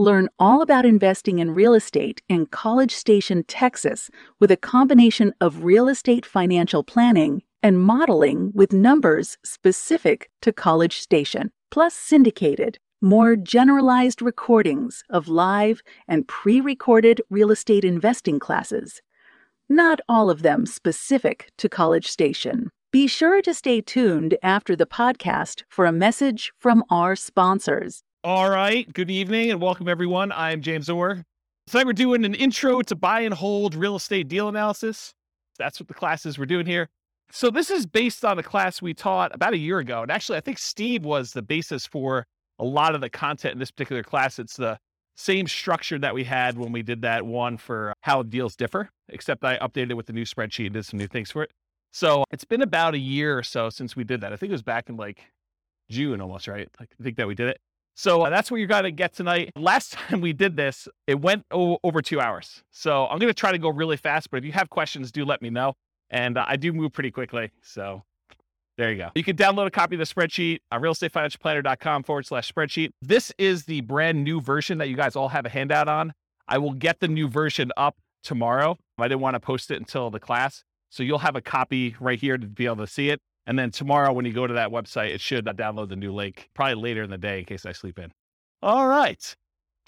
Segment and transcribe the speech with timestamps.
[0.00, 5.62] Learn all about investing in real estate in College Station, Texas, with a combination of
[5.62, 13.36] real estate financial planning and modeling with numbers specific to College Station, plus syndicated, more
[13.36, 19.02] generalized recordings of live and pre recorded real estate investing classes.
[19.68, 22.70] Not all of them specific to College Station.
[22.90, 28.02] Be sure to stay tuned after the podcast for a message from our sponsors.
[28.22, 28.92] All right.
[28.92, 30.30] Good evening and welcome, everyone.
[30.30, 31.24] I'm James Orr.
[31.66, 35.14] Tonight we're doing an intro to buy and hold real estate deal analysis.
[35.58, 36.90] That's what the classes we're doing here.
[37.32, 40.02] So this is based on a class we taught about a year ago.
[40.02, 42.26] And actually, I think Steve was the basis for
[42.58, 44.38] a lot of the content in this particular class.
[44.38, 44.78] It's the
[45.16, 49.46] same structure that we had when we did that one for how deals differ, except
[49.46, 51.52] I updated it with the new spreadsheet and did some new things for it.
[51.90, 54.34] So it's been about a year or so since we did that.
[54.34, 55.22] I think it was back in like
[55.88, 56.68] June almost, right?
[56.78, 57.58] Like I think that we did it.
[57.94, 59.50] So uh, that's what you're going to get tonight.
[59.56, 62.62] Last time we did this, it went o- over two hours.
[62.70, 65.24] So I'm going to try to go really fast, but if you have questions, do
[65.24, 65.74] let me know.
[66.10, 67.50] And uh, I do move pretty quickly.
[67.62, 68.02] So
[68.76, 69.10] there you go.
[69.14, 72.90] You can download a copy of the spreadsheet on realestatefinancialplanner.com forward slash spreadsheet.
[73.02, 76.12] This is the brand new version that you guys all have a handout on.
[76.48, 78.76] I will get the new version up tomorrow.
[78.98, 80.64] I didn't want to post it until the class.
[80.90, 83.20] So you'll have a copy right here to be able to see it.
[83.50, 86.12] And then tomorrow, when you go to that website, it should uh, download the new
[86.12, 88.12] link, probably later in the day in case I sleep in.
[88.62, 89.34] All right.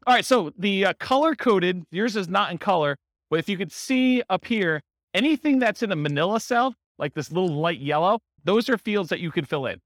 [0.05, 0.25] All right.
[0.25, 2.97] So the uh, color coded, yours is not in color,
[3.31, 4.83] but if you could see up here,
[5.15, 9.21] anything that's in a manila cell, like this little light yellow, those are fields that
[9.21, 9.81] you can fill in.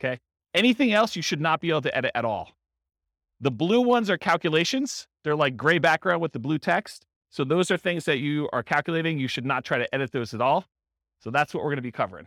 [0.00, 0.18] Okay.
[0.52, 2.50] Anything else you should not be able to edit at all.
[3.40, 5.06] The blue ones are calculations.
[5.22, 7.06] They're like gray background with the blue text.
[7.28, 9.20] So those are things that you are calculating.
[9.20, 10.64] You should not try to edit those at all.
[11.20, 12.26] So that's what we're going to be covering.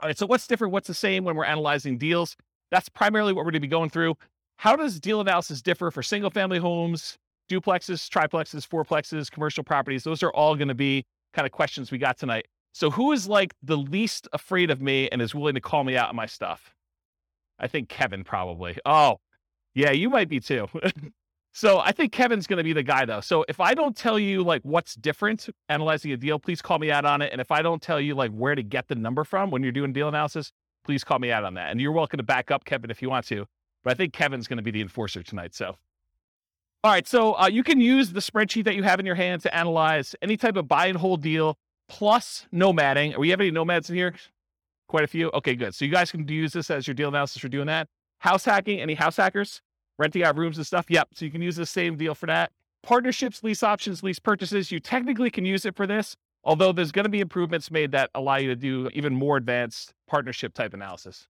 [0.00, 0.72] All right, so what's different?
[0.72, 2.36] What's the same when we're analyzing deals?
[2.70, 4.16] That's primarily what we're going to be going through.
[4.58, 7.16] How does deal analysis differ for single family homes,
[7.50, 10.04] duplexes, triplexes, fourplexes, commercial properties?
[10.04, 12.46] Those are all going to be kind of questions we got tonight.
[12.72, 15.96] So, who is like the least afraid of me and is willing to call me
[15.96, 16.74] out on my stuff?
[17.58, 18.76] I think Kevin probably.
[18.84, 19.18] Oh,
[19.74, 20.68] yeah, you might be too.
[21.56, 23.22] So I think Kevin's going to be the guy though.
[23.22, 26.90] So if I don't tell you like what's different analyzing a deal, please call me
[26.90, 27.32] out on it.
[27.32, 29.72] And if I don't tell you like where to get the number from when you're
[29.72, 30.52] doing deal analysis,
[30.84, 31.70] please call me out on that.
[31.70, 33.46] And you're welcome to back up Kevin if you want to.
[33.82, 35.54] But I think Kevin's going to be the enforcer tonight.
[35.54, 35.78] So,
[36.84, 37.08] all right.
[37.08, 40.14] So uh, you can use the spreadsheet that you have in your hand to analyze
[40.20, 41.56] any type of buy and hold deal
[41.88, 43.16] plus nomading.
[43.16, 44.14] Are we have any nomads in here?
[44.88, 45.30] Quite a few.
[45.32, 45.74] Okay, good.
[45.74, 47.88] So you guys can use this as your deal analysis for doing that.
[48.18, 48.78] House hacking.
[48.78, 49.62] Any house hackers?
[49.98, 50.86] Renting out rooms and stuff.
[50.88, 51.08] Yep.
[51.14, 52.52] So you can use the same deal for that.
[52.82, 54.70] Partnerships, lease options, lease purchases.
[54.70, 58.10] You technically can use it for this, although there's going to be improvements made that
[58.14, 61.26] allow you to do even more advanced partnership type analysis.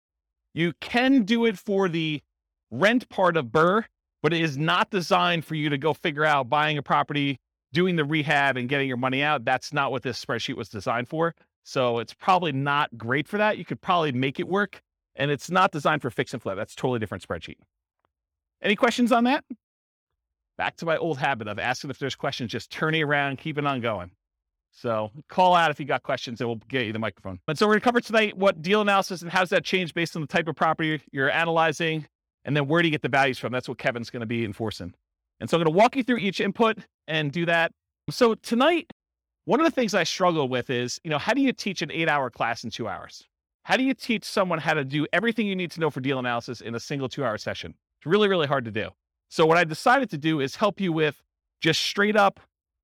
[0.53, 2.22] You can do it for the
[2.71, 3.84] rent part of BRRRR,
[4.22, 7.38] but it is not designed for you to go figure out buying a property,
[7.72, 9.44] doing the rehab, and getting your money out.
[9.44, 11.34] That's not what this spreadsheet was designed for.
[11.62, 13.59] So it's probably not great for that.
[13.59, 14.83] You could probably make it work.
[15.15, 16.56] And it's not designed for fix and flip.
[16.56, 17.56] That's totally different spreadsheet.
[18.62, 19.44] Any questions on that?
[20.58, 23.80] Back to my old habit of asking if there's questions, just turning around, keeping on
[23.80, 24.10] going.
[24.72, 27.40] So call out if you got questions and we'll get you the microphone.
[27.48, 30.16] And so we're to cover tonight what deal analysis and how does that change based
[30.16, 32.06] on the type of property you're analyzing,
[32.44, 33.52] and then where do you get the values from?
[33.52, 34.94] That's what Kevin's to be enforcing.
[35.40, 36.78] And so I'm to walk you through each input
[37.08, 37.72] and do that.
[38.10, 38.92] So tonight,
[39.46, 41.90] one of the things I struggle with is, you know, how do you teach an
[41.90, 43.26] eight hour class in two hours?
[43.64, 46.18] How do you teach someone how to do everything you need to know for deal
[46.18, 47.74] analysis in a single two hour session?
[48.06, 48.90] Really, really hard to do.
[49.28, 51.22] So what I decided to do is help you with
[51.60, 52.38] just straight up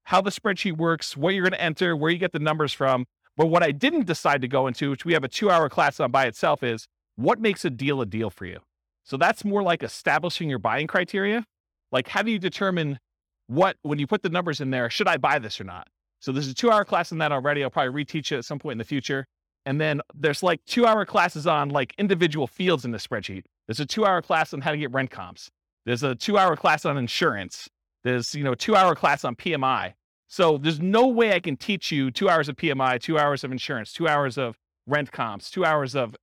[0.05, 3.07] how the spreadsheet works, what you're going to enter, where you get the numbers from.
[3.37, 6.01] But what I didn't decide to go into, which we have a two hour class
[6.01, 8.59] on by itself, is what makes a deal a deal for you.
[9.05, 11.45] So that's more like establishing your buying criteria.
[11.93, 12.99] Like, how do you determine
[13.47, 15.87] what, when you put the numbers in there, should I buy this or not?
[16.21, 17.63] So there's a two hour class on that already.
[17.63, 19.27] I'll probably reteach it at some point in the future.
[19.67, 23.45] And then there's like two hour classes on like individual fields in the spreadsheet.
[23.67, 25.51] There's a two hour class on how to get rent comps.
[25.85, 27.69] There's a two hour class on insurance.
[28.05, 29.95] There's, you know, two hour class on PMI.
[30.29, 33.53] So there's no way I can teach you two hours of PMI, two hours of
[33.53, 34.57] insurance, two hours of
[34.87, 36.17] rent comps, two hours of,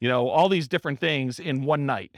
[0.00, 2.16] you know, all these different things in one night.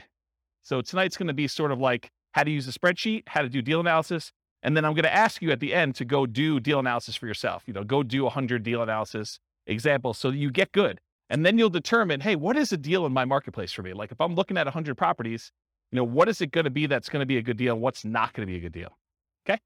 [0.61, 3.49] So tonight's going to be sort of like how to use a spreadsheet, how to
[3.49, 4.31] do deal analysis,
[4.63, 7.15] And then I'm going to ask you at the end to go do deal analysis
[7.15, 7.63] for yourself.
[7.65, 10.99] You know, go do 100 deal analysis examples so that you get good.
[11.31, 13.93] And then you'll determine, hey, what is a deal in my marketplace for me?
[13.93, 15.53] Like if I'm looking at 100 properties,
[15.89, 17.73] you know, what is it going to be that's going to be a good deal?
[17.73, 18.89] and What's not going to be a good deal?
[19.47, 19.57] Okay.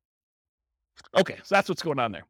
[1.17, 1.37] Okay.
[1.43, 2.23] So that's what's going on there.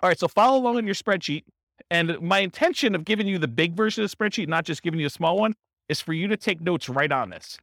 [0.00, 0.18] All right.
[0.18, 1.44] So follow along in your spreadsheet.
[1.90, 4.98] And my intention of giving you the big version of the spreadsheet, not just giving
[4.98, 5.54] you a small one,
[5.90, 7.58] is for you to take notes right on this.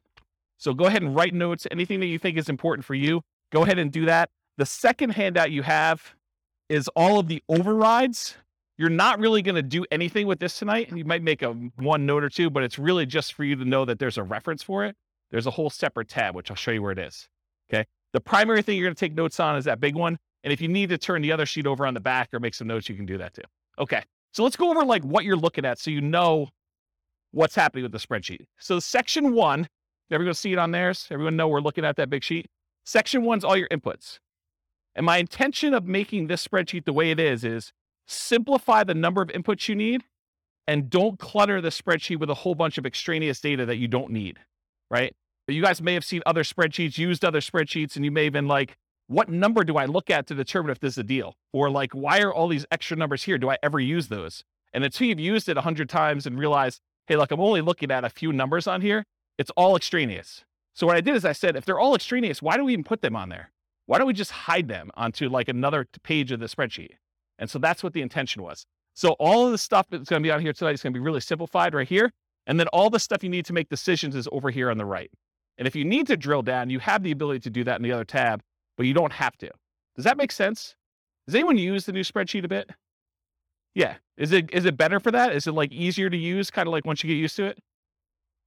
[0.56, 1.66] So go ahead and write notes.
[1.72, 3.22] Anything that you think is important for you,
[3.52, 4.30] go ahead and do that.
[4.56, 6.14] The second handout you have
[6.68, 8.36] is all of the overrides.
[8.78, 10.88] You're not really going to do anything with this tonight.
[10.88, 13.56] And you might make a one note or two, but it's really just for you
[13.56, 14.96] to know that there's a reference for it.
[15.30, 17.28] There's a whole separate tab, which I'll show you where it is.
[17.70, 17.84] Okay.
[18.12, 20.18] The primary thing you're going to take notes on is that big one.
[20.44, 22.54] And if you need to turn the other sheet over on the back or make
[22.54, 23.42] some notes, you can do that too.
[23.78, 24.02] Okay.
[24.32, 26.48] So let's go over like what you're looking at so you know
[27.32, 28.46] what's happening with the spreadsheet.
[28.58, 29.68] So section one,
[30.10, 31.08] everyone see it on theirs?
[31.10, 32.46] Everyone know we're looking at that big sheet?
[32.84, 34.18] Section one's all your inputs.
[34.94, 37.72] And my intention of making this spreadsheet the way it is is
[38.06, 40.04] simplify the number of inputs you need
[40.66, 44.10] and don't clutter the spreadsheet with a whole bunch of extraneous data that you don't
[44.10, 44.38] need,
[44.90, 45.14] right?
[45.48, 48.48] You guys may have seen other spreadsheets, used other spreadsheets, and you may have been
[48.48, 48.76] like,
[49.06, 51.36] what number do I look at to determine if this is a deal?
[51.52, 53.38] Or like, why are all these extra numbers here?
[53.38, 54.42] Do I ever use those?
[54.72, 57.92] And until you've used it a hundred times and realize, hey, look, I'm only looking
[57.92, 59.04] at a few numbers on here,
[59.38, 60.44] it's all extraneous.
[60.74, 62.84] So what I did is I said, if they're all extraneous, why do we even
[62.84, 63.52] put them on there?
[63.86, 66.94] Why don't we just hide them onto like another page of the spreadsheet?
[67.38, 68.66] And so that's what the intention was.
[68.94, 70.98] So all of the stuff that's going to be on here tonight is going to
[70.98, 72.12] be really simplified right here.
[72.46, 74.84] And then all the stuff you need to make decisions is over here on the
[74.84, 75.10] right.
[75.58, 77.82] And if you need to drill down, you have the ability to do that in
[77.82, 78.42] the other tab
[78.76, 79.50] but you don't have to.
[79.94, 80.76] Does that make sense?
[81.26, 82.70] Does anyone use the new spreadsheet a bit?
[83.74, 83.96] Yeah.
[84.16, 85.32] Is it is it better for that?
[85.34, 87.58] Is it like easier to use, kind of like once you get used to it?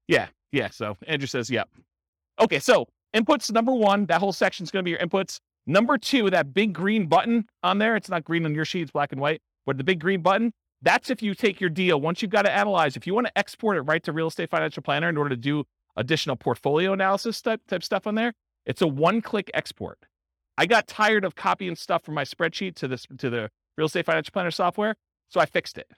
[0.07, 0.27] Yeah.
[0.51, 0.69] Yeah.
[0.69, 1.69] So Andrew says, yep.
[1.75, 2.43] Yeah.
[2.45, 2.59] Okay.
[2.59, 5.39] So inputs number one, that whole section is going to be your inputs.
[5.69, 7.95] Number two, that big green button on there.
[7.95, 9.39] It's not green on your sheet, it's black and white.
[9.67, 10.51] But the big green button,
[10.81, 12.01] that's if you take your deal.
[12.01, 14.49] Once you've got to analyze, if you want to export it right to Real Estate
[14.49, 18.33] Financial Planner in order to do additional portfolio analysis type, type stuff on there,
[18.65, 19.99] it's a one click export.
[20.57, 24.07] I got tired of copying stuff from my spreadsheet to this to the real estate
[24.07, 24.95] financial planner software,
[25.27, 25.91] so I fixed it.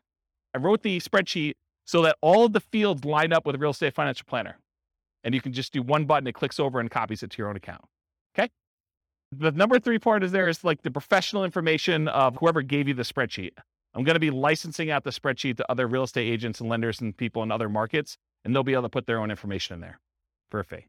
[0.53, 1.53] I wrote the spreadsheet
[1.85, 4.57] so that all of the fields line up with real estate financial planner.
[5.23, 7.47] And you can just do one button, it clicks over and copies it to your
[7.47, 7.85] own account.
[9.31, 12.93] The number three part is there is like the professional information of whoever gave you
[12.93, 13.51] the spreadsheet.
[13.93, 17.01] I'm going to be licensing out the spreadsheet to other real estate agents and lenders
[17.01, 19.81] and people in other markets, and they'll be able to put their own information in
[19.81, 19.99] there
[20.49, 20.85] for a fee.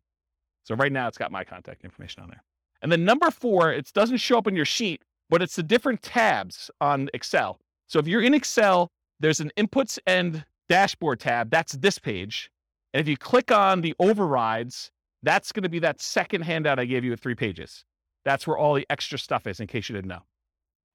[0.65, 2.43] So right now it's got my contact information on there.
[2.83, 6.03] And then number four, it doesn't show up in your sheet, but it's the different
[6.03, 7.61] tabs on Excel.
[7.87, 8.91] So if you're in Excel,
[9.21, 11.50] there's an inputs and dashboard tab.
[11.50, 12.50] That's this page.
[12.93, 14.91] And if you click on the overrides,
[15.23, 17.85] that's going to be that second handout I gave you with three pages.
[18.24, 20.22] That's where all the extra stuff is, in case you didn't know.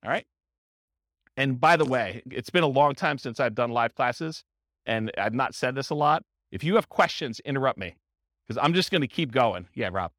[0.06, 0.26] All right.
[1.36, 4.44] And by the way, it's been a long time since I've done live classes,
[4.86, 6.24] and I've not said this a lot.
[6.52, 7.96] If you have questions, interrupt me
[8.48, 9.68] because I'm just going to keep going.
[9.76, 10.12] Yeah, Rob.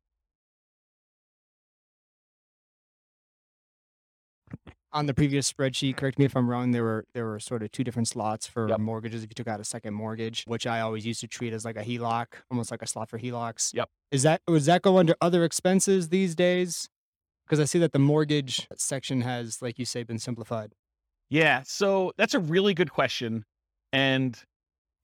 [4.93, 7.71] on the previous spreadsheet, correct me if I'm wrong, there were there were sort of
[7.71, 8.81] two different slots for Yep.
[8.81, 11.65] mortgages if you took out a second mortgage, which I always used to treat as
[11.65, 13.75] like a HELOC, almost like a slot for HELOCs.
[13.75, 13.89] Yep.
[14.11, 16.89] Is that does that go under other expenses these days?
[17.49, 20.75] Because I see that the mortgage section has, like you say, been simplified.
[21.31, 23.45] Yeah, so that's a really good question.
[23.91, 24.39] And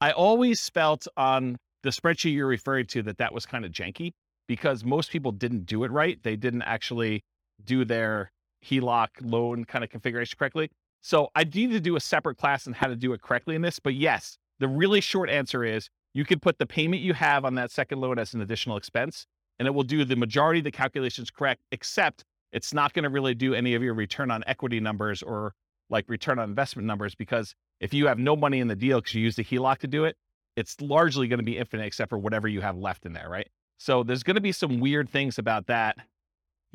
[0.00, 4.12] I always felt on the spreadsheet you're referring to that that was kind of janky
[4.46, 6.22] because most people didn't do it right.
[6.22, 7.22] They didn't actually
[7.64, 8.30] do their
[8.64, 10.70] HELOC loan kind of configuration correctly.
[11.02, 13.62] So I need to do a separate class on how to do it correctly in
[13.62, 13.78] this.
[13.78, 17.54] But yes, the really short answer is you could put the payment you have on
[17.56, 19.26] that second loan as an additional expense,
[19.58, 23.10] and it will do the majority of the calculations correct, except it's not going to
[23.10, 25.52] really do any of your return on equity numbers or
[25.90, 29.14] like return on investment numbers because if you have no money in the deal because
[29.14, 30.16] you use the HELOC to do it,
[30.56, 33.48] it's largely going to be infinite except for whatever you have left in there, right?
[33.78, 35.96] So there's going to be some weird things about that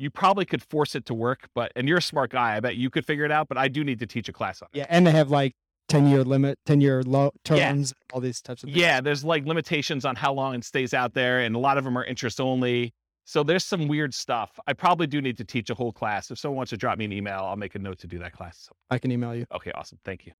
[0.00, 2.56] you probably could force it to work, but and you're a smart guy.
[2.56, 4.62] I bet you could figure it out, but I do need to teach a class
[4.62, 4.78] on it.
[4.78, 5.52] Yeah, and they have like
[5.90, 8.78] ten year limit, ten year low terms, all these types of things.
[8.78, 11.84] Yeah, there's like limitations on how long it stays out there, and a lot of
[11.84, 12.94] them are interest only.
[13.30, 14.58] So there's some weird stuff.
[14.66, 16.32] I probably do need to teach a whole class.
[16.32, 18.32] If someone wants to drop me an email, I'll make a note to do that
[18.32, 18.68] class.
[18.90, 19.46] I can email you.
[19.54, 20.00] Okay, awesome.
[20.04, 20.32] Thank you.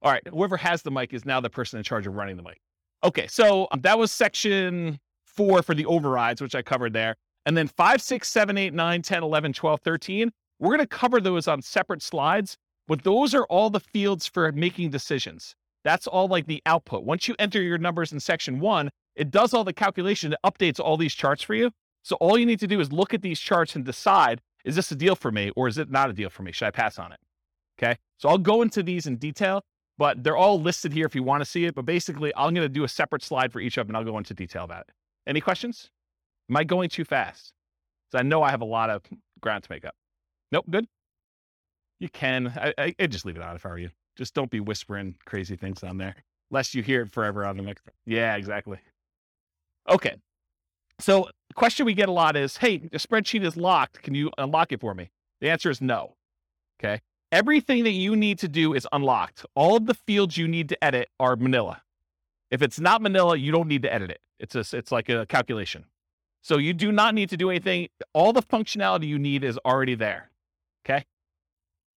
[0.00, 2.44] All right, whoever has the mic is now the person in charge of running the
[2.44, 2.60] mic.
[3.02, 7.16] Okay, so um, that was section four for the overrides, which I covered there.
[7.46, 11.20] And then 5, 6, 7, 8, 9, 10, 11, 12, 13, we're going to cover
[11.20, 15.56] those on separate slides, but those are all the fields for making decisions.
[15.82, 17.02] That's all like the output.
[17.02, 20.78] Once you enter your numbers in section one, it does all the calculation, it updates
[20.78, 21.72] all these charts for you.
[22.06, 24.92] So all you need to do is look at these charts and decide is this
[24.92, 26.52] a deal for me or is it not a deal for me?
[26.52, 27.18] Should I pass on it?
[27.76, 27.96] Okay.
[28.18, 29.64] So I'll go into these in detail,
[29.98, 31.74] but they're all listed here if you want to see it.
[31.74, 34.12] But basically, I'm going to do a separate slide for each of them and I'll
[34.12, 34.92] go into detail about it.
[35.26, 35.90] Any questions?
[36.48, 37.52] Am I going too fast?
[38.12, 39.02] So I know I have a lot of
[39.40, 39.96] ground to make up.
[40.52, 40.66] Nope.
[40.70, 40.86] Good.
[41.98, 42.52] You can.
[42.56, 43.90] I, I, I'd just leave it on if I were you.
[44.16, 46.14] Just don't be whispering crazy things on there,
[46.52, 47.94] lest you hear it forever on the microphone.
[48.06, 48.78] Yeah, exactly.
[49.88, 50.14] Okay.
[50.98, 54.02] So the question we get a lot is, hey, the spreadsheet is locked.
[54.02, 55.10] Can you unlock it for me?
[55.40, 56.14] The answer is no.
[56.80, 57.00] Okay.
[57.32, 59.44] Everything that you need to do is unlocked.
[59.54, 61.82] All of the fields you need to edit are manila.
[62.50, 64.20] If it's not manila, you don't need to edit it.
[64.38, 65.84] It's a, it's like a calculation.
[66.42, 67.88] So you do not need to do anything.
[68.12, 70.30] All the functionality you need is already there.
[70.84, 71.04] Okay.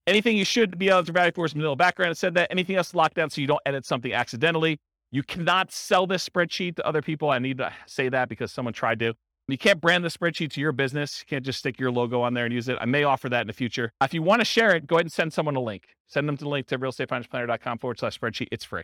[0.08, 2.12] Anything you should be able to provide for is manila background.
[2.12, 4.79] It said that anything else locked down so you don't edit something accidentally.
[5.12, 7.30] You cannot sell this spreadsheet to other people.
[7.30, 9.13] I need to say that because someone tried to.
[9.48, 11.22] You can't brand the spreadsheet to your business.
[11.22, 12.78] You can't just stick your logo on there and use it.
[12.80, 13.92] I may offer that in the future.
[14.01, 15.88] If you want to share it, go ahead and send someone a link.
[16.08, 18.50] Send them to the link to realestatefinancialplanner.com forward slash spreadsheet.
[18.51, 18.84] It's free.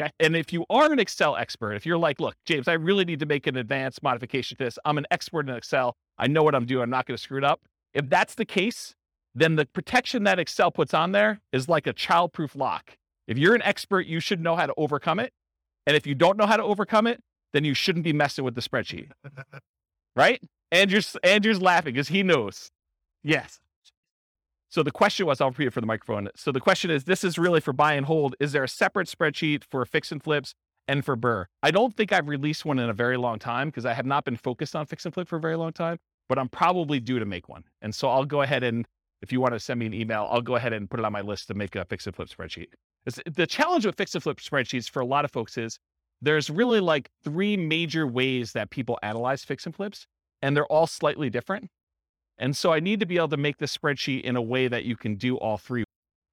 [0.00, 0.10] Okay.
[0.18, 3.20] And if you are an Excel expert, if you're like, look, James, I really need
[3.20, 4.78] to make an advanced modification to this.
[4.84, 5.94] I'm an expert in Excel.
[6.18, 6.82] I know what I'm doing.
[6.82, 7.60] I'm not going to screw it up.
[7.94, 8.94] If that's the case,
[9.34, 12.96] then the protection that Excel puts on there is like a childproof lock.
[13.28, 15.32] If you're an expert, you should know how to overcome it.
[15.86, 17.20] And if you don't know how to overcome it,
[17.52, 19.10] then you shouldn't be messing with the spreadsheet.
[20.16, 20.42] right?
[20.70, 22.70] Andrew's Andrew's laughing because he knows.
[23.22, 23.60] Yes.
[24.68, 26.28] So the question was, I'll repeat it for the microphone.
[26.36, 28.36] So the question is, this is really for buy and hold.
[28.38, 30.54] Is there a separate spreadsheet for fix and flips
[30.86, 31.46] and for BRRRR?
[31.62, 34.24] I don't think I've released one in a very long time because I have not
[34.24, 37.18] been focused on fix and flip for a very long time, but I'm probably due
[37.18, 37.64] to make one.
[37.82, 38.86] And so I'll go ahead and
[39.22, 41.12] if you want to send me an email, I'll go ahead and put it on
[41.12, 42.68] my list to make a fix and flip spreadsheet.
[43.06, 45.78] It's, eh, the challenge with fix and flip spreadsheets for a lot of folks is
[46.22, 50.06] there's really like three major ways that people analyze fix and flips,
[50.42, 51.68] and they're all slightly different.
[52.38, 54.84] And so I need to be able to make the spreadsheet in a way that
[54.84, 55.84] you can do all three.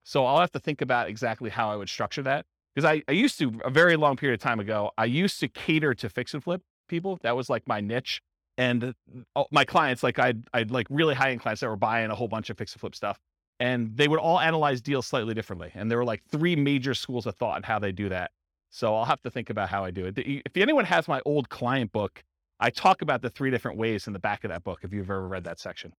[0.04, 2.46] So I'll have to think about exactly how I would structure that.
[2.74, 5.48] Because I, I used to, a very long period of time ago, I used to
[5.48, 7.20] cater to fix and flip people.
[7.24, 8.22] That was like my niche.
[8.58, 8.94] And
[9.36, 12.16] uh, my clients, like I'd, I'd like really high end clients that were buying a
[12.16, 13.20] whole bunch of fix and flip stuff.
[13.60, 15.72] And they would all analyze deals slightly differently.
[15.74, 18.32] And there were like three major schools of thought on how they do that.
[18.70, 20.18] So I'll have to think about how I do it.
[20.18, 22.24] If anyone has my old client book,
[22.60, 25.10] I talk about the three different ways in the back of that book if you've
[25.10, 25.94] ever read that section.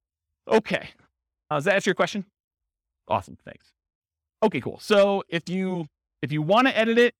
[0.46, 0.90] Okay.
[1.50, 2.24] Uh, does that answer your question?
[3.08, 3.38] Awesome.
[3.44, 3.72] Thanks.
[4.42, 4.78] Okay, cool.
[4.80, 5.86] So if you
[6.22, 7.14] if you want to edit it,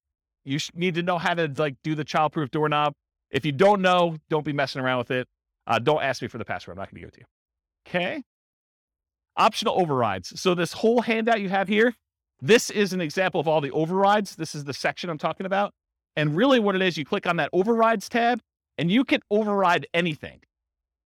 [0.44, 2.92] you need to know how to like do the childproof doorknob.
[3.30, 5.28] If you don't know, don't be messing around with it.
[5.66, 6.76] Uh, don't ask me for the password.
[6.76, 7.26] I'm not going to give it to you.
[7.86, 8.22] Okay.
[9.38, 10.38] Optional overrides.
[10.40, 11.94] So this whole handout you have here,
[12.40, 14.36] this is an example of all the overrides.
[14.36, 15.72] This is the section I'm talking about.
[16.16, 18.40] And really what it is, you click on that overrides tab
[18.76, 20.40] and you can override anything.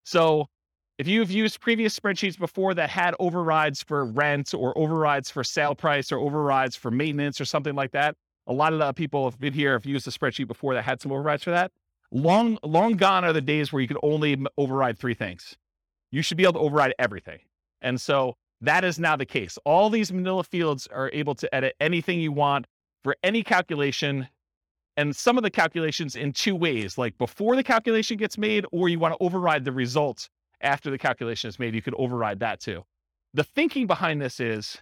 [0.03, 0.48] So
[0.98, 5.75] if you've used previous spreadsheets before that had overrides for rent or overrides for sale
[5.75, 8.15] price or overrides for maintenance or something like that,
[8.48, 11.01] a lot of the people have been here have used a spreadsheet before that had
[11.01, 11.72] some overrides for that.
[12.12, 15.58] Long, long gone are the days where you could only override three things.
[16.12, 17.39] You should be able to override everything.
[17.85, 19.57] And so that is now the case.
[19.63, 22.65] All these manila fields are able to edit anything you want
[23.03, 24.27] for any calculation
[24.97, 28.89] and some of the calculations in two ways, like before the calculation gets made, or
[28.89, 30.29] you want to override the results
[30.61, 32.83] after the calculation is made, you could override that too.
[33.33, 34.81] The thinking behind this is,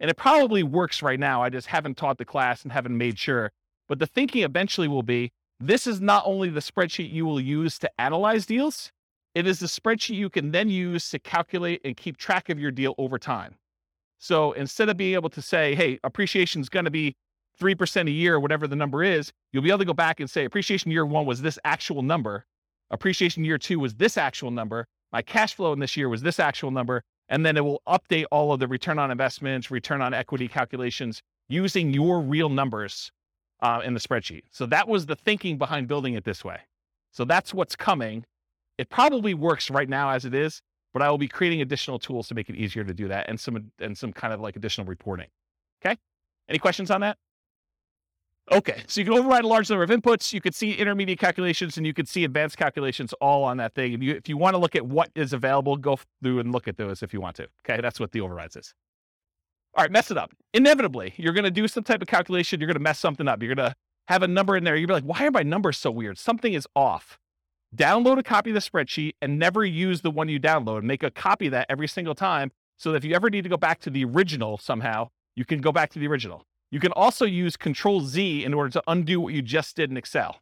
[0.00, 3.18] and it probably works right now, I just haven't taught the class and haven't made
[3.18, 3.52] sure,
[3.88, 7.78] but the thinking eventually will be this is not only the spreadsheet you will use
[7.78, 8.92] to analyze deals,
[9.34, 12.70] it is the spreadsheet you can then use to calculate and keep track of your
[12.70, 13.56] deal over time.
[14.18, 17.16] So instead of being able to say, hey, appreciation is going to be
[17.60, 20.44] 3% a year, whatever the number is, you'll be able to go back and say
[20.44, 22.46] appreciation year one was this actual number.
[22.90, 24.86] Appreciation year two was this actual number.
[25.12, 27.02] My cash flow in this year was this actual number.
[27.28, 31.22] And then it will update all of the return on investments, return on equity calculations
[31.48, 33.10] using your real numbers
[33.60, 34.42] uh, in the spreadsheet.
[34.50, 36.58] So that was the thinking behind building it this way.
[37.12, 38.24] So that's what's coming.
[38.78, 40.60] It probably works right now as it is,
[40.92, 43.38] but I will be creating additional tools to make it easier to do that and
[43.38, 45.28] some and some kind of like additional reporting.
[45.84, 45.96] Okay.
[46.48, 47.18] Any questions on that?
[48.52, 50.30] Okay, so you can override a large number of inputs.
[50.32, 54.02] You could see intermediate calculations and you could see advanced calculations all on that thing.
[54.02, 56.76] You, if you want to look at what is available, go through and look at
[56.76, 57.48] those if you want to.
[57.66, 58.74] Okay, that's what the overrides is.
[59.74, 60.32] All right, mess it up.
[60.52, 62.60] Inevitably, you're going to do some type of calculation.
[62.60, 63.42] You're going to mess something up.
[63.42, 63.74] You're going to
[64.08, 64.76] have a number in there.
[64.76, 66.18] You're like, why are my numbers so weird?
[66.18, 67.18] Something is off.
[67.74, 70.84] Download a copy of the spreadsheet and never use the one you download.
[70.84, 73.48] Make a copy of that every single time so that if you ever need to
[73.48, 76.44] go back to the original somehow, you can go back to the original.
[76.70, 79.96] You can also use Control Z in order to undo what you just did in
[79.96, 80.40] Excel,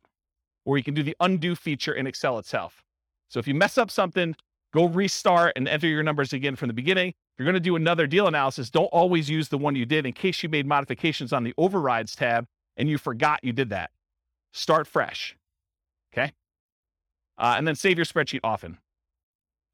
[0.67, 2.83] or you can do the undo feature in Excel itself.
[3.29, 4.37] So if you mess up something,
[4.75, 7.09] go restart and enter your numbers again from the beginning.
[7.09, 10.05] If you're going to do another deal analysis, don't always use the one you did
[10.05, 12.47] in case you made modifications on the overrides tab
[12.77, 13.91] and you forgot you did that.
[14.53, 15.35] Start fresh.
[16.12, 16.33] Okay.
[17.39, 18.79] Uh, and then save your spreadsheet often.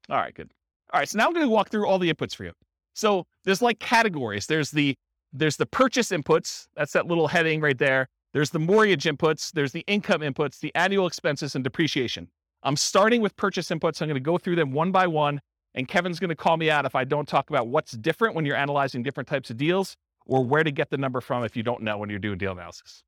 [0.09, 0.51] All right, good.
[0.93, 2.53] All right, so now I'm going to walk through all the inputs for you.
[2.93, 4.47] So there's like categories.
[4.47, 4.95] There's the
[5.31, 6.67] there's the purchase inputs.
[6.75, 8.07] That's that little heading right there.
[8.33, 9.51] There's the mortgage inputs.
[9.51, 12.29] There's the income inputs, the annual expenses, and depreciation.
[12.63, 14.01] I'm starting with purchase inputs.
[14.01, 15.39] I'm going to go through them one by one,
[15.75, 18.45] and Kevin's going to call me out if I don't talk about what's different when
[18.45, 21.63] you're analyzing different types of deals or where to get the number from if you
[21.63, 23.03] don't know when you're doing deal analysis.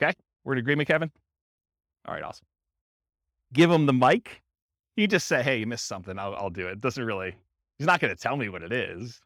[0.00, 0.12] Okay?
[0.44, 1.10] We're in agreement, Kevin?
[2.06, 2.46] All right, awesome.
[3.52, 4.42] Give him the mic.
[4.96, 6.18] You just say, hey, you missed something.
[6.18, 6.80] I'll, I'll do it.
[6.80, 7.34] doesn't really,
[7.78, 9.20] he's not going to tell me what it is.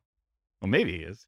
[0.60, 1.26] Well, maybe he is.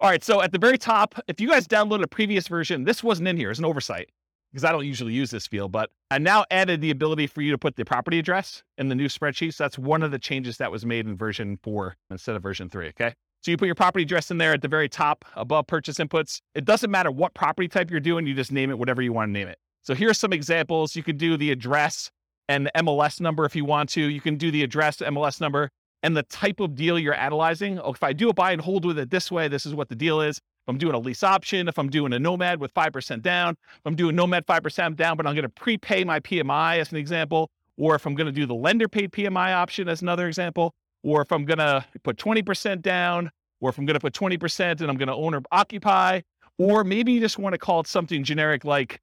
[0.00, 3.02] All right, so at the very top, if you guys downloaded a previous version, this
[3.02, 3.50] wasn't in here.
[3.50, 4.10] It's an oversight
[4.52, 7.50] because I don't usually use this field, but I now added the ability for you
[7.50, 9.54] to put the property address in the new spreadsheet.
[9.54, 12.68] So that's one of the changes that was made in version four instead of version
[12.68, 12.88] three.
[12.88, 13.14] Okay.
[13.42, 16.40] So you put your property address in there at the very top above purchase inputs.
[16.54, 19.28] It doesn't matter what property type you're doing, you just name it whatever you want
[19.28, 19.58] to name it.
[19.86, 20.96] So here's some examples.
[20.96, 22.10] You could do the address
[22.48, 24.00] and the MLS number if you want to.
[24.00, 25.70] You can do the address, MLS number,
[26.02, 27.78] and the type of deal you're analyzing.
[27.78, 29.88] Oh, if I do a buy and hold with it this way, this is what
[29.88, 30.38] the deal is.
[30.38, 33.80] If I'm doing a lease option, if I'm doing a nomad with 5% down, if
[33.84, 37.48] I'm doing nomad 5% down, but I'm going to prepay my PMI as an example,
[37.78, 40.74] or if I'm going to do the lender paid PMI option as another example,
[41.04, 44.80] or if I'm going to put 20% down, or if I'm going to put 20%
[44.80, 46.22] and I'm going to own or occupy,
[46.58, 49.00] or maybe you just want to call it something generic like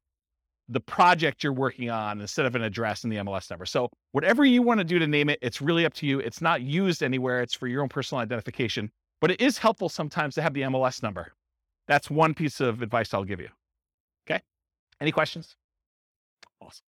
[0.68, 3.66] the project you're working on instead of an address and the MLS number.
[3.66, 6.20] So whatever you want to do to name it, it's really up to you.
[6.20, 7.42] It's not used anywhere.
[7.42, 8.90] It's for your own personal identification,
[9.20, 11.32] but it is helpful sometimes to have the MLS number.
[11.86, 13.48] That's one piece of advice I'll give you.
[14.26, 14.40] Okay.
[15.00, 15.54] Any questions?
[16.62, 16.84] Awesome.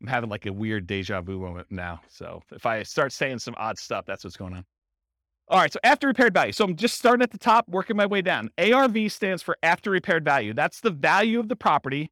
[0.00, 2.00] I'm having like a weird deja vu moment now.
[2.08, 4.64] So if I start saying some odd stuff, that's what's going on.
[5.48, 6.52] All right, so after repaired value.
[6.52, 8.50] So I'm just starting at the top, working my way down.
[8.58, 10.54] ARV stands for after repaired value.
[10.54, 12.10] That's the value of the property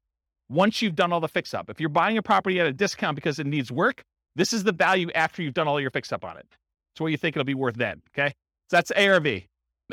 [0.52, 1.70] once you've done all the fix up.
[1.70, 4.02] If you're buying a property at a discount because it needs work,
[4.36, 6.46] this is the value after you've done all your fix up on it.
[6.94, 8.02] It's what you think it'll be worth then.
[8.14, 8.34] Okay.
[8.70, 9.26] So that's ARV.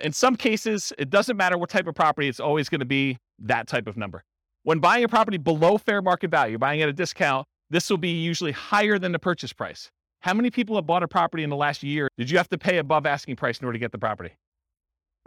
[0.04, 3.18] In some cases, it doesn't matter what type of property, it's always going to be
[3.40, 4.24] that type of number.
[4.64, 8.12] When buying a property below fair market value, buying at a discount, this will be
[8.12, 9.90] usually higher than the purchase price.
[10.22, 12.10] How many people have bought a property in the last year?
[12.18, 14.32] Did you have to pay above asking price in order to get the property?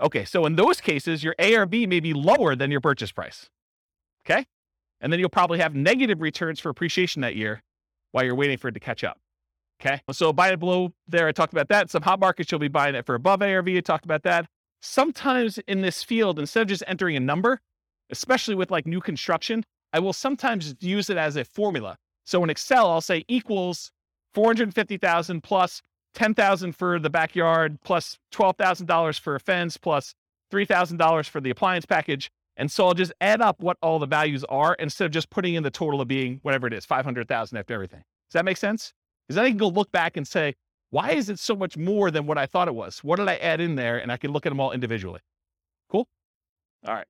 [0.00, 3.48] Okay, so in those cases, your ARV may be lower than your purchase price.
[4.26, 4.44] Okay?
[5.02, 7.62] And then you'll probably have negative returns for appreciation that year
[8.12, 9.18] while you're waiting for it to catch up.
[9.80, 10.00] Okay.
[10.12, 11.26] So buy it below there.
[11.26, 11.90] I talked about that.
[11.90, 13.68] Some hot markets, you'll be buying it for above ARV.
[13.68, 14.46] I talked about that.
[14.80, 17.60] Sometimes in this field, instead of just entering a number,
[18.10, 21.98] especially with like new construction, I will sometimes use it as a formula.
[22.24, 23.90] So in Excel, I'll say equals
[24.34, 25.82] 450,000 plus
[26.14, 30.14] 10,000 for the backyard plus $12,000 for a fence plus
[30.52, 32.30] $3,000 for the appliance package.
[32.62, 35.54] And so I'll just add up what all the values are instead of just putting
[35.54, 37.98] in the total of being whatever it is, 500,000 after everything.
[37.98, 38.92] Does that make sense?
[39.26, 40.54] Because then I can go look back and say,
[40.90, 43.02] why is it so much more than what I thought it was?
[43.02, 43.98] What did I add in there?
[43.98, 45.18] And I can look at them all individually.
[45.90, 46.06] Cool.
[46.86, 47.06] All right.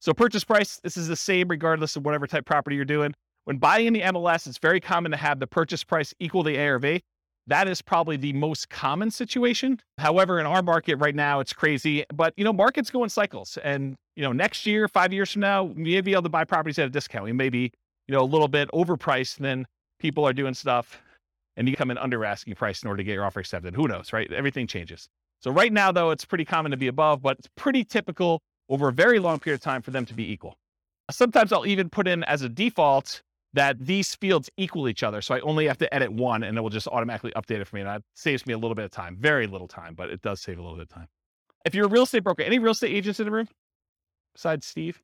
[0.00, 3.14] So purchase price, this is the same regardless of whatever type property you're doing.
[3.44, 6.58] When buying in the MLS, it's very common to have the purchase price equal the
[6.58, 7.02] ARV.
[7.48, 9.80] That is probably the most common situation.
[9.98, 12.04] However, in our market right now, it's crazy.
[12.12, 15.40] But you know, markets go in cycles, and you know, next year, five years from
[15.40, 17.24] now, we may be able to buy properties at a discount.
[17.24, 17.70] We may be,
[18.08, 19.66] you know, a little bit overpriced And then
[20.00, 21.00] people are doing stuff,
[21.56, 23.74] and you come in under asking price in order to get your offer accepted.
[23.74, 24.30] Who knows, right?
[24.32, 25.08] Everything changes.
[25.40, 28.88] So right now, though, it's pretty common to be above, but it's pretty typical over
[28.88, 30.56] a very long period of time for them to be equal.
[31.10, 33.22] Sometimes I'll even put in as a default
[33.56, 35.20] that these fields equal each other.
[35.20, 37.76] So I only have to edit one and it will just automatically update it for
[37.76, 37.82] me.
[37.82, 40.40] And that saves me a little bit of time, very little time, but it does
[40.40, 41.08] save a little bit of time.
[41.64, 43.48] If you're a real estate broker, any real estate agents in the room?
[44.36, 45.02] besides Steve?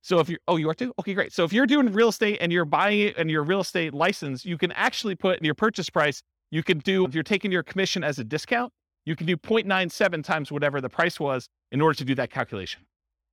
[0.00, 0.92] So if you're, oh, you are too?
[0.98, 1.32] Okay, great.
[1.32, 4.44] So if you're doing real estate and you're buying it and your real estate license,
[4.44, 7.62] you can actually put in your purchase price, you can do, if you're taking your
[7.62, 8.72] commission as a discount,
[9.04, 12.82] you can do 0.97 times whatever the price was in order to do that calculation.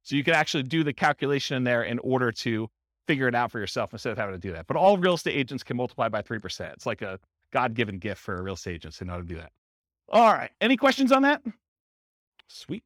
[0.04, 2.70] So you can actually do the calculation in there in order to
[3.08, 4.68] figure it out for yourself instead of having to do that.
[4.68, 6.74] But all real estate agents can multiply by 3%.
[6.74, 7.20] It's like a
[7.52, 9.52] God given gift for a real estate agent to know how to do that.
[10.10, 10.52] All right.
[10.62, 11.42] Any questions on that?
[12.48, 12.84] Sweet.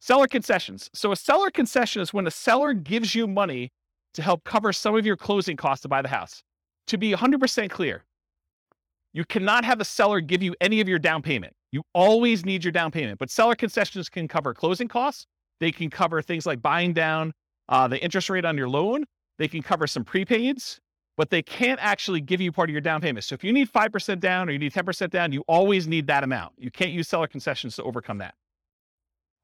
[0.00, 0.90] Seller concessions.
[0.94, 3.70] So a seller concession is when a seller gives you money
[4.14, 6.42] to help cover some of your closing costs to buy the house.
[6.88, 8.04] To be 100% clear,
[9.12, 11.54] you cannot have a seller give you any of your down payment.
[11.70, 15.26] You always need your down payment, but seller concessions can cover closing costs.
[15.60, 17.32] They can cover things like buying down
[17.72, 19.04] uh, the interest rate on your loan.
[19.38, 20.78] They can cover some prepaids.
[21.16, 23.24] but they can't actually give you part of your down payment.
[23.24, 26.24] So if you need 5% down or you need 10% down, you always need that
[26.24, 26.54] amount.
[26.58, 28.34] You can't use seller concessions to overcome that.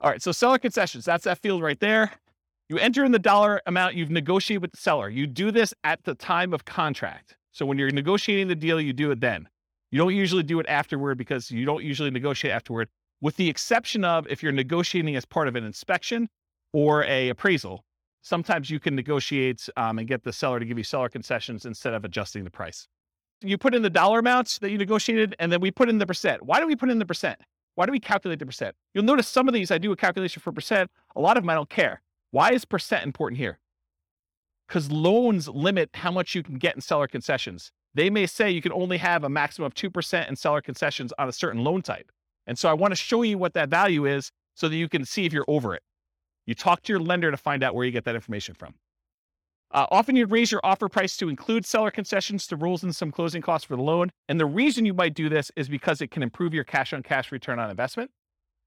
[0.01, 2.13] All right, so seller concessions, that's that field right there.
[2.69, 5.09] You enter in the dollar amount you've negotiated with the seller.
[5.09, 7.37] You do this at the time of contract.
[7.53, 9.49] So when you're negotiating the deal, you do it then.
[9.91, 12.89] You don't usually do it afterward because you don't usually negotiate afterward,
[13.21, 16.29] with the exception of if you're negotiating as part of an inspection
[16.73, 17.85] or a appraisal.
[18.23, 21.95] Sometimes you can negotiate um, and get the seller to give you seller concessions instead
[21.95, 22.89] of adjusting the price.
[23.41, 26.07] You put in the dollar amounts that you negotiated, and then we put in the
[26.07, 26.43] percent.
[26.43, 27.39] Why do we put in the percent?
[27.77, 28.75] Why do we calculate the percent?
[28.93, 30.91] You'll notice some of these I do a calculation for percent.
[31.15, 32.03] A lot of them I don't care.
[32.33, 33.61] Why is percent important here?
[34.67, 37.71] Because loans limit how much you can get in seller concessions.
[37.95, 41.29] They may say you can only have a maximum of 2% in seller concessions on
[41.29, 42.11] a certain loan type.
[42.47, 45.05] And so I want to show you what that value is so that you can
[45.05, 45.83] see if you're over it.
[46.49, 48.75] You talk to your lender to find out where you get that information from.
[49.71, 53.13] Uh, often you'd raise your offer price to include seller concessions to rules and some
[53.13, 54.11] closing costs for the loan.
[54.31, 57.03] And the reason you might do this is because it can improve your cash on
[57.03, 58.11] cash return on investment.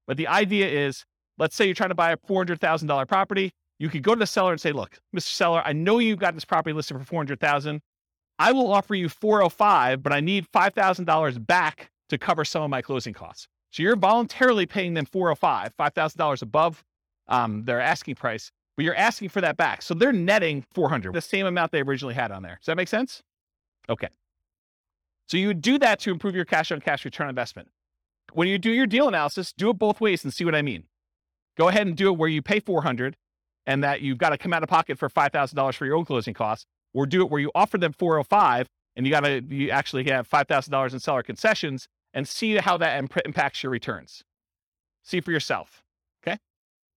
[0.06, 1.04] But the idea is
[1.38, 3.52] let's say you're trying to buy a $400,000 property.
[3.80, 5.22] You could go to the seller and say, look, Mr.
[5.22, 7.80] Seller, I know you've got this property listed for 400,000.
[8.38, 12.80] I will offer you 405, but I need $5,000 back to cover some of my
[12.80, 13.48] closing costs.
[13.72, 16.84] So you're voluntarily paying them 405, $5,000 above
[17.28, 19.82] um, their asking price, but you're asking for that back.
[19.82, 22.56] So they're netting 400, the same amount they originally had on there.
[22.56, 23.22] Does that make sense?
[23.88, 24.08] Okay.
[25.28, 27.68] So you would do that to improve your cash on cash return investment.
[28.32, 30.84] When you do your deal analysis, do it both ways and see what I mean.
[31.56, 33.16] Go ahead and do it where you pay 400
[33.66, 36.34] and that you've got to come out of pocket for $5,000 for your own closing
[36.34, 40.04] costs, or do it where you offer them 405 and you got to you actually
[40.04, 44.22] have $5,000 in seller concessions and see how that imp- impacts your returns.
[45.02, 45.82] See for yourself.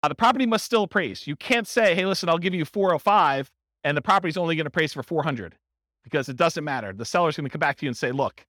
[0.04, 1.26] Uh, the property must still appraise.
[1.26, 3.50] You can't say, hey, listen, I'll give you 405
[3.86, 5.56] and the property's only going to appraise for 400
[6.04, 6.92] because it doesn't matter.
[6.92, 8.46] The seller's going to come back to you and say, look,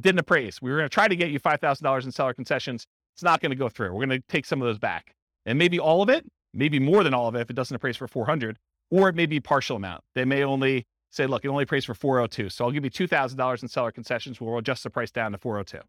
[0.00, 0.62] didn't appraise.
[0.62, 2.86] We were going to try to get you $5,000 in seller concessions.
[3.14, 3.92] It's not going to go through.
[3.92, 5.14] We're going to take some of those back.
[5.44, 7.96] And maybe all of it, maybe more than all of it if it doesn't appraise
[7.96, 8.58] for 400,
[8.90, 10.02] or it may be partial amount.
[10.14, 12.48] They may only say, look, it only appraised for 402.
[12.48, 14.40] So I'll give you $2,000 in seller concessions.
[14.40, 15.80] We'll adjust the price down to 402.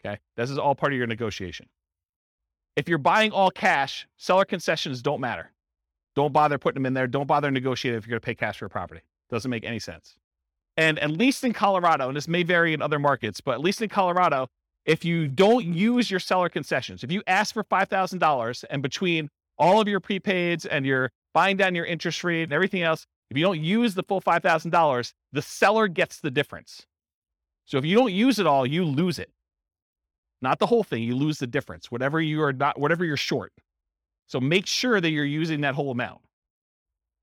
[0.00, 0.18] Okay.
[0.36, 1.66] This is all part of your negotiation.
[2.76, 5.50] If you're buying all cash, seller concessions don't matter.
[6.14, 7.06] Don't bother putting them in there.
[7.06, 9.00] Don't bother negotiating if you're going to pay cash for a property.
[9.30, 10.16] Doesn't make any sense.
[10.76, 13.80] And at least in Colorado, and this may vary in other markets, but at least
[13.80, 14.48] in Colorado,
[14.84, 19.80] if you don't use your seller concessions, if you ask for $5,000 and between all
[19.80, 23.42] of your prepaids and your buying down your interest rate and everything else, if you
[23.42, 26.86] don't use the full $5,000, the seller gets the difference.
[27.64, 29.30] So if you don't use it all, you lose it.
[30.42, 33.52] Not the whole thing, you lose the difference, whatever you are not, whatever you're short.
[34.26, 36.20] So make sure that you're using that whole amount.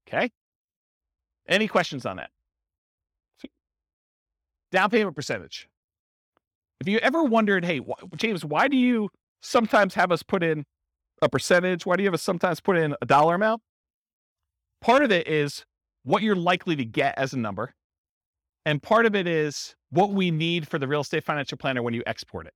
[0.08, 0.30] Okay?
[1.47, 2.30] Any questions on that?
[4.71, 5.69] Down payment percentage.
[6.80, 9.10] If you ever wondered, hey, wh- James, why do you
[9.41, 10.65] sometimes have us put in
[11.21, 11.86] a percentage?
[11.86, 13.62] Why do you have us sometimes put in a dollar amount?
[14.82, 15.65] Part of it is
[16.04, 17.73] what you're likely to get as a number.
[18.65, 21.93] And part of it is what we need for the real estate financial planner when
[21.93, 22.54] you export it.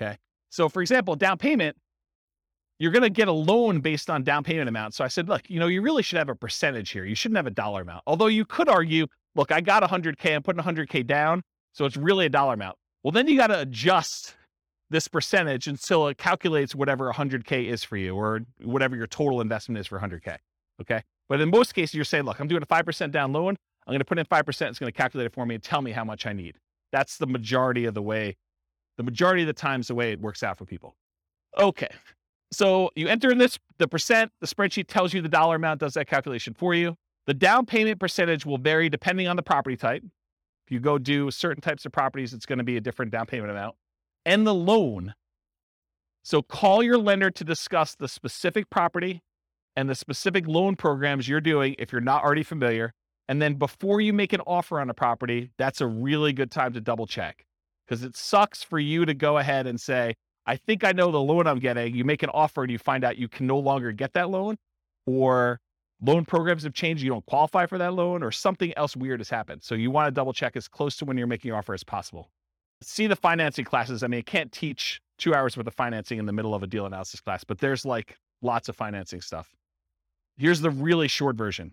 [0.00, 0.16] Okay.
[0.50, 1.76] So, for example, down payment,
[2.78, 4.94] you're going to get a loan based on down payment amount.
[4.94, 7.04] So I said, look, you know, you really should have a percentage here.
[7.04, 8.02] You shouldn't have a dollar amount.
[8.06, 11.42] Although you could argue, look, I got 100K, I'm putting 100K down.
[11.72, 12.76] So it's really a dollar amount.
[13.04, 14.34] Well, then you got to adjust
[14.88, 19.78] this percentage until it calculates whatever 100K is for you or whatever your total investment
[19.78, 20.36] is for 100K.
[20.80, 21.02] Okay.
[21.28, 23.56] But in most cases, you're saying, look, I'm doing a 5% down loan.
[23.86, 24.46] I'm going to put in 5%.
[24.48, 26.56] It's going to calculate it for me and tell me how much I need.
[26.92, 28.36] That's the majority of the way,
[29.00, 30.94] the majority of the times, the way it works out for people.
[31.56, 31.88] Okay.
[32.52, 35.94] So you enter in this, the percent, the spreadsheet tells you the dollar amount, does
[35.94, 36.96] that calculation for you.
[37.26, 40.02] The down payment percentage will vary depending on the property type.
[40.66, 43.24] If you go do certain types of properties, it's going to be a different down
[43.24, 43.74] payment amount.
[44.26, 45.14] And the loan.
[46.22, 49.22] So call your lender to discuss the specific property
[49.76, 52.92] and the specific loan programs you're doing if you're not already familiar.
[53.30, 56.74] And then before you make an offer on a property, that's a really good time
[56.74, 57.46] to double check
[57.90, 60.14] because it sucks for you to go ahead and say,
[60.46, 61.92] I think I know the loan I'm getting.
[61.94, 64.56] You make an offer and you find out you can no longer get that loan,
[65.06, 65.60] or
[66.00, 67.02] loan programs have changed.
[67.02, 69.64] You don't qualify for that loan, or something else weird has happened.
[69.64, 71.82] So you want to double check as close to when you're making your offer as
[71.82, 72.30] possible.
[72.80, 74.04] See the financing classes.
[74.04, 76.68] I mean, I can't teach two hours worth of financing in the middle of a
[76.68, 79.50] deal analysis class, but there's like lots of financing stuff.
[80.38, 81.72] Here's the really short version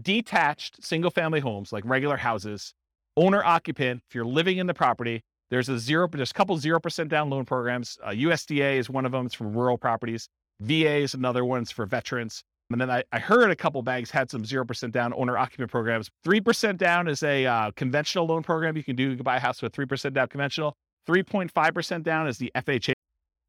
[0.00, 2.74] detached single family homes, like regular houses,
[3.16, 7.08] owner occupant, if you're living in the property, there's a zero, there's a couple 0%
[7.08, 7.98] down loan programs.
[8.02, 9.26] Uh, USDA is one of them.
[9.26, 10.28] It's for rural properties.
[10.60, 11.62] VA is another one.
[11.62, 12.42] It's for veterans.
[12.70, 16.10] And then I, I heard a couple banks had some 0% down owner occupant programs.
[16.26, 19.10] 3% down is a uh, conventional loan program you can do.
[19.10, 20.74] You can buy a house with 3% down conventional.
[21.08, 22.92] 3.5% down is the FHA.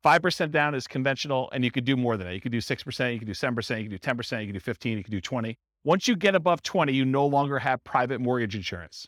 [0.05, 2.33] 5% down is conventional, and you could do more than that.
[2.33, 4.59] You could do 6%, you could do 7%, you could do 10%, you could do
[4.61, 5.57] 15, you could do 20.
[5.83, 9.05] Once you get above 20, you no longer have private mortgage insurance.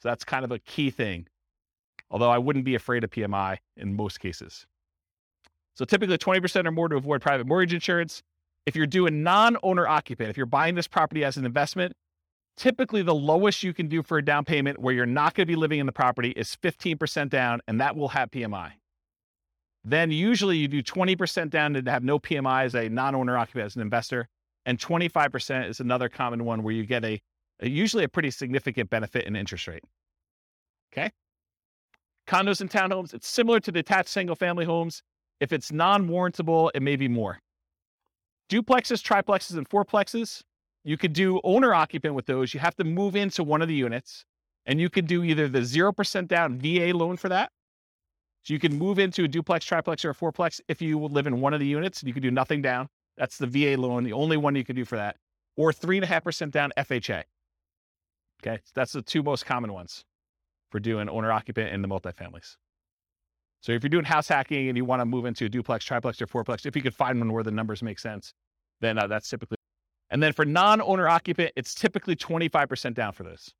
[0.00, 1.26] So that's kind of a key thing.
[2.10, 4.66] Although I wouldn't be afraid of PMI in most cases.
[5.74, 8.22] So typically 20% or more to avoid private mortgage insurance.
[8.66, 11.94] If you're doing non-owner occupant, if you're buying this property as an investment,
[12.56, 15.50] typically the lowest you can do for a down payment where you're not going to
[15.50, 18.72] be living in the property is 15% down, and that will have PMI.
[19.84, 23.76] Then usually you do 20% down to have no PMI as a non-owner occupant as
[23.76, 24.28] an investor,
[24.66, 27.20] and 25% is another common one where you get a,
[27.60, 29.84] a usually a pretty significant benefit in interest rate.
[30.92, 31.10] Okay.
[32.28, 35.02] Condos and townhomes, it's similar to detached single family homes.
[35.40, 37.40] If it's non-warrantable, it may be more
[38.50, 40.42] duplexes, triplexes, and fourplexes.
[40.84, 42.54] You could do owner occupant with those.
[42.54, 44.24] You have to move into one of the units,
[44.66, 47.50] and you could do either the 0% down VA loan for that.
[48.44, 51.40] So you can move into a duplex, triplex, or a fourplex if you live in
[51.40, 52.02] one of the units.
[52.02, 52.88] You can do nothing down.
[53.16, 55.16] That's the VA loan, the only one you can do for that.
[55.56, 57.24] Or 3.5% down FHA.
[58.42, 60.04] Okay, that's the two most common ones
[60.70, 62.56] for doing owner occupant in the multifamilies.
[63.60, 66.22] So if you're doing house hacking and you want to move into a duplex, triplex,
[66.22, 68.32] or fourplex, if you could find one where the numbers make sense,
[68.80, 69.56] then uh, that's typically.
[70.10, 73.52] And then for non-owner occupant, it's typically 25% down for this.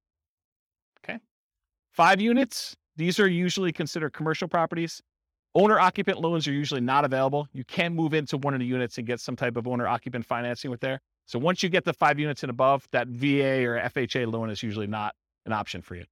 [1.05, 1.19] Okay.
[1.93, 5.03] Five units, these are usually considered commercial properties.
[5.55, 7.49] Owner occupant loans are usually not available.
[7.53, 10.25] You can move into one of the units and get some type of owner occupant
[10.25, 11.01] financing with there.
[11.27, 14.63] So once you get the five units and above, that VA or FHA loan is
[14.63, 16.05] usually not an option for you.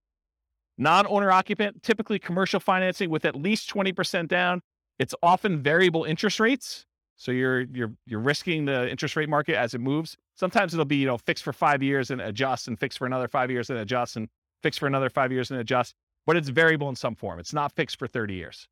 [0.78, 4.60] Non-owner occupant, typically commercial financing with at least 20% down.
[4.98, 6.84] It's often variable interest rates.
[7.16, 10.16] So you're you're you're risking the interest rate market as it moves.
[10.34, 13.26] Sometimes it'll be, you know, fixed for five years and adjust and fixed for another
[13.26, 14.28] five years and adjust and
[14.62, 15.94] fixed for another five years and adjust.
[16.26, 17.38] But it's variable in some form.
[17.38, 18.68] It's not fixed for 30 years.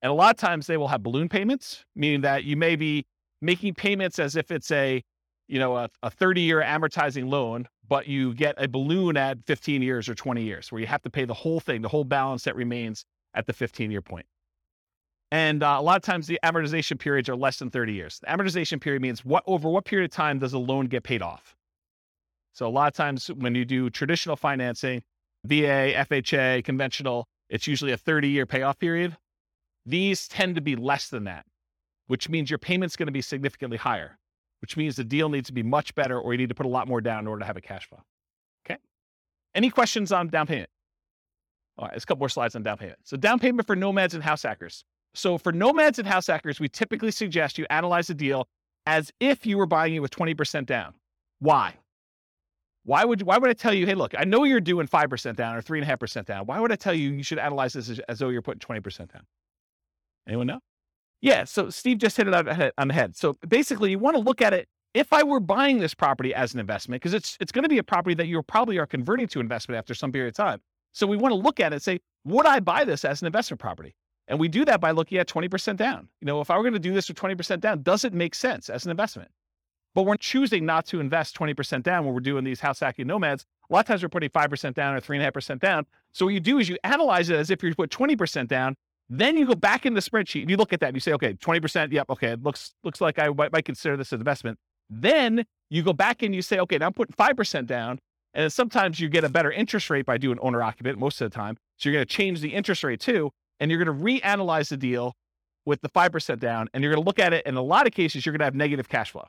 [0.00, 3.04] And a lot of times they will have balloon payments, meaning that you may be
[3.42, 5.02] making payments as if it's a,
[5.48, 9.82] you know, a, a 30 year amortizing loan, but you get a balloon at 15
[9.82, 12.44] years or 20 years where you have to pay the whole thing, the whole balance
[12.44, 13.04] that remains
[13.34, 14.26] at the 15 year point.
[15.30, 18.20] And uh, a lot of times the amortization periods are less than 30 years.
[18.20, 21.22] The amortization period means what over what period of time does a loan get paid
[21.22, 21.56] off?
[22.52, 25.02] So a lot of times when you do traditional financing,
[25.44, 29.16] VA, FHA, conventional, it's usually a 30 year payoff period.
[29.84, 31.44] These tend to be less than that,
[32.06, 34.18] which means your payment's going to be significantly higher
[34.64, 36.70] which means the deal needs to be much better or you need to put a
[36.70, 38.00] lot more down in order to have a cash flow.
[38.64, 38.78] Okay.
[39.54, 40.70] Any questions on down payment?
[41.76, 42.98] All right, there's a couple more slides on down payment.
[43.04, 44.82] So down payment for nomads and house hackers.
[45.12, 48.48] So for nomads and house hackers, we typically suggest you analyze the deal
[48.86, 50.94] as if you were buying it with 20% down.
[51.40, 51.74] Why?
[52.84, 55.36] Why would why would I tell you, hey, look, I know you're doing five percent
[55.36, 56.46] down or three and a half percent down.
[56.46, 59.12] Why would I tell you you should analyze this as, as though you're putting 20%
[59.12, 59.24] down?
[60.26, 60.60] Anyone know?
[61.24, 63.16] Yeah, so Steve just hit it on the head.
[63.16, 64.68] So basically, you want to look at it.
[64.92, 67.78] If I were buying this property as an investment, because it's it's going to be
[67.78, 70.60] a property that you probably are converting to investment after some period of time.
[70.92, 73.26] So we want to look at it and say, would I buy this as an
[73.26, 73.96] investment property?
[74.28, 76.08] And we do that by looking at 20% down.
[76.20, 78.34] You know, if I were going to do this with 20% down, does it make
[78.34, 79.30] sense as an investment?
[79.94, 83.46] But we're choosing not to invest 20% down when we're doing these house hacking nomads.
[83.70, 85.86] A lot of times we're putting 5% down or 3.5% down.
[86.12, 88.76] So what you do is you analyze it as if you put 20% down
[89.08, 91.12] then you go back in the spreadsheet and you look at that and you say,
[91.12, 94.58] okay, 20%, yep, okay, it looks looks like I might, might consider this an investment.
[94.88, 97.98] Then you go back and you say, okay, now I'm putting 5% down.
[98.34, 101.34] And sometimes you get a better interest rate by doing owner occupant most of the
[101.34, 101.56] time.
[101.76, 103.30] So you're going to change the interest rate too.
[103.60, 105.14] And you're going to reanalyze the deal
[105.64, 106.68] with the 5% down.
[106.74, 107.46] And you're going to look at it.
[107.46, 109.26] In a lot of cases, you're going to have negative cash flow.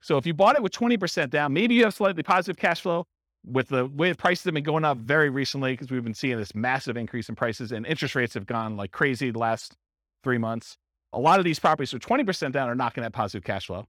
[0.00, 3.06] So if you bought it with 20% down, maybe you have slightly positive cash flow
[3.50, 6.36] with the way the prices have been going up very recently because we've been seeing
[6.36, 9.74] this massive increase in prices and interest rates have gone like crazy the last
[10.22, 10.76] three months.
[11.12, 13.66] A lot of these properties are 20% down are not going to have positive cash
[13.66, 13.86] flow.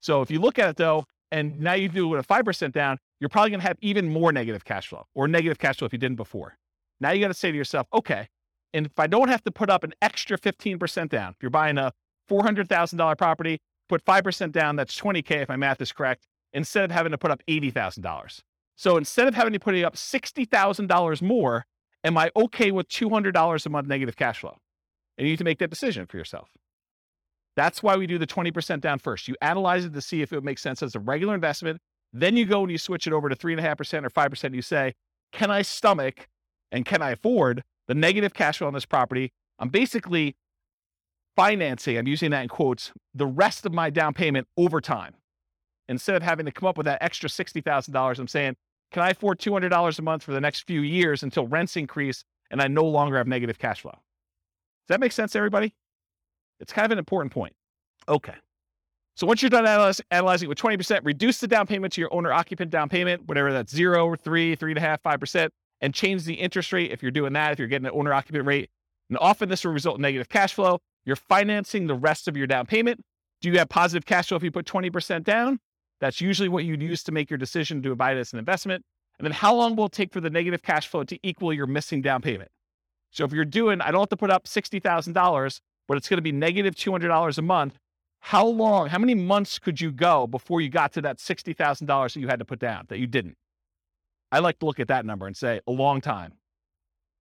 [0.00, 2.72] So if you look at it though, and now you do it with a 5%
[2.72, 5.86] down, you're probably going to have even more negative cash flow or negative cash flow
[5.86, 6.56] if you didn't before.
[7.00, 8.28] Now you got to say to yourself, okay,
[8.72, 11.78] and if I don't have to put up an extra 15% down, if you're buying
[11.78, 11.92] a
[12.30, 13.58] $400,000 property,
[13.88, 17.30] put 5% down, that's 20K if my math is correct, instead of having to put
[17.30, 18.40] up $80,000.
[18.80, 21.66] So instead of having to put it up $60,000 more,
[22.02, 24.56] am I okay with $200 a month negative cash flow?
[25.18, 26.48] And you need to make that decision for yourself.
[27.56, 29.28] That's why we do the 20% down first.
[29.28, 31.78] You analyze it to see if it makes sense as a regular investment.
[32.14, 34.44] Then you go and you switch it over to 3.5% or 5%.
[34.44, 34.94] And You say,
[35.30, 36.30] can I stomach
[36.72, 39.30] and can I afford the negative cash flow on this property?
[39.58, 40.36] I'm basically
[41.36, 45.16] financing, I'm using that in quotes, the rest of my down payment over time.
[45.86, 48.56] instead of having to come up with that extra $60,000, I'm saying,
[48.90, 52.60] can I afford $200 a month for the next few years until rents increase and
[52.60, 53.92] I no longer have negative cash flow?
[53.92, 55.74] Does that make sense, everybody?
[56.58, 57.54] It's kind of an important point.
[58.08, 58.34] Okay.
[59.16, 62.32] So once you're done analyze, analyzing with 20%, reduce the down payment to your owner
[62.32, 65.94] occupant down payment, whatever that's zero or three, three and a half, five percent, and
[65.94, 68.70] change the interest rate if you're doing that, if you're getting an owner occupant rate.
[69.08, 70.78] And often this will result in negative cash flow.
[71.04, 73.02] You're financing the rest of your down payment.
[73.40, 75.58] Do you have positive cash flow if you put 20% down?
[76.00, 78.84] That's usually what you'd use to make your decision to buy it as an investment.
[79.18, 81.66] And then how long will it take for the negative cash flow to equal your
[81.66, 82.50] missing down payment?
[83.10, 86.22] So if you're doing, I don't have to put up $60,000, but it's going to
[86.22, 87.78] be negative $200 a month.
[88.20, 92.20] How long, how many months could you go before you got to that $60,000 that
[92.20, 93.36] you had to put down that you didn't?
[94.32, 96.34] I like to look at that number and say a long time.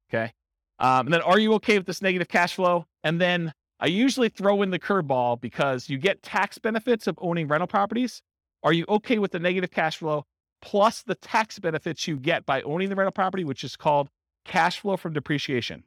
[0.10, 0.32] Okay.
[0.80, 2.86] Um, and then are you okay with this negative cash flow?
[3.04, 7.48] And then I usually throw in the curveball because you get tax benefits of owning
[7.48, 8.22] rental properties.
[8.64, 10.26] Are you okay with the negative cash flow
[10.62, 14.10] plus the tax benefits you get by owning the rental property, which is called
[14.46, 15.84] cash flow from depreciation?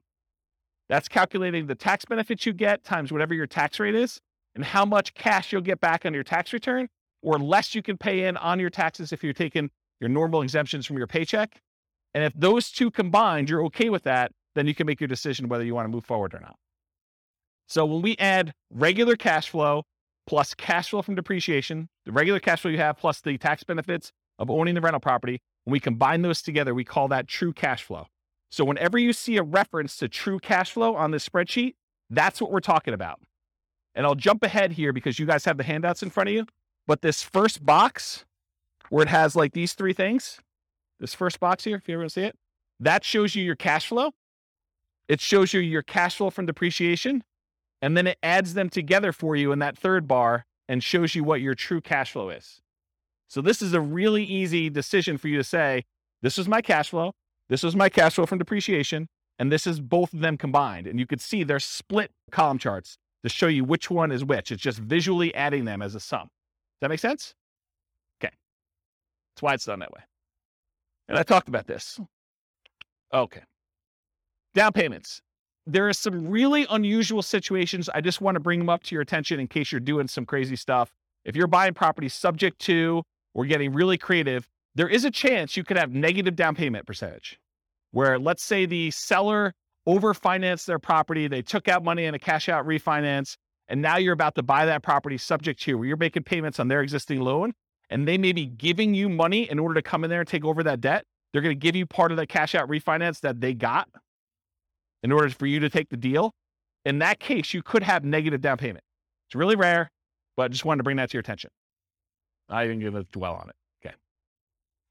[0.89, 4.21] That's calculating the tax benefits you get times whatever your tax rate is
[4.55, 6.89] and how much cash you'll get back on your tax return
[7.23, 10.85] or less you can pay in on your taxes if you're taking your normal exemptions
[10.87, 11.61] from your paycheck.
[12.15, 15.49] And if those two combined, you're okay with that, then you can make your decision
[15.49, 16.57] whether you want to move forward or not.
[17.69, 19.85] So when we add regular cash flow
[20.27, 24.13] plus cash flow from depreciation, the regular cash flow you have plus the tax benefits
[24.39, 27.83] of owning the rental property, when we combine those together, we call that true cash
[27.83, 28.07] flow.
[28.51, 31.75] So whenever you see a reference to true cash flow on this spreadsheet,
[32.11, 33.21] that's what we're talking about.
[33.95, 36.47] And I'll jump ahead here because you guys have the handouts in front of you.
[36.87, 38.25] But this first box
[38.91, 40.41] where it has like these three things,
[41.01, 42.37] this first box here, if you ever see it,
[42.81, 44.13] that shows you your cash flow.
[45.09, 47.23] It shows you your cash flow from depreciation.
[47.83, 51.25] And then it adds them together for you in that third bar and shows you
[51.25, 52.63] what your true cash flow is.
[53.29, 55.85] So this is a really easy decision for you to say,
[56.23, 57.13] this is my cash flow.
[57.49, 59.09] This is my cash flow from depreciation.
[59.39, 60.87] And this is both of them combined.
[60.87, 64.53] And you could see they're split column charts to show you which one is which.
[64.53, 66.29] It's just visually adding them as a sum.
[66.29, 66.29] Does
[66.83, 67.35] that make sense?
[68.23, 68.33] Okay.
[69.35, 70.03] That's why it's done that way.
[71.09, 71.99] And I talked about this.
[73.13, 73.43] Okay.
[74.55, 75.21] Down payments.
[75.67, 77.89] There are some really unusual situations.
[77.95, 80.27] I just want to bring them up to your attention in case you're doing some
[80.27, 80.91] crazy stuff.
[81.25, 83.03] If you're buying property subject to
[83.35, 87.39] or getting really creative, there is a chance you could have negative down payment percentage
[87.93, 89.55] where let's say the seller
[89.87, 91.29] overfinanced their property.
[91.29, 93.37] They took out money in a cash out refinance.
[93.69, 96.69] And now you're about to buy that property subject to where you're making payments on
[96.69, 97.53] their existing loan.
[97.91, 100.45] And they may be giving you money in order to come in there and take
[100.45, 101.05] over that debt.
[101.33, 103.89] They're going to give you part of the cash out refinance that they got
[105.03, 106.33] in order for you to take the deal.
[106.85, 108.85] In that case, you could have negative down payment.
[109.29, 109.91] It's really rare,
[110.37, 111.51] but just wanted to bring that to your attention.
[112.49, 113.55] I even going to dwell on it.
[113.85, 113.95] Okay.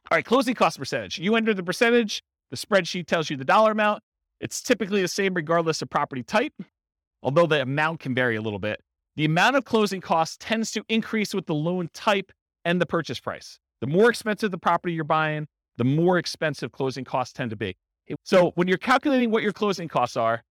[0.09, 1.19] All right, closing cost percentage.
[1.19, 2.23] You enter the percentage.
[2.49, 4.01] The spreadsheet tells you the dollar amount.
[4.39, 6.53] It's typically the same regardless of property type,
[7.21, 8.81] although the amount can vary a little bit.
[9.15, 12.31] The amount of closing costs tends to increase with the loan type
[12.65, 13.59] and the purchase price.
[13.81, 15.47] The more expensive the property you're buying,
[15.77, 17.77] the more expensive closing costs tend to be.
[18.23, 20.43] So when you're calculating what your closing costs are,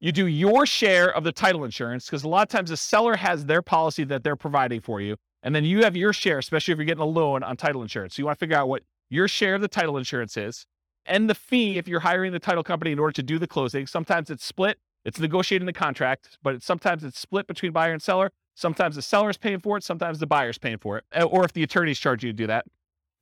[0.00, 3.16] you do your share of the title insurance because a lot of times the seller
[3.16, 5.16] has their policy that they're providing for you.
[5.42, 8.14] And then you have your share, especially if you're getting a loan on title insurance.
[8.14, 10.66] So you want to figure out what your share of the title insurance is
[11.06, 13.86] and the fee if you're hiring the title company in order to do the closing.
[13.86, 14.78] Sometimes it's split.
[15.04, 18.30] It's negotiated in the contract, but it's, sometimes it's split between buyer and seller.
[18.54, 19.84] Sometimes the seller's paying for it.
[19.84, 22.46] Sometimes the buyer's paying for it, uh, or if the attorney's charge you to do
[22.48, 22.66] that.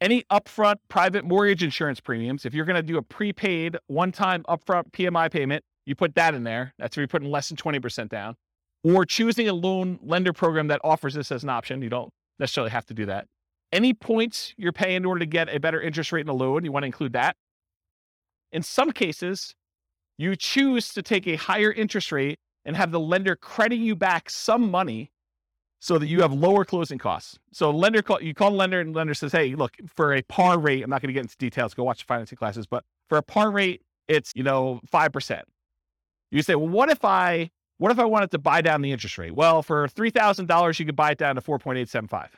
[0.01, 4.91] Any upfront private mortgage insurance premiums, if you're going to do a prepaid one-time upfront
[4.93, 6.75] PMI payment, you put that in there.
[6.79, 8.35] That's if you're putting less than 20% down.
[8.85, 11.81] Or choosing a loan lender program that offers this as an option.
[11.81, 13.27] You don't necessarily have to do that.
[13.73, 16.65] Any points you're paying in order to get a better interest rate in a loan,
[16.65, 17.37] you want to include that.
[18.53, 19.55] In some cases,
[20.19, 24.29] you choose to take a higher interest rate and have the lender credit you back
[24.29, 25.11] some money
[25.81, 27.39] so that you have lower closing costs.
[27.53, 30.59] So lender call you call the lender and lender says, "Hey, look, for a par
[30.59, 33.19] rate, I'm not going to get into details, go watch the financing classes, but for
[33.19, 35.43] a par rate, it's, you know, 5%."
[36.31, 39.19] You say, "Well, what if I what if I wanted to buy down the interest
[39.19, 42.31] rate?" Well, for $3,000 you could buy it down to 4.875.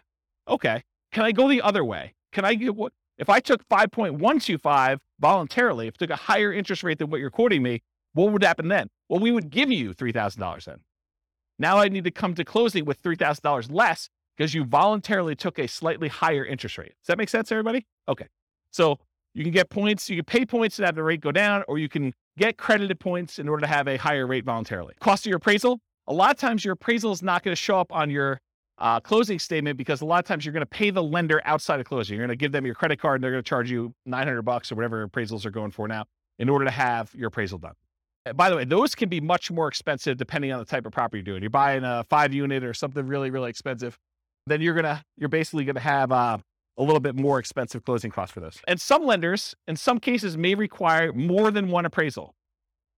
[0.49, 0.83] Okay.
[1.13, 2.15] Can I go the other way?
[2.33, 6.83] Can I get what if I took 5.125 voluntarily, if I took a higher interest
[6.83, 7.83] rate than what you're quoting me,
[8.13, 8.89] what would happen then?
[9.09, 10.81] Well, we would give you $3,000 then.
[11.59, 15.67] Now I need to come to closing with $3,000 less because you voluntarily took a
[15.67, 16.95] slightly higher interest rate.
[17.01, 17.87] Does that make sense, everybody?
[18.09, 18.27] Okay.
[18.71, 18.99] So
[19.35, 21.79] you can get points, you can pay points to have the rate go down, or
[21.79, 24.95] you can get credited points in order to have a higher rate voluntarily.
[25.01, 25.81] Cost of your appraisal.
[26.07, 28.41] A lot of times your appraisal is not going to show up on your
[28.79, 31.81] uh, closing statement because a lot of times you're going to pay the lender outside
[31.81, 32.17] of closing.
[32.17, 34.43] You're going to give them your credit card and they're going to charge you 900
[34.43, 36.05] bucks or whatever appraisals are going for now
[36.39, 37.75] in order to have your appraisal done.
[38.29, 40.93] Uh, by the way, those can be much more expensive depending on the type of
[40.93, 41.43] property you're doing.
[41.43, 43.99] You're buying a five unit or something really, really expensive,
[44.47, 46.39] then you're gonna you're basically gonna have uh,
[46.77, 48.61] a little bit more expensive closing costs for those.
[48.67, 52.35] And some lenders, in some cases, may require more than one appraisal.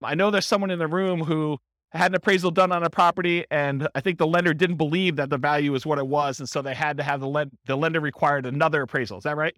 [0.03, 1.59] I know there's someone in the room who
[1.93, 5.29] had an appraisal done on a property, and I think the lender didn't believe that
[5.29, 7.77] the value was what it was, and so they had to have the lend- the
[7.77, 9.19] lender required another appraisal.
[9.19, 9.55] Is that right?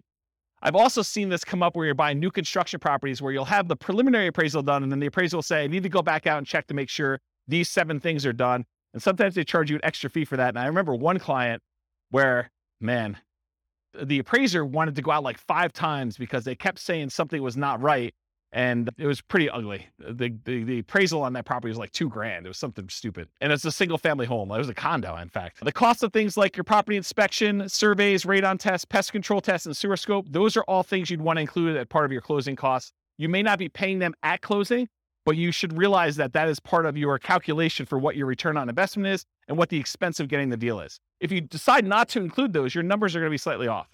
[0.65, 3.67] I've also seen this come up where you're buying new construction properties where you'll have
[3.67, 6.25] the preliminary appraisal done, and then the appraisal will say, "I need to go back
[6.25, 9.69] out and check to make sure these seven things are done." And sometimes they charge
[9.69, 10.49] you an extra fee for that.
[10.49, 11.61] And I remember one client
[12.11, 12.49] where,
[12.79, 13.17] man,
[13.93, 17.57] the appraiser wanted to go out like five times because they kept saying something was
[17.57, 18.15] not right
[18.53, 19.87] and it was pretty ugly.
[19.97, 22.45] The, the, the appraisal on that property was like two grand.
[22.45, 24.51] It was something stupid, and it's a single family home.
[24.51, 25.59] It was a condo, in fact.
[25.65, 29.75] The cost of things like your property inspection, surveys, radon tests, pest control tests, and
[29.75, 30.27] sewer scope.
[30.29, 32.93] Those are all things you'd want to include as part of your closing costs.
[33.17, 34.87] You may not be paying them at closing,
[35.25, 38.55] but you should realize that that is part of your calculation for what your return
[38.55, 40.99] on investment is and what the expense of getting the deal is.
[41.19, 43.87] If you decide not to include those, your numbers are going to be slightly off,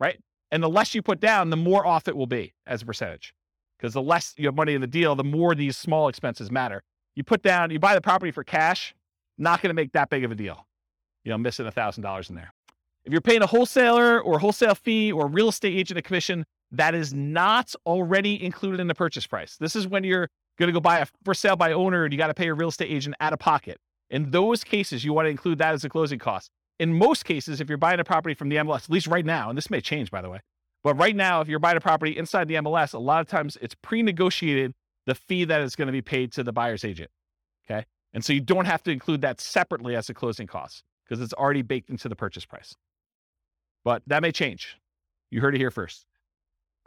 [0.00, 0.18] right?
[0.50, 3.34] And the less you put down, the more off it will be as a percentage
[3.84, 6.82] because the less you have money in the deal, the more these small expenses matter.
[7.16, 8.94] You put down, you buy the property for cash,
[9.36, 10.66] not going to make that big of a deal.
[11.22, 12.50] You know, missing a thousand dollars in there.
[13.04, 16.46] If you're paying a wholesaler or a wholesale fee or real estate agent a commission,
[16.70, 19.58] that is not already included in the purchase price.
[19.58, 20.28] This is when you're
[20.58, 22.54] going to go buy a for sale by owner and you got to pay a
[22.54, 23.76] real estate agent out of pocket.
[24.08, 26.48] In those cases, you want to include that as a closing cost.
[26.80, 29.50] In most cases, if you're buying a property from the MLS, at least right now,
[29.50, 30.40] and this may change by the way,
[30.84, 33.56] but right now, if you're buying a property inside the MLS, a lot of times
[33.62, 34.74] it's pre-negotiated
[35.06, 37.10] the fee that is going to be paid to the buyer's agent.
[37.68, 37.84] Okay.
[38.12, 41.32] And so you don't have to include that separately as a closing cost because it's
[41.32, 42.74] already baked into the purchase price.
[43.82, 44.76] But that may change.
[45.30, 46.04] You heard it here first.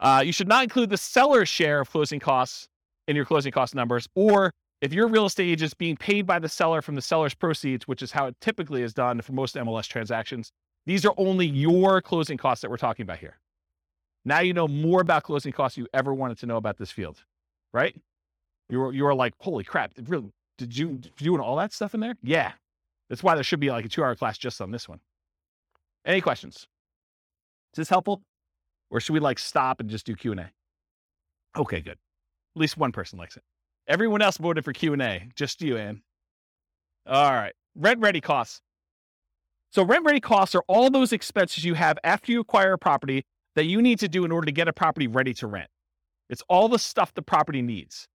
[0.00, 2.68] Uh, you should not include the seller's share of closing costs
[3.08, 6.38] in your closing cost numbers, or if your real estate agent is being paid by
[6.38, 9.56] the seller from the seller's proceeds, which is how it typically is done for most
[9.56, 10.52] MLS transactions,
[10.86, 13.38] these are only your closing costs that we're talking about here.
[14.24, 17.24] Now you know more about closing costs you ever wanted to know about this field,
[17.72, 17.94] right?
[18.68, 19.94] You were you were like, holy crap!
[19.94, 22.14] Did, really, did you did you doing all that stuff in there?
[22.22, 22.52] Yeah,
[23.08, 25.00] that's why there should be like a two-hour class just on this one.
[26.04, 26.56] Any questions?
[27.72, 28.22] Is this helpful,
[28.90, 30.50] or should we like stop and just do Q and A?
[31.56, 31.92] Okay, good.
[31.92, 33.42] At least one person likes it.
[33.86, 35.28] Everyone else voted for Q and A.
[35.34, 36.02] Just you, Ann.
[37.06, 37.54] All right.
[37.74, 38.60] Rent ready costs.
[39.70, 43.24] So rent ready costs are all those expenses you have after you acquire a property
[43.56, 45.68] that you need to do in order to get a property ready to rent.
[46.30, 48.06] It's all the stuff the property needs.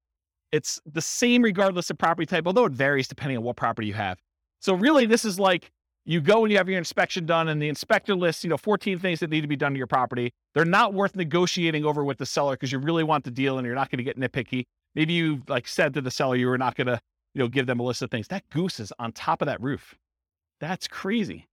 [0.52, 3.96] It's the same regardless of property type, although it varies depending on what property you
[3.96, 4.20] have.
[4.60, 5.72] So really, this is like
[6.06, 9.00] you go and you have your inspection done, and the inspector lists, you know, 14
[9.00, 10.32] things that need to be done to your property.
[10.54, 13.66] They're not worth negotiating over with the seller because you really want the deal and
[13.66, 14.66] you're not going to get nitpicky.
[14.96, 17.00] Maybe you like said to the seller you were not going to,
[17.34, 18.28] you know, give them a list of things.
[18.28, 19.96] That goose is on top of that roof.
[20.60, 21.48] That's crazy.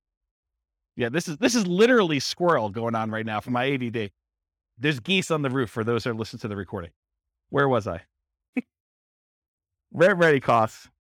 [1.01, 4.11] Yeah, this is this is literally squirrel going on right now for my ADD.
[4.77, 6.91] There's geese on the roof for those that are listening to the recording.
[7.49, 8.03] Where was I?
[9.95, 10.91] Rent ready costs.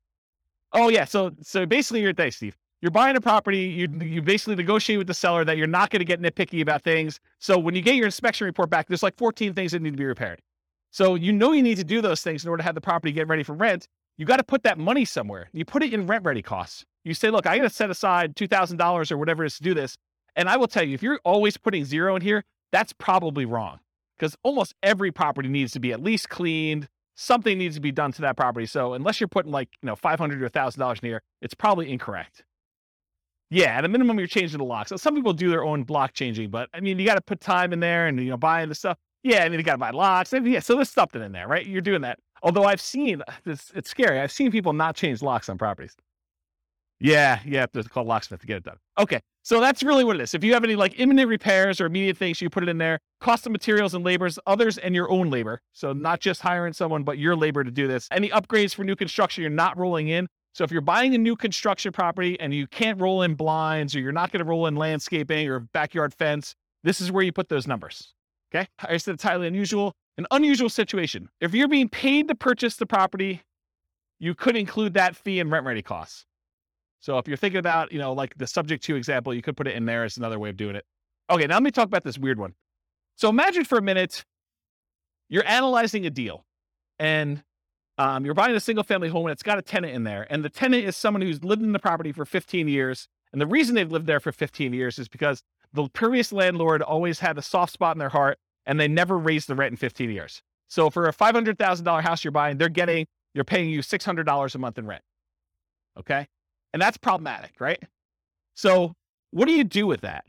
[0.72, 2.56] Oh yeah, so so basically you're day, Steve.
[2.80, 3.58] You're buying a property.
[3.58, 6.82] You you basically negotiate with the seller that you're not going to get nitpicky about
[6.82, 7.20] things.
[7.38, 9.98] So when you get your inspection report back, there's like 14 things that need to
[9.98, 10.40] be repaired.
[10.92, 13.12] So you know you need to do those things in order to have the property
[13.12, 13.86] get ready for rent.
[14.16, 15.50] You got to put that money somewhere.
[15.52, 16.86] You put it in rent ready costs.
[17.04, 19.74] You say, look, I got to set aside $2,000 or whatever it is to do
[19.74, 19.96] this.
[20.36, 23.80] And I will tell you, if you're always putting zero in here, that's probably wrong
[24.18, 26.88] because almost every property needs to be at least cleaned.
[27.16, 28.66] Something needs to be done to that property.
[28.66, 32.44] So unless you're putting like, you know, 500 or $1,000 in here, it's probably incorrect.
[33.50, 34.90] Yeah, at a minimum, you're changing the locks.
[34.90, 37.40] So some people do their own block changing, but I mean, you got to put
[37.40, 38.96] time in there and, you know, buying the stuff.
[39.24, 40.32] Yeah, I mean, you got to buy locks.
[40.32, 41.66] Yeah, so there's something in there, right?
[41.66, 42.20] You're doing that.
[42.42, 44.20] Although I've seen, it's, it's scary.
[44.20, 45.96] I've seen people not change locks on properties.
[47.00, 48.76] Yeah, yeah, have to call locksmith to get it done.
[48.98, 50.34] Okay, so that's really what it is.
[50.34, 52.98] If you have any like imminent repairs or immediate things, you put it in there.
[53.20, 55.60] Cost of materials and labors, others and your own labor.
[55.72, 58.06] So not just hiring someone, but your labor to do this.
[58.12, 60.26] Any upgrades for new construction you're not rolling in.
[60.52, 64.00] So if you're buying a new construction property and you can't roll in blinds or
[64.00, 67.48] you're not going to roll in landscaping or backyard fence, this is where you put
[67.48, 68.12] those numbers.
[68.52, 69.94] Okay, I said it's highly unusual.
[70.18, 71.30] An unusual situation.
[71.40, 73.42] If you're being paid to purchase the property,
[74.18, 76.26] you could include that fee and rent ready costs.
[77.00, 79.66] So if you're thinking about, you know, like the subject to example, you could put
[79.66, 80.84] it in there as another way of doing it.
[81.30, 82.54] Okay, now let me talk about this weird one.
[83.16, 84.24] So imagine for a minute
[85.28, 86.44] you're analyzing a deal
[86.98, 87.42] and
[87.98, 90.26] um, you're buying a single family home and it's got a tenant in there.
[90.30, 93.46] And the tenant is someone who's lived in the property for 15 years And the
[93.46, 95.42] reason they've lived there for 15 years is because
[95.72, 99.48] the previous landlord always had a soft spot in their heart and they never raised
[99.48, 100.42] the rent in 15 years.
[100.68, 104.78] So for a $500,000 house you're buying, they're getting, you're paying you $600 a month
[104.78, 105.02] in rent.
[105.98, 106.26] Okay.
[106.72, 107.82] And that's problematic, right?
[108.54, 108.94] So
[109.30, 110.24] what do you do with that?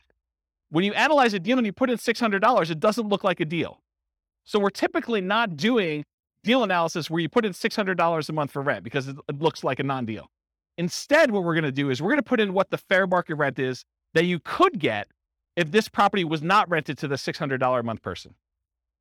[0.69, 3.45] When you analyze a deal and you put in $600, it doesn't look like a
[3.45, 3.81] deal.
[4.43, 6.05] So we're typically not doing
[6.43, 9.79] deal analysis where you put in $600 a month for rent because it, looks like
[9.79, 10.29] a non deal.
[10.77, 13.05] Instead, what we're going to do is we're going to put in what the fair
[13.05, 13.83] market rent is
[14.13, 15.07] that you could get
[15.55, 18.33] if this property was not rented to the $600 a month person.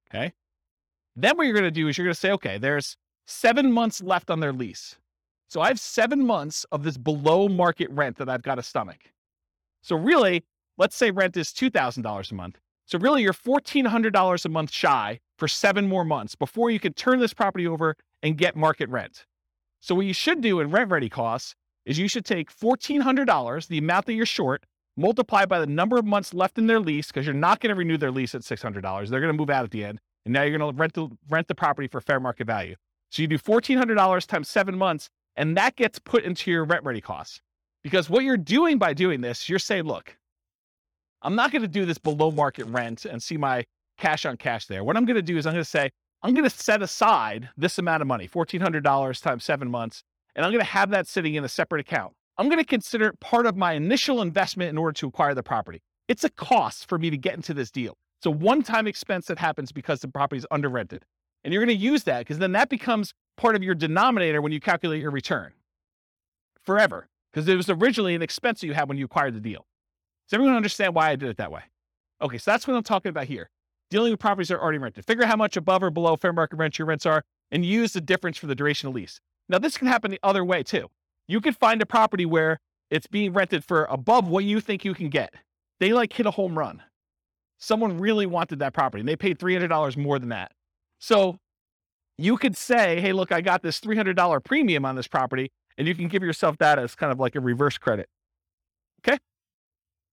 [0.09, 0.33] Okay.
[1.17, 4.03] Then what you're going to do is you're going to say, okay, there's seven months
[4.03, 4.97] left on their lease.
[5.51, 9.11] So I have seven months of this below market rent that I've got to stomach.
[9.83, 10.45] So really,
[10.79, 12.61] let's say rent is $2,000 a month.
[12.87, 17.19] So really, you're $1,400 a month shy for seven more months before you can turn
[17.19, 19.27] this property over and get market rent.
[19.81, 23.79] So what you should do in rent ready costs is you should take $1,400, the
[23.79, 24.65] amount that you're short,
[24.97, 27.79] multiply by the number of months left in their lease, because you're not going to
[27.79, 28.83] renew their lease at $600.
[29.09, 30.01] They're going to move out at the end.
[30.25, 32.77] And now you're going to rent the, rent the property for fair market value.
[33.11, 37.01] So you do $1,400 times seven months, and that gets put into your rent ready
[37.01, 37.41] costs.
[37.83, 40.17] Because what you're doing by doing this, you're saying, look,
[41.23, 43.65] I'm not going to do this below market rent and see my
[43.99, 44.85] cash on cash there.
[44.85, 45.91] What I'm going to do is I'm going to say,
[46.23, 50.03] I'm going to set aside this amount of money, $1,400 times seven months,
[50.35, 52.13] and I'm going to have that sitting in a separate account.
[52.37, 55.43] I'm going to consider it part of my initial investment in order to acquire the
[55.43, 55.81] property.
[56.09, 57.97] It's a cost for me to get into this deal.
[58.19, 61.05] It's a one time expense that happens because the property is under rented.
[61.45, 64.53] And you're going to use that because then that becomes part of your denominator when
[64.53, 65.53] you calculate your return
[66.63, 69.67] forever because it was originally an expense that you had when you acquired the deal.
[70.29, 71.63] Does everyone understand why I did it that way?
[72.23, 73.49] Okay, so that's what I'm talking about here.
[73.91, 75.05] Dealing with properties that are already rented.
[75.07, 77.93] Figure out how much above or below fair market rent your rents are and use
[77.93, 79.21] the difference for the duration of lease.
[79.49, 80.89] Now, this can happen the other way too.
[81.27, 82.61] You could find a property where
[82.91, 85.35] it's being rented for above what you think you can get.
[85.81, 86.83] They like hit a home run.
[87.59, 90.53] Someone really wanted that property and they paid $300 more than that.
[91.01, 91.39] So
[92.19, 95.95] you could say, hey, look, I got this $300 premium on this property, and you
[95.95, 98.09] can give yourself that as kind of like a reverse credit.
[99.01, 99.19] Okay.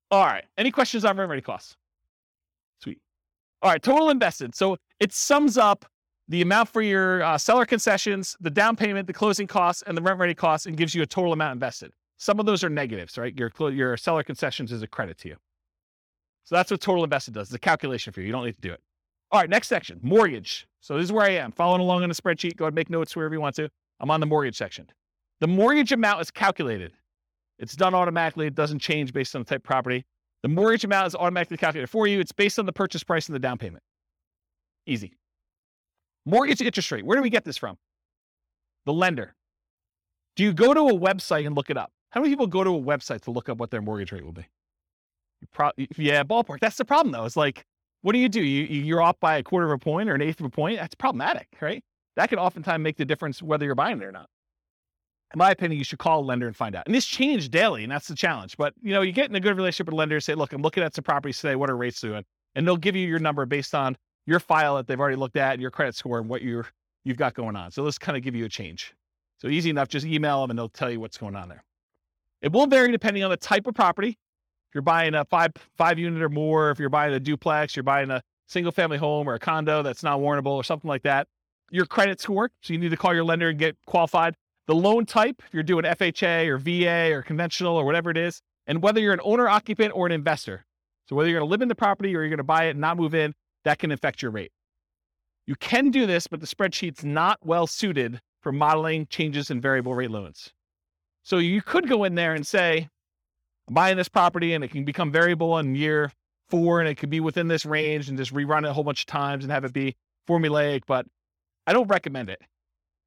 [0.10, 0.46] All right.
[0.58, 1.76] Any questions on rent ready costs?
[2.82, 3.00] Sweet.
[3.62, 3.84] All right.
[3.84, 4.56] Total invested.
[4.56, 5.86] So it sums up
[6.30, 10.02] the amount for your uh, seller concessions, the down payment, the closing costs, and the
[10.02, 11.92] rent ready costs, and gives you a total amount invested.
[12.18, 13.38] Some of those are negatives, right?
[13.38, 15.36] Your your seller concessions is a credit to you.
[16.46, 17.50] So that's what total invested does.
[17.50, 18.28] It's a calculation for you.
[18.28, 18.80] You don't need to do it.
[19.32, 20.68] All right, next section, mortgage.
[20.80, 21.52] So this is where I am.
[21.52, 22.56] Following along on the spreadsheet.
[22.56, 23.70] Go ahead and make notes wherever you want to.
[24.00, 24.88] I'm on the mortgage section.
[25.42, 26.94] The mortgage amount is calculated.
[27.60, 28.48] It's done automatically.
[28.48, 30.06] It doesn't change based on the type of property.
[30.44, 32.20] The mortgage amount is automatically calculated for you.
[32.20, 33.84] It's based on the purchase price and the down payment.
[34.86, 35.14] Easy.
[36.26, 37.06] Mortgage interest rate.
[37.06, 37.78] Where do we get this from?
[38.86, 39.36] The lender.
[40.36, 41.92] Do you go to a website and look it up?
[42.12, 44.32] How many people go to a website to look up what their mortgage rate will
[44.32, 44.46] be?
[45.52, 46.60] Pro- yeah, ballpark.
[46.60, 47.26] That's the problem, though.
[47.26, 47.66] It's like,
[48.02, 48.42] what do you do?
[48.42, 50.78] You, you're off by a quarter of a point or an eighth of a point.
[50.78, 51.84] That's problematic, right?
[52.16, 54.28] That can oftentimes make the difference whether you're buying it or not.
[55.34, 56.84] In my opinion, you should call a lender and find out.
[56.86, 58.56] And this changes daily, and that's the challenge.
[58.58, 60.62] But you know, you get in a good relationship with a lender, say, look, I'm
[60.62, 61.56] looking at some properties today.
[61.56, 62.24] What are rates doing?
[62.56, 65.54] And they'll give you your number based on your file that they've already looked at
[65.54, 66.66] and your credit score and what you're
[67.04, 67.72] you've got going on.
[67.72, 68.94] So let's kind of give you a change.
[69.40, 71.64] So easy enough, just email them and they'll tell you what's going on there.
[72.42, 74.18] It will vary depending on the type of property.
[74.78, 78.12] You're buying a five five unit or more, if you're buying a duplex, you're buying
[78.12, 81.28] a single family home or a condo that's not warrantable or something like that.
[81.72, 84.36] Your credit score, so you need to call your lender and get qualified.
[84.68, 88.40] The loan type, if you're doing FHA or VA or conventional or whatever it is,
[88.68, 90.64] and whether you're an owner occupant or an investor.
[91.10, 92.72] So whether you're going to live in the property or you're going to buy it
[92.72, 94.52] and not move in, that can affect your rate.
[95.48, 99.96] You can do this, but the spreadsheet's not well suited for modeling changes in variable
[99.96, 100.54] rate loans.
[101.24, 102.90] So you could go in there and say,
[103.70, 106.12] buying this property and it can become variable in year
[106.50, 109.02] four and it could be within this range and just rerun it a whole bunch
[109.02, 109.96] of times and have it be
[110.28, 111.06] formulaic, but
[111.66, 112.42] I don't recommend it.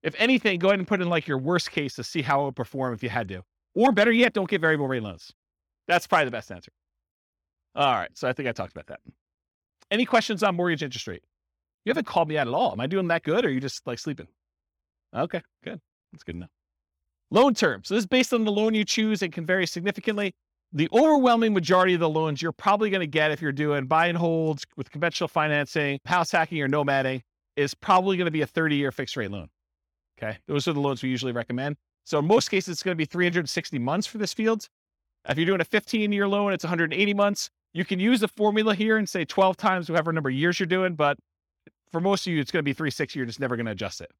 [0.03, 2.45] If anything, go ahead and put in like your worst case to see how it
[2.47, 3.43] would perform if you had to.
[3.75, 5.33] Or better yet, don't get variable rate loans.
[5.89, 6.73] That's probably the best answer.
[7.75, 8.11] All right.
[8.15, 9.01] So I think I talked about that.
[9.91, 11.23] Any questions on mortgage interest rate?
[11.85, 12.73] You haven't called me out at all.
[12.73, 14.29] Am I doing that good or are you just like sleeping?
[15.15, 15.81] Okay, good.
[16.13, 16.51] That's good enough.
[17.31, 17.89] Loan terms.
[17.89, 20.35] So this is based on the loan you choose and can vary significantly.
[20.73, 24.07] The overwhelming majority of the loans you're probably going to get if you're doing buy
[24.07, 27.23] and holds with conventional financing, house hacking, or nomading
[27.57, 29.49] is probably going to be a 30 year fixed rate loan.
[30.17, 30.39] Okay.
[30.47, 31.77] Those are the loans we usually recommend.
[32.05, 34.69] So in most cases, it's going to be 360 months for this field.
[35.29, 37.51] If you're doing a 15 year loan, it's 180 months.
[37.73, 40.67] You can use the formula here and say 12 times whatever number of years you're
[40.67, 41.19] doing, but
[41.91, 43.19] for most of you, it's going to be 360.
[43.19, 44.11] You're just never going to adjust it.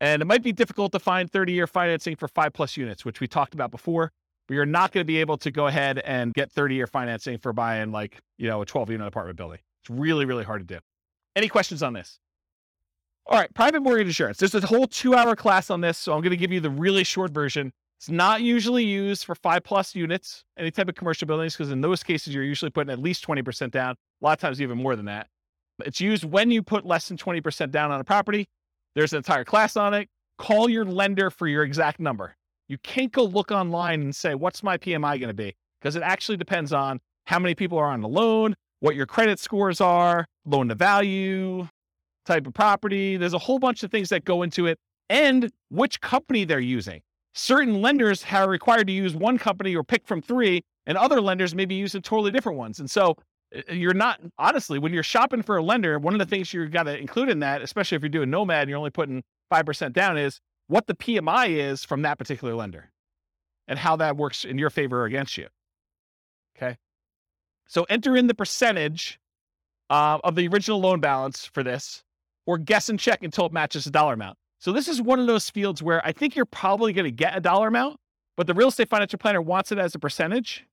[0.00, 3.20] And it might be difficult to find 30 year financing for five plus units, which
[3.20, 4.12] we talked about before.
[4.46, 7.38] But you're not going to be able to go ahead and get 30 year financing
[7.38, 9.58] for buying like, you know, a 12 unit apartment building.
[9.82, 10.80] It's really, really hard to do.
[11.34, 12.18] Any questions on this?
[13.26, 14.38] All right, private mortgage insurance.
[14.38, 15.98] There's a whole two hour class on this.
[15.98, 17.72] So I'm going to give you the really short version.
[17.98, 21.80] It's not usually used for five plus units, any type of commercial buildings, because in
[21.80, 24.96] those cases, you're usually putting at least 20% down, a lot of times even more
[24.96, 25.28] than that.
[25.84, 28.46] It's used when you put less than 20% down on a property.
[28.94, 30.08] There's an entire class on it.
[30.38, 32.36] Call your lender for your exact number.
[32.68, 35.54] You can't go look online and say, what's my PMI going to be?
[35.80, 39.38] Because it actually depends on how many people are on the loan, what your credit
[39.38, 41.68] scores are, loan to value,
[42.24, 43.16] type of property.
[43.16, 47.00] There's a whole bunch of things that go into it and which company they're using.
[47.34, 51.54] Certain lenders are required to use one company or pick from three, and other lenders
[51.54, 52.80] may be using totally different ones.
[52.80, 53.16] And so
[53.54, 56.70] uh, you're not, honestly, when you're shopping for a lender, one of the things you've
[56.70, 59.92] got to include in that, especially if you're doing Nomad and you're only putting 5%
[59.92, 62.90] down, is what the PMI is from that particular lender
[63.68, 65.48] and how that works in your favor or against you.
[66.56, 66.76] Okay.
[67.66, 69.18] So enter in the percentage
[69.90, 72.02] uh, of the original loan balance for this
[72.46, 74.38] or guess and check until it matches the dollar amount.
[74.58, 77.36] So this is one of those fields where I think you're probably going to get
[77.36, 77.98] a dollar amount,
[78.36, 80.64] but the real estate financial planner wants it as a percentage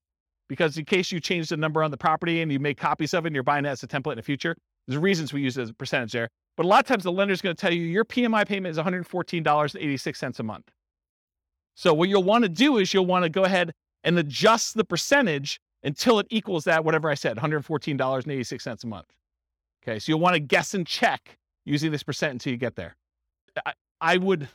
[0.48, 3.24] because in case you change the number on the property and you make copies of
[3.24, 5.58] it and you're buying it as a template in the future, there's reasons we use
[5.58, 6.28] it as a percentage there.
[6.56, 8.78] But a lot of times the lender's going to tell you your PMI payment is
[8.78, 10.70] $114.86 a month.
[11.74, 13.72] So what you'll want to do is you'll want to go ahead
[14.04, 19.06] and adjust the percentage until it equals that, whatever I said, $114.86 a month.
[19.82, 22.96] Okay, so you'll want to guess and check using this percent until you get there.
[23.66, 24.48] I, I would,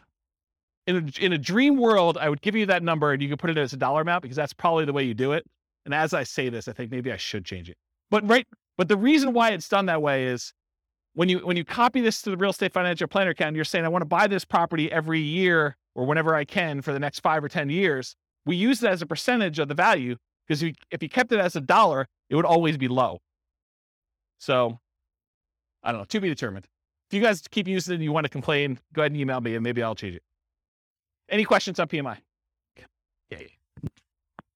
[0.87, 3.39] in a, in a dream world, I would give you that number and you could
[3.39, 5.45] put it as a dollar amount because that's probably the way you do it.
[5.85, 7.77] And as I say this, I think maybe I should change it.
[8.09, 8.47] But right,
[8.77, 10.53] but the reason why it's done that way is
[11.13, 13.85] when you when you copy this to the real estate financial planner account, you're saying
[13.85, 17.19] I want to buy this property every year or whenever I can for the next
[17.21, 18.15] five or ten years.
[18.45, 20.15] We use it as a percentage of the value
[20.47, 23.19] because if you kept it as a dollar, it would always be low.
[24.39, 24.79] So
[25.83, 26.67] I don't know, to be determined.
[27.09, 29.41] If you guys keep using it and you want to complain, go ahead and email
[29.41, 30.23] me and maybe I'll change it.
[31.27, 32.17] Any questions on PMI?
[33.29, 33.39] Yeah.
[33.39, 33.47] You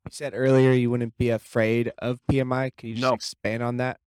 [0.10, 2.72] said earlier you wouldn't be afraid of PMI.
[2.78, 3.14] Can you just No.
[3.14, 4.00] expand on that?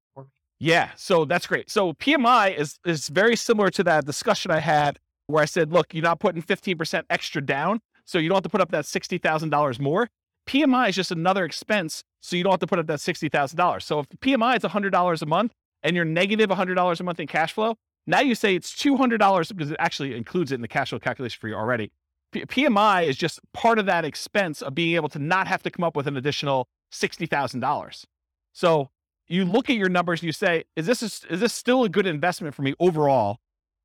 [0.59, 1.71] Yeah, so that's great.
[1.71, 5.93] So PMI is is very similar to that discussion I had where I said, look,
[5.93, 9.81] you're not putting 15% extra down, so you don't have to put up that $60,000
[9.81, 10.09] more.
[10.49, 13.83] PMI is just another expense, so you don't have to put up that $60,000.
[13.83, 15.53] So if PMI is $100 a month
[15.83, 17.75] and you're negative $100 a month in cash flow,
[18.07, 21.39] now you say it's $200 because it actually includes it in the cash flow calculation
[21.41, 21.91] for you already.
[22.31, 25.71] P- PMI is just part of that expense of being able to not have to
[25.71, 28.05] come up with an additional $60,000.
[28.53, 28.91] So
[29.29, 31.89] you look at your numbers and you say, is this is, is this still a
[31.89, 33.39] good investment for me overall?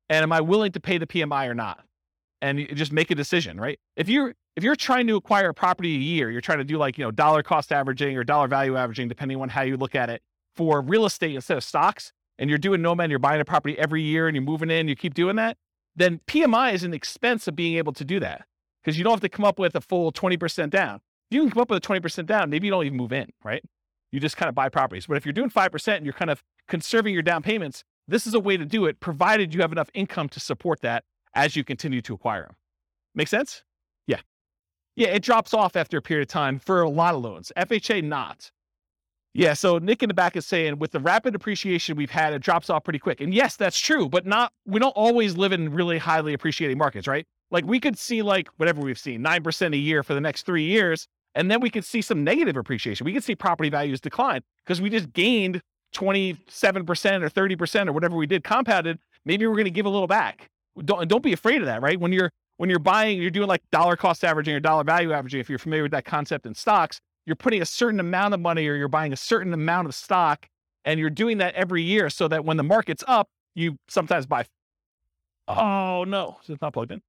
[0.08, 1.84] And am I willing to pay the PMI or not?
[2.40, 3.78] And you just make a decision, right?
[3.96, 6.76] If you're if you're trying to acquire a property a year, you're trying to do
[6.76, 9.94] like, you know, dollar cost averaging or dollar value averaging, depending on how you look
[9.94, 10.22] at it,
[10.54, 14.02] for real estate instead of stocks, and you're doing Nomad, you're buying a property every
[14.02, 15.56] year and you're moving in, you keep doing that,
[15.96, 18.44] then PMI is an expense of being able to do that
[18.82, 20.96] because you don't have to come up with a full 20% down.
[21.30, 23.30] If you can come up with a 20% down, maybe you don't even move in,
[23.44, 23.62] right?
[24.12, 25.06] You just kind of buy properties.
[25.06, 28.34] But if you're doing 5% and you're kind of conserving your down payments, this is
[28.34, 31.04] a way to do it, provided you have enough income to support that
[31.34, 32.56] as you continue to acquire them.
[33.14, 33.62] Make sense?
[34.06, 34.20] Yeah.
[34.96, 37.50] Yeah, it drops off after a period of time for a lot of loans.
[37.56, 38.50] FHA, not.
[39.34, 42.42] Yeah, so Nick in the back is saying with the rapid appreciation we've had, it
[42.42, 43.22] drops off pretty quick.
[43.22, 47.06] And yes, that's true, but not, we don't always live in really highly appreciating markets,
[47.06, 47.26] right?
[47.50, 50.64] Like we could see like whatever we've seen, 9% a year for the next three
[50.64, 51.08] years.
[51.34, 53.04] And then we could see some negative appreciation.
[53.04, 55.62] We could see property values decline because we just gained
[55.94, 58.98] 27% or 30% or whatever we did compounded.
[59.24, 60.48] Maybe we're going to give a little back.
[60.84, 61.98] Don't, don't be afraid of that, right?
[61.98, 65.40] When you're, when you're buying, you're doing like dollar cost averaging or dollar value averaging.
[65.40, 68.66] If you're familiar with that concept in stocks, you're putting a certain amount of money
[68.66, 70.48] or you're buying a certain amount of stock
[70.84, 74.44] and you're doing that every year so that when the market's up, you sometimes buy.
[75.48, 77.02] Oh no, it's not plugged in.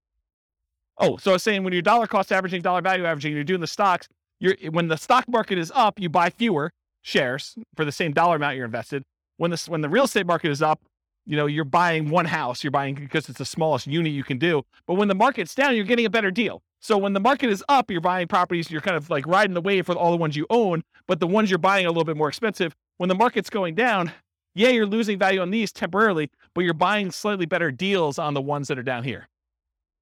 [0.97, 3.61] Oh, so I was saying when you're dollar cost averaging, dollar value averaging, you're doing
[3.61, 4.07] the stocks.
[4.39, 6.71] You're when the stock market is up, you buy fewer
[7.01, 9.03] shares for the same dollar amount you're invested.
[9.37, 10.81] When this when the real estate market is up,
[11.25, 12.63] you know you're buying one house.
[12.63, 14.63] You're buying because it's the smallest unit you can do.
[14.85, 16.61] But when the market's down, you're getting a better deal.
[16.79, 18.69] So when the market is up, you're buying properties.
[18.69, 21.27] You're kind of like riding the wave for all the ones you own, but the
[21.27, 22.75] ones you're buying are a little bit more expensive.
[22.97, 24.11] When the market's going down,
[24.53, 28.41] yeah, you're losing value on these temporarily, but you're buying slightly better deals on the
[28.41, 29.29] ones that are down here.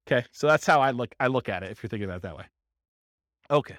[0.06, 1.14] Okay, so that's how I look.
[1.20, 1.70] I look at it.
[1.70, 2.44] If you're thinking about it that way.
[3.50, 3.76] Okay.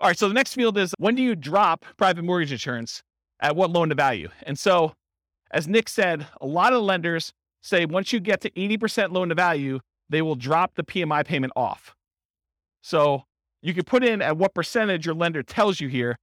[0.00, 0.18] All right.
[0.18, 3.02] So the next field is when do you drop private mortgage insurance
[3.40, 4.28] at what loan to value?
[4.44, 4.94] And so,
[5.50, 7.32] as Nick said, a lot of lenders
[7.62, 11.52] say once you get to 80% loan to value, they will drop the PMI payment
[11.56, 11.94] off.
[12.82, 13.24] So
[13.62, 16.16] you can put in at what percentage your lender tells you here.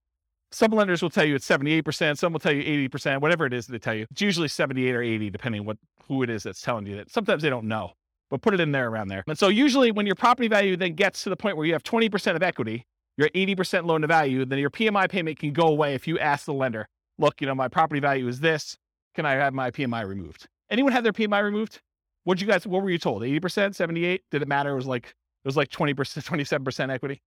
[0.52, 3.66] Some lenders will tell you it's 78%, some will tell you 80%, whatever it is
[3.66, 4.06] they tell you.
[4.12, 7.10] It's usually 78 or 80, depending what who it is that's telling you that.
[7.10, 7.94] Sometimes they don't know,
[8.30, 9.24] but put it in there around there.
[9.28, 11.84] And so usually when your property value then gets to the point where you have
[11.84, 12.86] 20% of equity,
[13.18, 16.18] you're at 80% loan to value, then your PMI payment can go away if you
[16.20, 16.88] ask the lender,
[17.20, 18.78] look, you know, my property value is this.
[19.16, 20.48] Can I have my PMI removed?
[20.72, 21.80] Anyone have their PMI removed?
[22.24, 23.22] What'd you guys, what were you told?
[23.22, 24.24] 80%, 78?
[24.32, 24.72] Did it matter?
[24.72, 27.22] It was like, it was like 20%, 27% equity.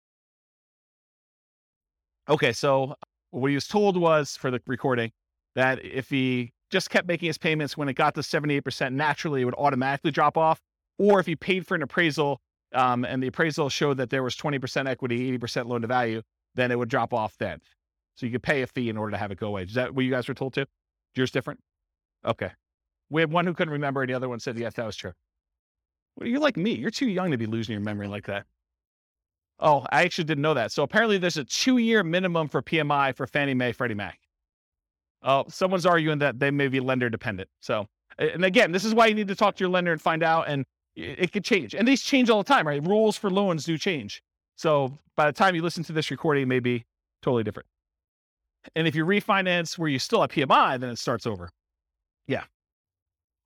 [2.27, 2.53] Okay.
[2.53, 2.95] So
[3.31, 5.11] what he was told was for the recording
[5.55, 9.45] that if he just kept making his payments when it got to 78%, naturally it
[9.45, 10.59] would automatically drop off.
[10.97, 12.39] Or if you paid for an appraisal
[12.73, 16.21] um, and the appraisal showed that there was 20% equity, 80% loan to value,
[16.55, 17.59] then it would drop off then.
[18.15, 19.63] So you could pay a fee in order to have it go away.
[19.63, 20.65] Is that what you guys were told to?
[21.15, 21.59] Yours different?
[22.25, 22.51] Okay.
[23.09, 25.13] We had one who couldn't remember, and the other one said, yes, that was true.
[26.15, 26.71] Well, you're like me.
[26.71, 28.45] You're too young to be losing your memory like that.
[29.59, 30.71] Oh, I actually didn't know that.
[30.71, 34.19] So apparently there's a two year minimum for PMI for Fannie Mae, Freddie Mac.
[35.23, 37.49] Oh, someone's arguing that they may be lender dependent.
[37.61, 37.87] So,
[38.17, 40.47] and again, this is why you need to talk to your lender and find out,
[40.47, 40.65] and
[40.95, 41.75] it could change.
[41.75, 42.81] And these change all the time, right?
[42.83, 44.21] Rules for loans do change.
[44.55, 46.85] So by the time you listen to this recording, it may be
[47.21, 47.67] totally different.
[48.75, 51.49] And if you refinance where you still have PMI, then it starts over.
[52.27, 52.43] Yeah.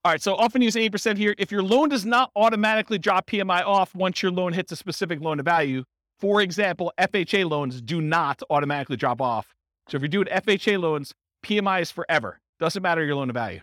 [0.05, 0.21] All right.
[0.21, 1.35] So often use 8% here.
[1.37, 5.19] If your loan does not automatically drop PMI off once your loan hits a specific
[5.19, 5.83] loan to value,
[6.19, 9.53] for example, FHA loans do not automatically drop off.
[9.87, 12.39] So if you're doing FHA loans, PMI is forever.
[12.59, 13.61] Doesn't matter your loan to value.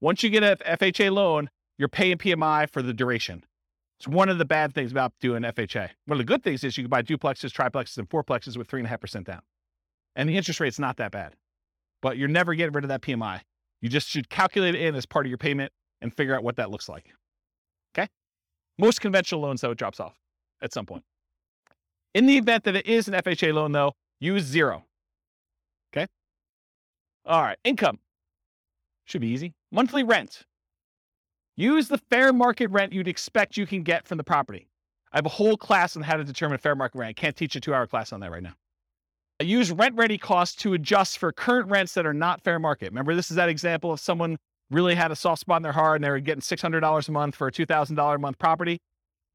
[0.00, 1.48] Once you get an FHA loan,
[1.78, 3.44] you're paying PMI for the duration.
[3.98, 5.90] It's one of the bad things about doing FHA.
[6.06, 8.80] One of the good things is you can buy duplexes, triplexes, and fourplexes with three
[8.80, 9.40] and a half percent down.
[10.14, 11.34] And the interest rate's not that bad.
[12.02, 13.40] But you're never getting rid of that PMI.
[13.80, 16.56] You just should calculate it in as part of your payment and figure out what
[16.56, 17.12] that looks like.
[17.96, 18.08] Okay?
[18.78, 20.14] Most conventional loans, though, it drops off
[20.60, 21.04] at some point.
[22.14, 24.84] In the event that it is an FHA loan, though, use zero.
[25.92, 26.06] Okay?
[27.24, 27.98] All right, income.
[29.04, 29.54] Should be easy.
[29.70, 30.44] Monthly rent.
[31.56, 34.68] Use the fair market rent you'd expect you can get from the property.
[35.12, 37.08] I have a whole class on how to determine a fair market rent.
[37.08, 38.52] I can't teach a two hour class on that right now.
[39.40, 42.90] I use rent ready costs to adjust for current rents that are not fair market.
[42.90, 44.36] Remember, this is that example of someone
[44.70, 47.36] really had a soft spot in their heart and they were getting $600 a month
[47.36, 48.78] for a $2,000 a month property.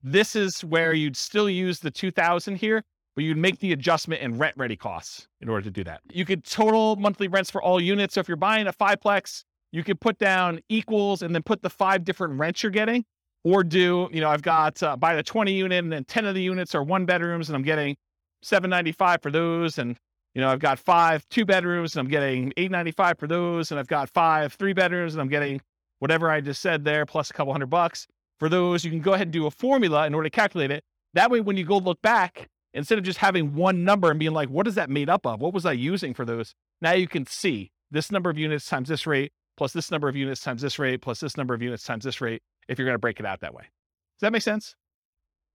[0.04, 2.84] This is where you'd still use the 2000 here,
[3.16, 6.02] but you'd make the adjustment in rent ready costs in order to do that.
[6.12, 8.16] You could total monthly rents for all units.
[8.16, 11.70] So if you're buying a fiveplex, you could put down equals and then put the
[11.70, 13.06] five different rents you're getting,
[13.44, 16.36] or do, you know, I've got uh, buy the 20 unit and then 10 of
[16.36, 17.96] the units are one bedrooms and I'm getting
[18.44, 19.78] 795 for those.
[19.78, 19.98] And,
[20.36, 23.72] you know, I've got five two bedrooms and I'm getting 895 for those.
[23.72, 25.62] And I've got five three bedrooms and I'm getting
[26.00, 28.08] whatever I just said there, plus a couple hundred bucks
[28.40, 28.84] for those.
[28.84, 30.84] You can go ahead and do a formula in order to calculate it.
[31.14, 34.34] That way, when you go look back, instead of just having one number and being
[34.34, 35.42] like, what is that made up of?
[35.42, 36.54] What was I using for those?
[36.82, 40.16] Now you can see this number of units times this rate, plus this number of
[40.16, 42.96] units times this rate, plus this number of units times this rate, if you're going
[42.96, 43.62] to break it out that way.
[43.62, 44.74] Does that make sense?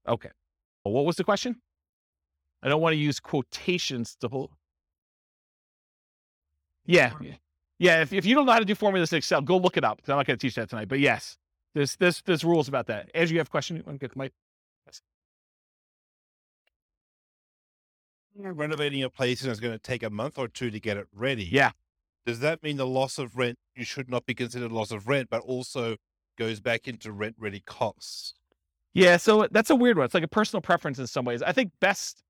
[0.06, 0.28] Okay.
[0.84, 1.56] Well, what was the question?
[2.62, 4.52] I don't want to use quotations to hold.
[6.84, 7.14] Yeah.
[7.80, 8.02] Yeah.
[8.02, 10.00] If, if you don't know how to do formulas in Excel, go look it up.
[10.06, 10.86] I'm not going to teach that tonight.
[10.86, 11.36] But yes,
[11.74, 13.10] there's, there's, there's rules about that.
[13.12, 14.32] As you have a question, you want to get the mic?
[14.86, 15.02] Yes.
[18.36, 21.08] Renovating a place and it's going to take a month or two to get it
[21.12, 21.42] ready.
[21.42, 21.72] Yeah.
[22.26, 25.28] Does that mean the loss of rent, you should not be considered loss of rent,
[25.30, 25.96] but also
[26.36, 28.34] goes back into rent ready costs?
[28.94, 29.16] Yeah.
[29.16, 30.04] So uh, that's a weird one.
[30.06, 31.40] It's like a personal preference in some ways.
[31.42, 32.22] I think best,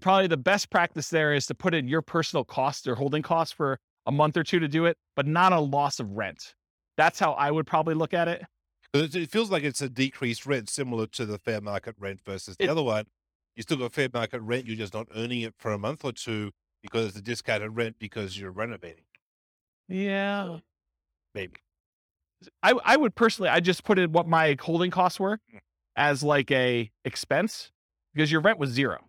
[0.00, 3.52] probably the best practice there is to put in your personal cost or holding costs
[3.54, 6.54] for a month or two to do it, but not a loss of rent.
[6.96, 10.68] That's how I would probably look at It it feels like it's a decreased rent
[10.70, 13.06] similar to the fair market rent versus the It- other one.
[13.54, 16.12] You still got fair market rent, you're just not earning it for a month or
[16.12, 19.04] two because it's a discounted rent because you're renovating.
[19.88, 20.58] Yeah.
[21.34, 21.52] Maybe.
[22.62, 25.58] I I would personally I just put in what my holding costs were Mm.
[25.96, 27.70] as like a expense
[28.14, 29.08] because your rent was zero.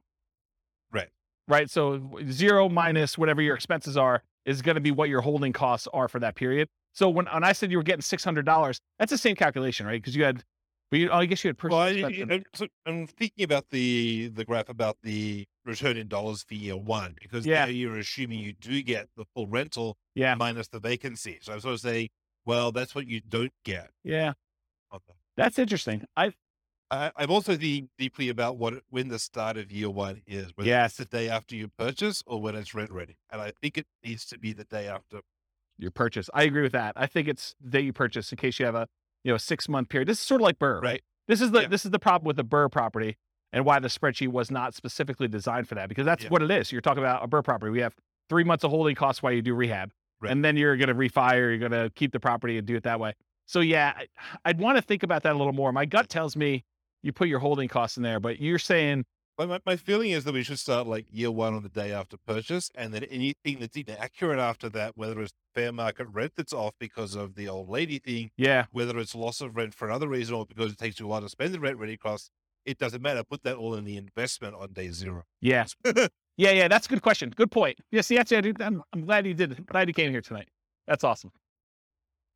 [0.92, 1.10] Right.
[1.48, 1.70] Right.
[1.70, 5.88] So zero minus whatever your expenses are is going to be what your holding costs
[5.94, 6.70] are for that period.
[6.94, 9.86] So when when I said you were getting six hundred dollars, that's the same calculation,
[9.86, 10.02] right?
[10.02, 10.44] Because you had,
[10.90, 14.30] but you, oh, I guess you had Well, I, I- so I'm thinking about the
[14.30, 17.66] the graph about the return in dollars for year one because Yeah.
[17.66, 20.36] there you're assuming you do get the full rental Yeah.
[20.36, 21.38] minus the vacancy.
[21.42, 22.10] So I sort of saying,
[22.46, 23.92] well, that's what you don't get.
[24.04, 24.34] Yeah.
[25.36, 26.06] That's interesting.
[26.16, 26.34] I
[26.90, 30.52] I, I'm also thinking deeply about what when the start of year one is.
[30.56, 30.92] Whether Yes.
[30.92, 33.86] it's the day after you purchase or when it's rent ready, and I think it
[34.06, 35.20] needs to be the day after.
[35.80, 36.28] your purchase.
[36.34, 36.94] I agree with that.
[36.96, 38.88] I think it's that you purchase in case you have a
[39.24, 40.08] you know six month period.
[40.08, 40.84] This is sort of like BRRRR, Right.
[40.84, 41.04] right?
[41.28, 41.68] This is the Yeah.
[41.68, 43.18] this is the problem with the BRRRR property.
[43.54, 46.30] And why the spreadsheet was not specifically designed for that because that's Yeah.
[46.30, 46.72] what it is.
[46.72, 47.72] You're talking about a BRRRR property.
[47.72, 47.96] We have
[48.30, 50.32] three months of holding costs while you do rehab, Right.
[50.32, 51.36] and then you're going to refi.
[51.38, 53.14] You're going to keep the property and do it that way.
[53.46, 54.08] So yeah, I-
[54.46, 55.72] I'd want to think about that a little more.
[55.72, 56.66] My gut tells me
[57.04, 59.06] you put your holding costs in there, but you're saying
[59.40, 61.92] My, my, my feeling is that we should start like year one on the day
[61.94, 66.52] after purchase, and then anything that's inaccurate after that, whether it's fair market rent that's
[66.54, 70.08] off because of the old lady thing, yeah, whether it's loss of rent for another
[70.08, 72.32] reason or because it takes you a while to spend the rent ready costs,
[72.68, 73.24] it doesn't matter.
[73.24, 75.24] Put that all in the investment on day zero.
[75.42, 75.66] Yeah.
[75.86, 77.34] yeah, yeah, that's a good question.
[77.36, 77.80] Good point.
[77.92, 79.66] Yes, the answer, dude, I'm, I'm glad you did.
[79.66, 80.50] Glad you came here tonight.
[80.86, 81.32] That's awesome.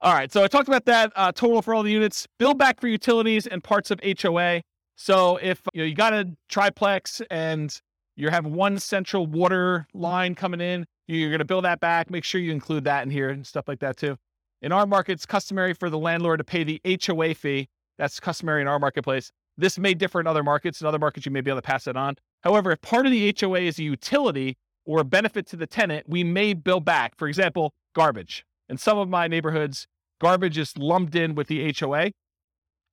[0.01, 2.27] All right, so I talked about that uh, total for all the units.
[2.39, 4.61] Bill back for utilities and parts of HOA.
[4.95, 7.79] So if you know you got a triplex and
[8.15, 12.09] you have one central water line coming in, you're going to bill that back.
[12.09, 14.17] Make sure you include that in here and stuff like that too.
[14.61, 17.67] In our market, it's customary for the landlord to pay the HOA fee.
[17.97, 19.31] That's customary in our marketplace.
[19.57, 20.81] This may differ in other markets.
[20.81, 22.15] In other markets, you may be able to pass it on.
[22.43, 26.09] However, if part of the HOA is a utility or a benefit to the tenant,
[26.09, 27.15] we may bill back.
[27.17, 28.45] For example, garbage.
[28.69, 29.87] In some of my neighborhoods,
[30.19, 32.11] garbage is lumped in with the HOA.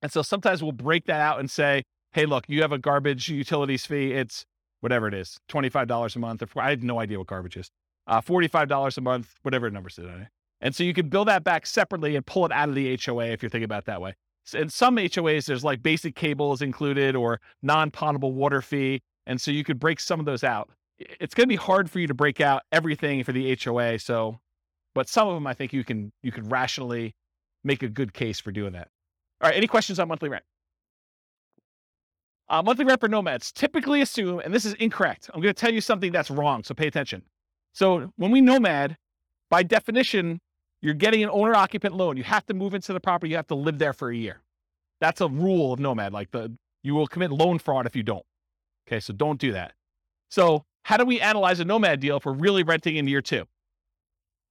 [0.03, 3.29] And so sometimes we'll break that out and say, hey, look, you have a garbage
[3.29, 4.13] utilities fee.
[4.13, 4.45] It's
[4.81, 6.43] whatever it is, $25 a month.
[6.43, 7.71] Or I have no idea what garbage is.
[8.07, 9.99] Uh, $45 a month, whatever the number is.
[10.61, 13.27] And so you can bill that back separately and pull it out of the HOA
[13.27, 14.15] if you're thinking about that way.
[14.55, 19.01] In some HOAs, there's like basic cables included or non potable water fee.
[19.27, 20.71] And so you could break some of those out.
[20.99, 23.99] It's going to be hard for you to break out everything for the HOA.
[23.99, 24.41] So,
[24.95, 27.15] but some of them, I think you can you can rationally
[27.65, 28.89] make a good case for doing that.
[29.41, 29.57] All right.
[29.57, 30.45] Any questions on monthly rent?
[32.49, 35.29] Uh, monthly rent for nomads typically assume, and this is incorrect.
[35.33, 36.65] I'm going to tell you something that's wrong.
[36.65, 37.23] So pay attention.
[37.75, 38.97] So when we nomad,
[39.51, 40.41] by definition,
[40.81, 42.16] you're getting an owner occupant loan.
[42.16, 43.31] You have to move into the property.
[43.31, 44.41] You have to live there for a year.
[45.01, 46.12] That's a rule of nomad.
[46.12, 46.53] Like the
[46.83, 48.24] you will commit loan fraud if you don't.
[48.87, 49.72] Okay, so don't do that.
[50.31, 53.45] So how do we analyze a nomad deal if we're really renting in year two?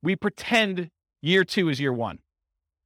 [0.03, 0.89] We pretend
[1.21, 2.19] year two is year one.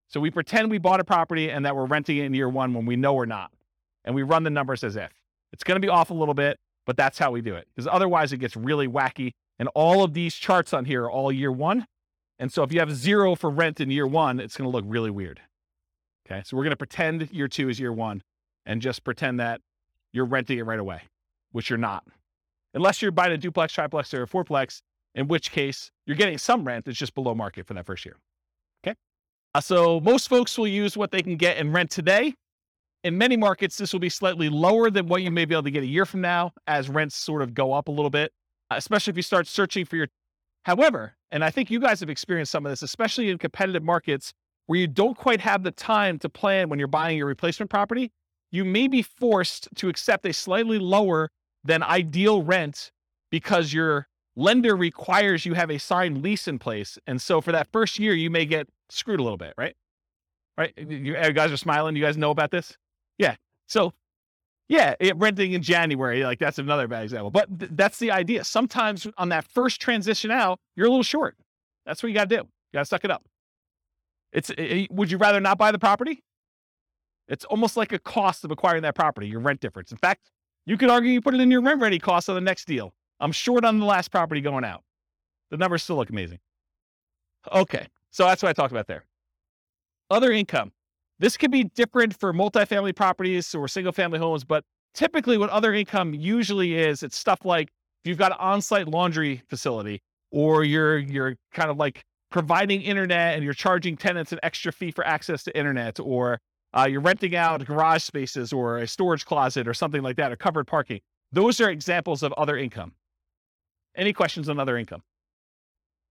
[0.08, 2.74] So we pretend we bought a property and that we're renting it in year one
[2.74, 3.52] when we know we're not.
[4.04, 5.12] And we run the numbers as if.
[5.54, 7.68] It's going to be off a little bit, but that's how we do it.
[7.70, 9.32] Because otherwise it gets really wacky.
[9.60, 11.86] And all of these charts on here are all year one.
[12.42, 14.84] And so if you have zero for rent in year one, it's going to look
[14.88, 15.40] really weird.
[16.26, 16.42] Okay.
[16.44, 18.24] So we're going to pretend year two is year one
[18.66, 19.62] and just pretend that
[20.12, 21.04] you're renting it right away,
[21.52, 22.04] which you're not.
[22.74, 24.82] Unless you're buying a duplex, triplex, or a fourplex,
[25.14, 28.18] in which case you're getting some rent that's just below market for that first year.
[28.84, 28.96] Okay.
[29.54, 32.34] Uh, so most folks will use what they can get in rent today.
[33.04, 35.72] In many markets, this will be slightly lower than what you may be able to
[35.72, 38.32] get a year from now as rents sort of go up a little bit,
[38.72, 40.08] uh, especially if you start searching for your.
[40.64, 44.34] However, and I think you guys have experienced some of this, especially in competitive markets
[44.68, 48.12] where you don't quite have the time to plan when you're buying your replacement property,
[48.52, 51.30] you may be forced to accept a slightly lower
[51.64, 52.92] than ideal rent
[53.32, 56.98] because your lender requires you have a signed lease in place.
[57.08, 59.76] And so for that first year, you may get screwed a little bit, right?
[60.58, 60.74] Right?
[60.78, 61.96] You, guys are smiling.
[61.96, 62.78] You guys know about this?
[63.18, 63.36] Yeah.
[63.68, 63.94] So,
[64.72, 67.30] yeah, it, renting in January, like that's another bad example.
[67.30, 68.46] But th- that's the idea.
[68.46, 71.36] Sometimes on that first transition out, you're a little short.
[71.86, 72.44] That's what you got to do.
[72.44, 73.26] You got to suck it up.
[74.32, 74.50] It's.
[74.58, 76.24] i would you rather not buy the property?
[77.28, 79.92] It's almost like a cost of acquiring that property, your rent difference.
[79.92, 80.32] In fact,
[80.66, 82.94] you could argue you put it in your rent ready cost on the next deal.
[83.20, 84.84] I'm short on the last property going out.
[85.50, 86.40] The numbers still look amazing.
[87.52, 89.04] Okay, so that's what I talked about there.
[90.10, 90.72] Other income.
[91.22, 94.64] This could be different for multifamily properties or single family homes, but
[94.96, 97.70] typically what other income usually is, it's stuff like
[98.04, 100.02] if you've got an on-site laundry facility
[100.32, 102.02] or you're you're kind of like
[102.32, 106.40] providing internet and you're charging tenants an extra fee for access to internet or
[106.74, 110.36] uh, you're renting out garage spaces or a storage closet or something like that or
[110.36, 111.02] covered parking.
[111.32, 112.94] Those are examples of other income.
[113.96, 115.04] Any questions on other income?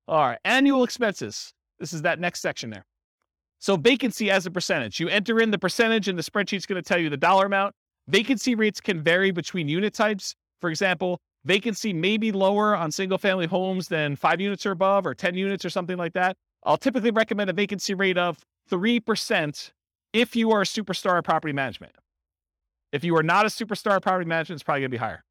[0.07, 1.53] All right, annual expenses.
[1.81, 2.85] This is that next section there.
[3.61, 4.99] So vacancy as a percentage.
[4.99, 7.75] You enter in the percentage and the spreadsheet's going to tell you the dollar amount.
[8.09, 10.35] Vacancy rates can vary between unit types.
[10.61, 15.07] For example, vacancy may be lower on single family homes than five units or above
[15.07, 16.37] or 10 units or something like that.
[16.65, 18.39] I'll typically recommend a vacancy rate of
[18.71, 19.73] 3%
[20.13, 21.93] if you are a superstar property management.
[22.93, 25.23] If you are not a superstar property management, it's probably going to be higher.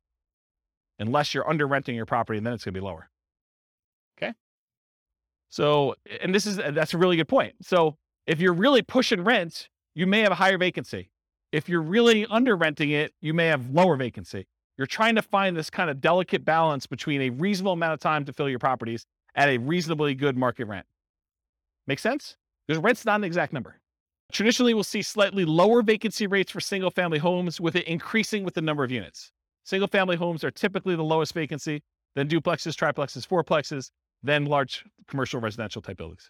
[1.00, 3.10] Unless you're under renting your property, and then it's going to be lower.
[4.18, 4.34] Okay.
[5.50, 7.56] So, and this is, that's a really good point.
[7.62, 7.98] So,
[8.30, 11.10] if you're really pushing rent, you may have a higher vacancy.
[11.52, 14.46] If you're really under renting it, you may have lower vacancy.
[14.78, 18.26] You're trying to find this kind of delicate balance between a reasonable amount of time
[18.26, 20.86] to fill your properties at a reasonably good market rent.
[21.88, 22.38] Make sense?
[22.68, 23.80] Because rent's not an exact number.
[24.32, 28.54] Traditionally, we'll see slightly lower vacancy rates for single family homes, with it increasing with
[28.54, 29.32] the number of units.
[29.64, 31.82] Single family homes are typically the lowest vacancy,
[32.16, 33.90] then duplexes, triplexes, fourplexes,
[34.22, 36.30] then large commercial residential type buildings.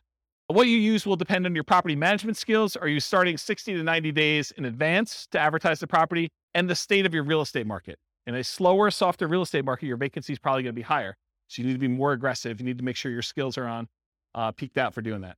[0.52, 2.76] What you use will depend on your property management skills.
[2.76, 6.74] Are you starting 60 to 90 days in advance to advertise the property and the
[6.74, 8.00] state of your real estate market?
[8.26, 11.16] In a slower, softer real estate market, your vacancy is probably going to be higher.
[11.50, 12.60] So you need to be more aggressive.
[12.60, 13.88] You need to make sure your skills are on
[14.34, 15.38] uh, peaked out for doing that.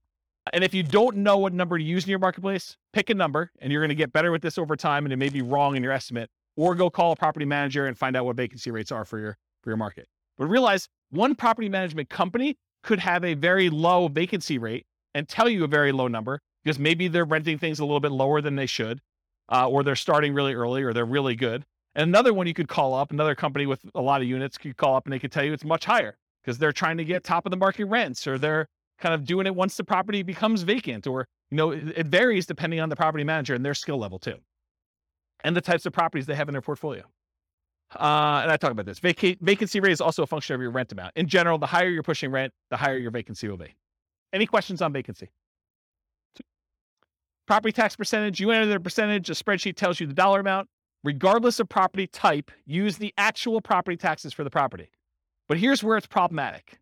[0.54, 3.52] And if you don't know what number to use in your marketplace, pick a number
[3.60, 5.76] and you're going to get better with this over time and it may be wrong
[5.76, 8.94] in your estimate or go call a property manager and find out what vacancy rates
[8.94, 10.08] are for your for your market.
[10.38, 15.50] But realize one property management company could have a very low vacancy rate and tell
[15.50, 18.56] you a very low number because maybe they're renting things a little bit lower than
[18.56, 19.00] they should,
[19.52, 21.66] uh, or they're starting really early, or they're really good.
[21.96, 24.78] And another one you could call up, another company with a lot of units could
[24.78, 27.24] call up and they could tell you it's much higher because they're trying to get
[27.24, 28.68] top of the market rents or they're
[29.00, 32.80] kind of doing it once the property becomes vacant or you know it, varies depending
[32.80, 34.36] on the property manager and their skill level too
[35.44, 37.04] and the types of properties they have in their portfolio
[37.96, 39.00] uh, and I talk about this.
[39.00, 41.12] Vac- vacancy rate is also a function of your rent amount.
[41.16, 43.76] In general, the higher you're pushing rent, the higher your vacancy will be.
[44.34, 45.30] Any questions on vacancy?
[47.48, 50.70] Property tax percentage, you enter the percentage, a spreadsheet tells you the dollar amount.
[51.04, 54.92] Regardless of property type, use the actual property taxes for the property.
[55.48, 56.80] But here's where it's problematic.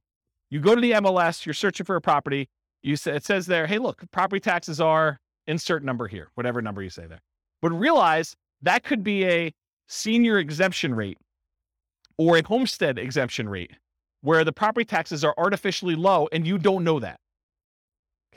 [0.49, 2.49] You go to the MLS, you're searching for a property.
[2.83, 6.83] You say, it says there, hey, look, property taxes are insert number here, whatever number
[6.83, 7.21] you say there.
[7.61, 9.53] But realize that could be a
[9.87, 11.17] senior exemption rate
[12.17, 13.71] or a homestead exemption rate
[14.21, 17.19] where the property taxes are artificially low and you don't know that.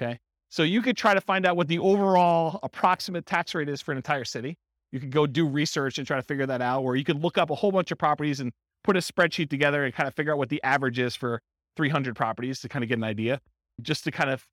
[0.03, 0.19] Okay.
[0.49, 3.93] So you could try to find out what the overall approximate tax rate is for
[3.93, 4.59] an entire city.
[4.91, 7.39] You could go do research and try to figure that out, or you could look
[7.39, 8.53] up a whole bunch of properties and
[8.85, 11.41] put a spreadsheet together and kind of figure out what the average is for
[11.77, 13.41] 300 properties to kind of get an idea,
[13.81, 14.45] just to kind of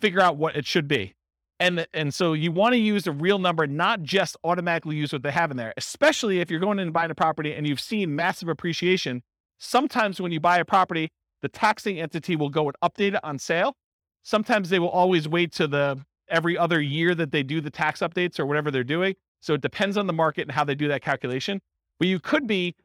[0.00, 1.14] figure out what it should be.
[1.58, 5.22] And, and so you want to use a real number, not just automatically use what
[5.22, 7.80] they have in there, especially if you're going in and buying a property and you've
[7.80, 9.22] seen massive appreciation.
[9.58, 11.10] Sometimes when you buy a property,
[11.42, 13.74] the taxing entity will go and update it on sale.
[14.22, 18.00] Sometimes they will always wait to the every other year that they do the tax
[18.00, 19.14] updates or whatever they're doing.
[19.40, 21.60] So it depends on the market and how they do that calculation.
[21.98, 22.76] But you could be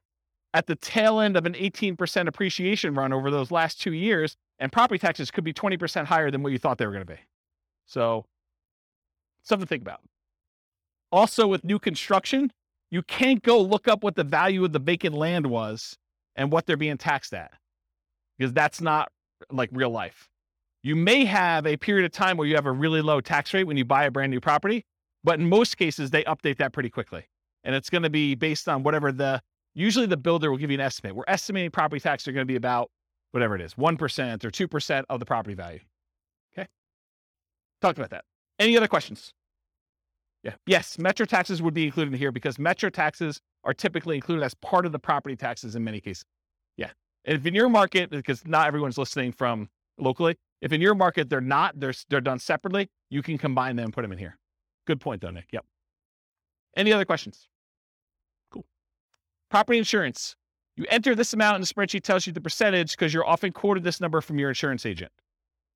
[0.53, 4.71] at the tail end of an 18% appreciation run over those last two years, and
[4.71, 7.19] property taxes could be 20% higher than what you thought they were going to be.
[7.85, 8.25] So,
[9.43, 10.01] something to think about.
[11.11, 12.51] Also, with new construction,
[12.89, 15.97] you can't go look up what the value of the vacant land was
[16.35, 17.51] and what they're being taxed at
[18.37, 19.11] because that's not
[19.51, 20.29] like real life.
[20.85, 23.63] You may have a period of time where you have a really low tax rate
[23.63, 24.85] when you buy a brand new property,
[25.23, 27.25] but in most cases, they update that pretty quickly.
[27.63, 29.41] And it's going to be based on whatever the
[29.73, 31.15] usually the builder will give you an estimate.
[31.15, 32.91] We're estimating property tax are going to be about
[33.31, 35.79] whatever it is, 1% or 2% of the property value.
[36.53, 36.67] Okay.
[37.81, 38.23] Talked about that.
[38.59, 39.33] Any other questions?
[40.43, 40.53] Yeah.
[40.67, 44.85] Yes, metro taxes would be included here because metro taxes are typically included as part
[44.85, 46.25] of the property taxes in many cases.
[46.77, 46.91] Yeah.
[47.25, 49.67] And if in your market, because not everyone's listening from
[49.97, 53.85] locally, if in your market they're not, they're, they're done separately, you can combine them
[53.85, 54.37] and put them in here.
[54.85, 55.47] Good point though, Nick.
[55.51, 55.65] Yep.
[56.75, 57.47] Any other questions?
[58.51, 58.65] Cool.
[59.49, 60.35] Property insurance.
[60.75, 63.83] You enter this amount and the spreadsheet tells you the percentage because you're often quoted
[63.83, 65.11] this number from your insurance agent.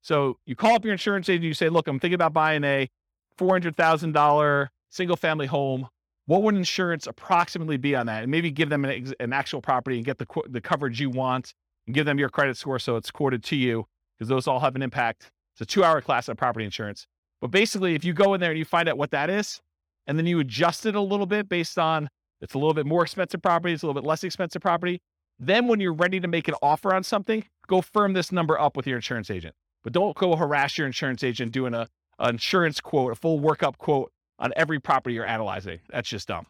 [0.01, 2.89] So you call up your insurance agent, you say, look, I'm thinking about buying a
[3.37, 5.87] $400,000 single family home.
[6.25, 8.23] What would insurance approximately be on that?
[8.23, 11.53] And maybe give them an, an actual property and get the, the coverage you want
[11.87, 13.85] and give them your credit score so it's quoted to you
[14.19, 15.31] because those all have an impact.
[15.53, 17.07] It's a two hour class on property insurance.
[17.41, 19.61] But basically, if you go in there and you find out what that is,
[20.07, 22.09] and then you adjust it a little bit based on
[22.41, 25.01] it's a little bit more expensive property, it's a little bit less expensive property.
[25.39, 28.75] Then when you're ready to make an offer on something, go firm this number up
[28.75, 29.55] with your insurance agent.
[29.83, 31.87] But don't go harass your insurance agent doing a
[32.19, 35.79] an insurance quote, a full workup quote on every property you're analyzing.
[35.89, 36.47] That's just dumb.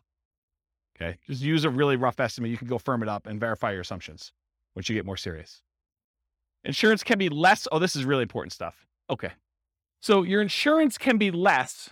[1.00, 1.18] Okay.
[1.28, 2.50] Just use a really rough estimate.
[2.52, 4.32] You can go firm it up and verify your assumptions
[4.76, 5.62] once you get more serious.
[6.64, 7.68] Insurance can be less.
[7.72, 8.86] Oh, this is really important stuff.
[9.10, 9.32] Okay.
[10.02, 11.90] So your insurance can be less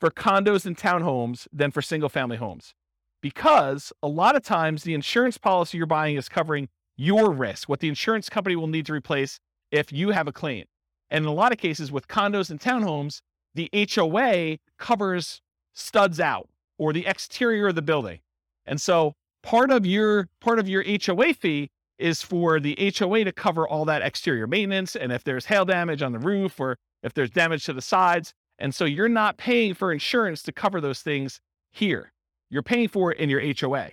[0.00, 2.74] for condos and townhomes than for single family homes
[3.20, 7.80] because a lot of times the insurance policy you're buying is covering your risk, what
[7.80, 9.38] the insurance company will need to replace
[9.70, 10.64] if you have a claim.
[11.10, 13.20] And in a lot of cases with condos and townhomes,
[13.54, 15.40] the HOA covers
[15.74, 18.20] studs out or the exterior of the building.
[18.66, 23.32] And so part of your part of your HOA fee is for the HOA to
[23.32, 27.14] cover all that exterior maintenance and if there's hail damage on the roof or if
[27.14, 28.34] there's damage to the sides.
[28.58, 31.40] And so you're not paying for insurance to cover those things
[31.70, 32.12] here.
[32.50, 33.90] You're paying for it in your HOA.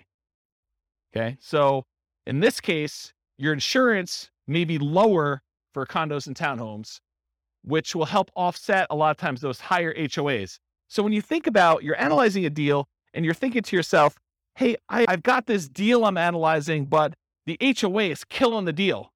[1.16, 1.38] Okay.
[1.40, 1.86] So
[2.26, 5.42] in this case, your insurance may be lower
[5.74, 7.00] for condos and townhomes
[7.66, 10.60] which will help offset a lot of times those higher HOAs.
[10.88, 14.16] So when you think about you're analyzing a deal and you're thinking to yourself,
[14.56, 17.16] hey, I, I've got this deal I'm analyzing, but
[17.46, 19.12] the HOA is killing the deal.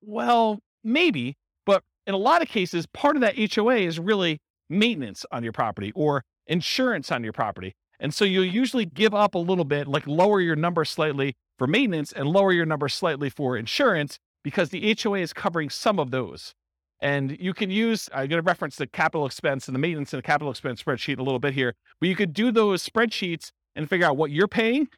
[0.00, 4.40] Well, maybe, but in a lot of cases, part of that HOA is really
[4.70, 7.74] maintenance on your property or insurance on your property.
[8.00, 11.66] And so you'll usually give up a little bit, like lower your number slightly for
[11.66, 16.10] maintenance and lower your number slightly for insurance because the HOA is covering some of
[16.10, 16.54] those.
[17.00, 20.18] And you can use, I'm going to reference the capital expense and the maintenance and
[20.18, 23.88] the capital expense spreadsheet a little bit here, but you could do those spreadsheets and
[23.88, 24.88] figure out what you're paying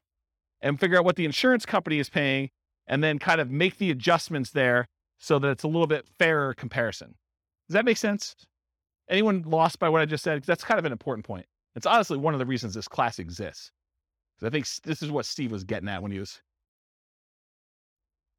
[0.60, 2.50] and figure out what the insurance company is paying
[2.90, 4.86] and then kind of make the adjustments there
[5.16, 7.14] so that it's a little bit fairer comparison.
[7.68, 8.34] Does that make sense?
[9.08, 10.42] Anyone lost by what I just said?
[10.42, 11.46] That's kind of an important point.
[11.76, 13.70] It's honestly one of the reasons this class exists.
[14.42, 16.40] I think this is what Steve was getting at when he was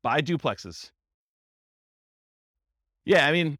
[0.03, 0.89] buy duplexes.
[3.05, 3.57] Yeah, I mean,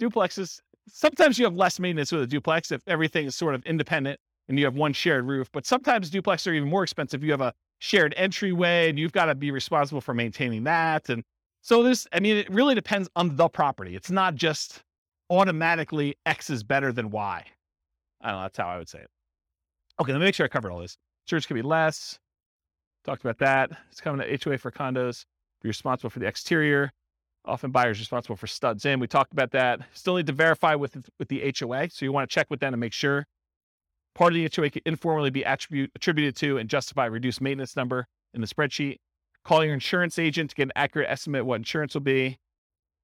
[0.00, 4.18] duplexes, sometimes you have less maintenance with a duplex if everything is sort of independent
[4.48, 5.48] and you have one shared roof.
[5.52, 7.22] But sometimes duplexes are even more expensive.
[7.22, 7.52] You have a
[7.82, 11.08] shared entryway and you've got to be responsible for maintaining that.
[11.08, 11.24] And
[11.62, 13.96] so there's, I mean, it really depends on the property.
[13.96, 14.84] It's not just
[15.28, 17.44] automatically X is better than Y.
[18.20, 18.42] I don't know.
[18.42, 19.08] That's how I would say it.
[20.00, 20.96] Okay, let me make sure I covered all this.
[21.26, 22.20] Church could be less.
[23.04, 23.72] Talked about that.
[23.90, 25.24] It's coming to HOA for condos.
[25.60, 26.92] Be responsible for the exterior.
[27.44, 29.00] Often buyers responsible for studs in.
[29.00, 29.80] We talked about that.
[29.92, 32.70] Still need to verify with with the HOA, so you want to check with them
[32.70, 33.26] to make sure.
[34.14, 38.06] Part of the HOA can informally be attribute, attributed to and justify reduced maintenance number
[38.34, 38.98] in the spreadsheet.
[39.44, 42.38] Call your insurance agent to get an accurate estimate what insurance will be.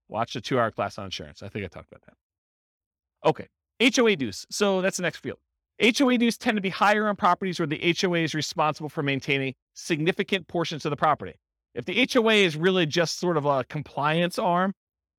[0.09, 1.43] Watch the two-hour class on insurance.
[1.43, 3.29] I think I talked about that.
[3.29, 3.49] Okay,
[3.95, 4.47] HOA dues.
[4.51, 5.39] So that's the next field.
[5.81, 9.55] HOA dues tend to be higher on properties where the HOA is responsible for maintaining
[9.75, 11.35] significant portions of the property.
[11.75, 14.75] If the HOA is really just sort of a compliance arm,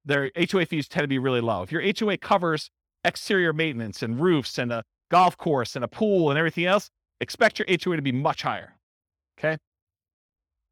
[0.06, 1.64] their HOA fees tend to be really low.
[1.64, 2.70] If your HOA covers
[3.04, 6.89] exterior maintenance and roofs and a golf course and a pool and everything else,
[7.22, 8.76] expect your HOA to be much higher.
[9.38, 9.57] Okay.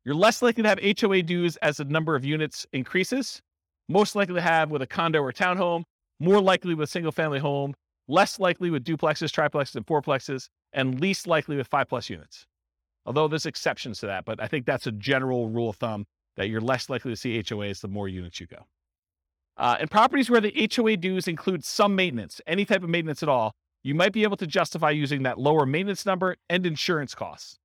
[0.05, 3.41] You're less likely to have HOA dues as the number of units increases,
[3.89, 5.83] most likely to have with a condo or townhome,
[6.19, 7.73] more likely with a single family home,
[8.07, 12.45] less likely with duplexes, triplexes, and fourplexes, and least likely with five plus units
[13.07, 14.25] although there's exceptions to that.
[14.25, 17.41] But I think that's a general rule of thumb that you're less likely to see
[17.41, 18.67] HOAs the more units you go.
[19.55, 23.29] Uh, in properties where the HOA dues include some maintenance, any type of maintenance at
[23.29, 23.53] all,
[23.87, 27.57] you might be able to justify using that lower maintenance number and insurance costs.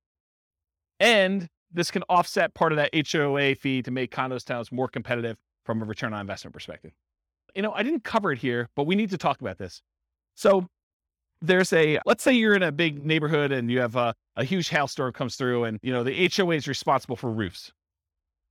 [0.97, 5.35] And this can offset part of that HOA fee to make condos towns more competitive
[5.65, 6.93] from a return on investment perspective.
[7.55, 9.81] You know, I didn't cover it here, but we need to talk about this.
[10.33, 10.67] So
[11.41, 14.69] there's a let's say you're in a big neighborhood and you have a, a huge
[14.69, 17.73] hailstorm comes through and you know the HOA is responsible for roofs.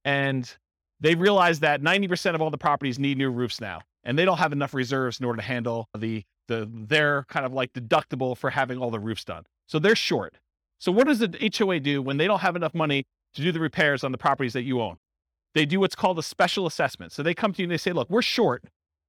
[0.04, 0.54] And
[1.02, 3.82] they realize that 90% of all the properties need new roofs now.
[4.04, 7.52] And they don't have enough reserves in order to handle the the their kind of
[7.52, 9.44] like deductible for having all the roofs done.
[9.68, 10.38] So they're short.
[10.80, 13.60] So what does the HOA do when they don't have enough money to do the
[13.60, 14.96] repairs on the properties that you own?
[15.54, 17.12] They do what's called a special assessment.
[17.12, 18.64] So they come to you and they say, look, we're short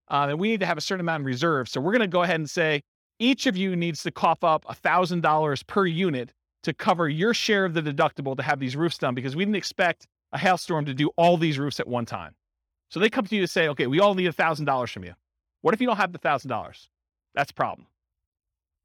[0.10, 1.72] uh, and we need to have a certain amount of reserves.
[1.72, 2.82] So we're going to go ahead and say,
[3.18, 6.34] each of you needs to cough up $1,000 per unit
[6.64, 9.56] to cover your share of the deductible to have these roofs done because we didn't
[9.56, 12.36] expect a hailstorm to do all these roofs at one time.
[12.90, 15.14] So they come to you to say, okay, we all need $1,000 from you.
[15.62, 16.88] What if you don't have the $1,000?
[17.34, 17.88] That's a problem.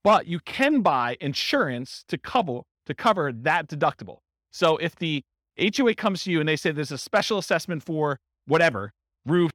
[0.05, 4.19] But you can buy insurance to cover to cover that deductible.
[4.51, 5.23] So if the
[5.59, 8.93] HOA comes to you and they say there's a special assessment for whatever,
[9.27, 9.51] roof,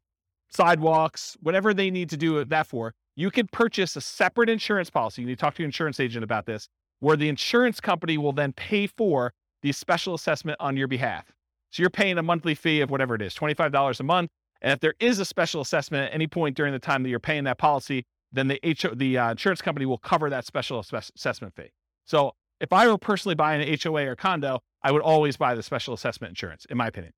[0.52, 5.24] sidewalks, whatever they need to do that for, you can purchase a separate insurance policy.
[5.24, 6.68] You need to talk to your insurance agent about this,
[6.99, 9.34] where the insurance company will then pay for
[9.64, 11.32] the special assessment on your behalf.
[11.74, 14.30] So you're paying a monthly fee of whatever it is, $25 a month.
[14.62, 17.20] And if there is a special assessment at any point during the time that you're
[17.20, 21.56] paying that policy, then the HO, the uh, insurance company will cover that special assessment
[21.56, 21.72] fee.
[22.06, 25.64] So if I were personally buying an HOA or condo, I would always buy the
[25.64, 27.12] special assessment insurance, in my opinion.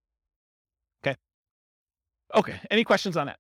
[1.06, 1.18] Okay.
[2.34, 2.60] Okay.
[2.72, 3.38] Any questions on that?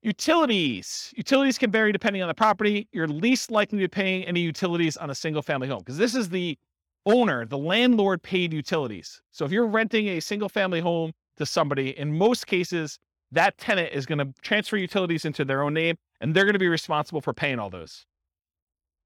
[0.00, 1.12] Utilities.
[1.18, 2.88] Utilities can vary depending on the property.
[2.92, 6.14] You're least likely to be paying any utilities on a single family home because this
[6.14, 6.56] is the
[7.08, 9.20] owner, the landlord paid utilities.
[9.32, 12.98] So if you're renting a single family home to somebody, in most cases,
[13.32, 16.58] that tenant is going to transfer utilities into their own name and they're going to
[16.58, 18.04] be responsible for paying all those.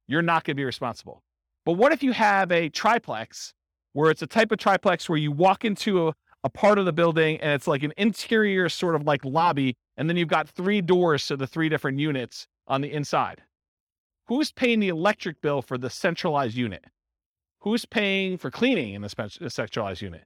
[0.08, 1.22] You're not going to be responsible.
[1.64, 3.54] But what if you have a triplex
[3.92, 6.14] where it's a type of triplex where you walk into a,
[6.44, 10.08] a part of the building and it's like an interior sort of like lobby and
[10.08, 13.42] then you've got three doors to the three different units on the inside.
[14.26, 16.84] Who's paying the electric bill for the centralized unit?
[17.62, 20.24] Who's paying for cleaning in the sexualized unit?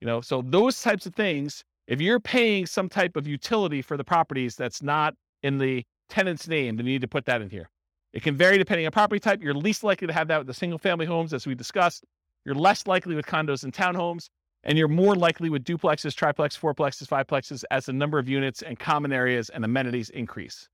[0.00, 3.96] You know, so those types of things If you're paying some type of utility for
[3.96, 7.50] the properties that's not in the tenant's name, then you need to put that in
[7.50, 7.68] here.
[8.12, 9.42] It can vary depending on property type.
[9.42, 12.04] You're least likely to have that with the single family homes, as we discussed.
[12.44, 14.28] You're less likely with condos and townhomes,
[14.64, 18.78] and you're more likely with duplexes, triplexes, fourplexes, fiveplexes as the number of units and
[18.78, 20.68] common areas and amenities increase.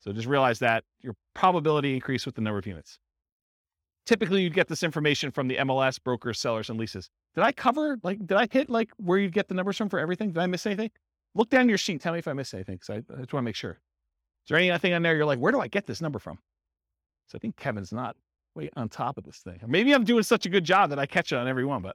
[0.00, 2.98] So just realize that your probability increase with the number of units.
[4.10, 7.08] Typically, you'd get this information from the MLS, brokers, sellers, and leases.
[7.36, 10.00] Did I cover, like, did I hit like where you'd get the numbers from for
[10.00, 10.32] everything?
[10.32, 10.90] Did I miss anything?
[11.36, 12.00] Look down your sheet.
[12.00, 13.70] Tell me if I missed anything because I, I just want to make sure.
[13.70, 16.40] Is there anything on there you're like, where do I get this number from?
[17.28, 18.16] So I think Kevin's not
[18.56, 19.60] way on top of this thing.
[19.64, 21.94] Maybe I'm doing such a good job that I catch it on every one, but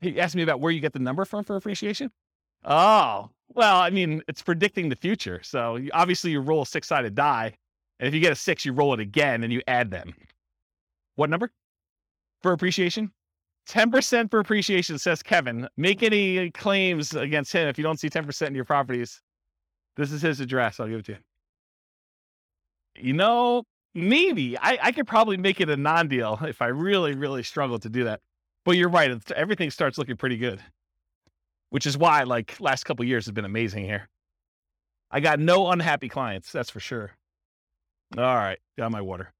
[0.00, 2.10] he asked me about where you get the number from for appreciation.
[2.64, 5.42] Oh, well, I mean, it's predicting the future.
[5.42, 7.56] So obviously you roll a six sided die.
[8.00, 10.14] And if you get a six, you roll it again and you add them.
[11.16, 11.52] What number
[12.42, 13.12] for appreciation?
[13.68, 15.68] 10% for appreciation, says Kevin.
[15.76, 19.20] Make any claims against him if you don't see 10% in your properties.
[19.96, 20.80] This is his address.
[20.80, 21.18] I'll give it to you.
[22.96, 23.64] You know,
[23.94, 27.78] maybe I, I could probably make it a non deal if I really, really struggle
[27.78, 28.20] to do that.
[28.64, 29.20] But you're right.
[29.36, 30.60] Everything starts looking pretty good,
[31.68, 34.08] which is why, like, last couple years have been amazing here.
[35.10, 36.50] I got no unhappy clients.
[36.50, 37.12] That's for sure.
[38.16, 38.58] All right.
[38.78, 39.32] Got my water.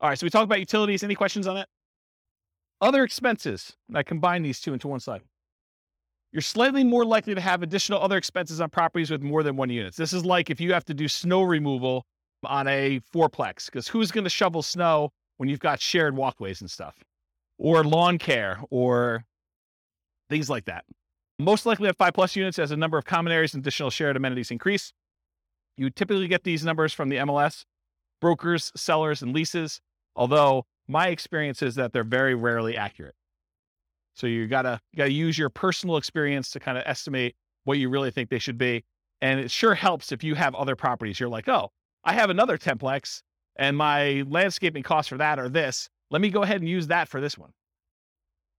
[0.00, 0.18] All right.
[0.18, 1.02] So we talked about utilities.
[1.02, 1.68] Any questions on that?
[2.80, 3.74] Other expenses.
[3.94, 5.22] I combine these two into one slide.
[6.32, 9.70] You're slightly more likely to have additional other expenses on properties with more than one
[9.70, 9.96] unit.
[9.96, 12.04] This is like if you have to do snow removal
[12.44, 16.70] on a fourplex, because who's going to shovel snow when you've got shared walkways and
[16.70, 16.94] stuff,
[17.58, 19.24] or lawn care, or
[20.28, 20.84] things like that.
[21.38, 24.16] Most likely have five plus units as the number of common areas and additional shared
[24.16, 24.92] amenities increase.
[25.76, 27.64] You typically get these numbers from the MLS,
[28.20, 29.80] brokers, sellers, and leases,
[30.14, 33.14] although my experience is that they're very rarely accurate.
[34.14, 37.88] So you gotta you gotta use your personal experience to kind of estimate what you
[37.88, 38.84] really think they should be.
[39.20, 41.20] And it sure helps if you have other properties.
[41.20, 41.70] You're like, oh,
[42.04, 43.22] I have another templex
[43.56, 45.88] and my landscaping costs for that are this.
[46.10, 47.52] Let me go ahead and use that for this one.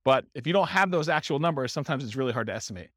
[0.04, 2.90] But if you don't have those actual numbers, sometimes it's really hard to estimate.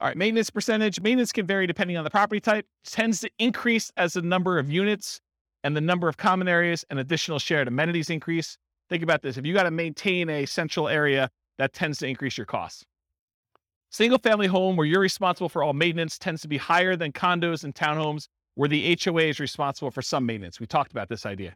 [0.00, 0.98] All right, maintenance percentage.
[1.00, 4.70] Maintenance can vary depending on the property type, tends to increase as the number of
[4.70, 5.20] units
[5.62, 8.56] and the number of common areas and additional shared amenities increase.
[8.88, 9.36] Think about this.
[9.36, 12.82] If you got to maintain a central area, that tends to increase your costs.
[13.90, 17.64] Single family home where you're responsible for all maintenance tends to be higher than condos
[17.64, 20.60] and townhomes where the HOA is responsible for some maintenance.
[20.60, 21.54] We talked about this idea.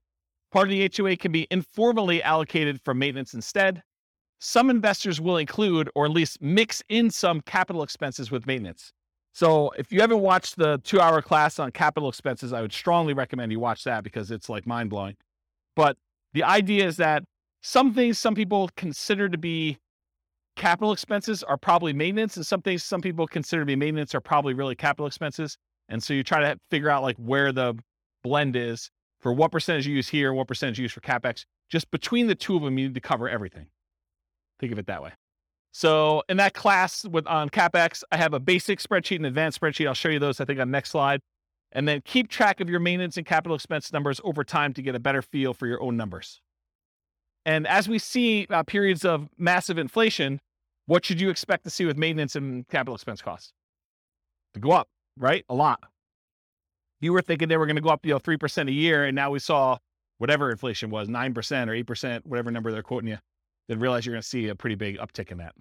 [0.53, 3.83] Part of the HOA can be informally allocated for maintenance instead.
[4.47, 8.93] Some investors will include or at least mix in some capital expenses with maintenance.
[9.33, 13.15] So if you haven't watched the two hour class on capital expenses, I would strongly
[13.15, 15.17] recommend you watch that because it's like mind blowing.
[15.75, 15.97] But
[16.35, 17.25] the idea is that
[17.63, 19.79] some things some people consider to be
[20.57, 24.21] capital expenses are probably maintenance, and some things some people consider to be maintenance are
[24.21, 25.57] probably really capital expenses.
[25.89, 27.77] And so you try to figure out like where the
[28.23, 28.91] blend is
[29.21, 31.47] for what percentage you use here, and what percentage you use for capex.
[31.71, 33.69] Just between the two of them, you need to cover everything.
[34.61, 35.13] Think of it that way.
[35.73, 39.89] So in that class with on capex, I have a basic spreadsheet and advanced spreadsheet.
[39.89, 40.41] I'll show you those.
[40.41, 41.21] I think on next slide.
[41.73, 44.95] And then keep track of your maintenance and capital expense numbers over time to get
[44.95, 46.41] a better feel for your own numbers.
[47.45, 50.41] And as we see uh, periods of massive inflation,
[50.87, 53.53] what should you expect to see with maintenance and capital expense costs?
[54.55, 55.45] To go up, right?
[55.49, 55.81] A lot.
[57.01, 59.05] You were thinking they were going to go up, you know, 3% a year.
[59.05, 59.79] And now we saw
[60.19, 61.37] whatever inflation was, 9%
[61.69, 63.19] or 8%, whatever number they're quoting you,
[63.69, 65.55] then realize you're going to see a pretty big uptick in that.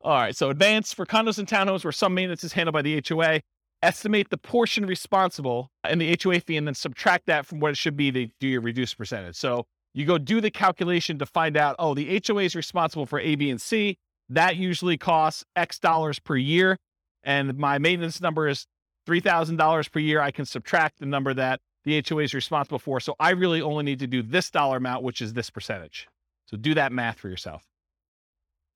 [0.00, 0.36] All right.
[0.36, 3.40] So advance for condos and townhomes where some maintenance is handled by the HOA.
[3.82, 7.76] Estimate the portion responsible in the HOA fee and then subtract that from what it
[7.76, 9.36] should be to do your reduced percentage.
[9.36, 13.20] So you go do the calculation to find out, oh, the HOA is responsible for
[13.20, 13.96] A, B, and C.
[14.28, 16.76] That usually costs X dollars per year.
[17.22, 18.66] And my maintenance number is
[19.08, 20.20] $3,000 per year.
[20.20, 23.00] I can subtract the number that the HOA is responsible for.
[23.00, 26.08] So I really only need to do this dollar amount, which is this percentage.
[26.48, 27.62] So do that math for yourself.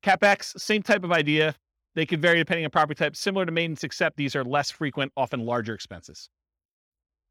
[0.05, 1.55] CapEx, same type of idea.
[1.95, 5.13] They can vary depending on property type, similar to maintenance, except these are less frequent,
[5.17, 6.29] often larger expenses.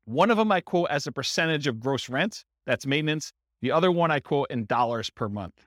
[0.06, 2.44] One of them I quote as a percentage of gross rent.
[2.66, 3.32] That's maintenance.
[3.62, 5.66] The other one I quote in dollars per month,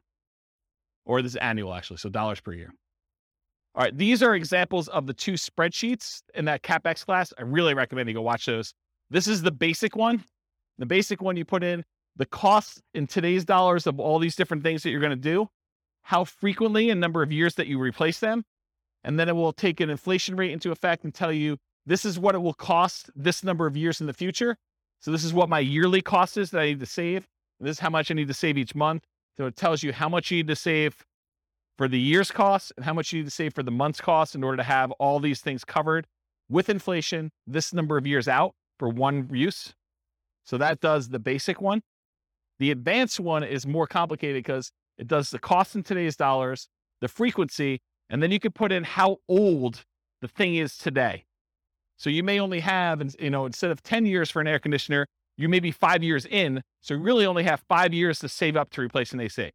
[1.06, 2.72] or this is annual actually, so dollars per year.
[3.76, 7.32] All right, these are examples of the two spreadsheets in that CapEx class.
[7.38, 8.72] I really recommend you go watch those.
[9.10, 10.24] This is the basic one.
[10.78, 11.84] The basic one you put in
[12.16, 15.48] the cost in today's dollars of all these different things that you're going to do,
[16.02, 18.44] how frequently and number of years that you replace them.
[19.02, 22.18] And then it will take an inflation rate into effect and tell you this is
[22.18, 24.56] what it will cost this number of years in the future.
[25.00, 27.26] So this is what my yearly cost is that I need to save.
[27.60, 29.04] This is how much I need to save each month.
[29.36, 31.04] So it tells you how much you need to save
[31.76, 34.34] for the year's costs and how much you need to save for the month's costs
[34.34, 36.06] in order to have all these things covered
[36.48, 39.74] with inflation this number of years out for one use.
[40.44, 41.82] So that does the basic one.
[42.58, 46.68] The advanced one is more complicated because it does the cost in today's dollars,
[47.00, 49.84] the frequency, and then you can put in how old
[50.20, 51.24] the thing is today.
[51.96, 55.06] So you may only have, you know, instead of 10 years for an air conditioner,
[55.36, 56.62] you may be five years in.
[56.80, 59.50] So you really only have five years to save up to replace an AC.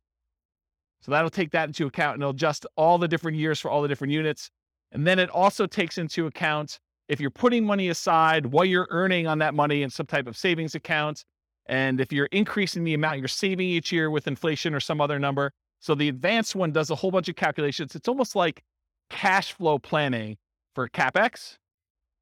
[1.02, 3.82] So that'll take that into account and it'll adjust all the different years for all
[3.82, 4.50] the different units.
[4.92, 9.26] And then it also takes into account if you're putting money aside, what you're earning
[9.26, 11.24] on that money in some type of savings account,
[11.70, 15.20] and if you're increasing the amount you're saving each year with inflation or some other
[15.20, 15.54] number.
[15.80, 17.96] So the advanced one does a whole bunch of calculations.
[17.96, 18.64] It's almost like
[19.10, 20.38] cash flow planning
[20.74, 21.58] for CapEx.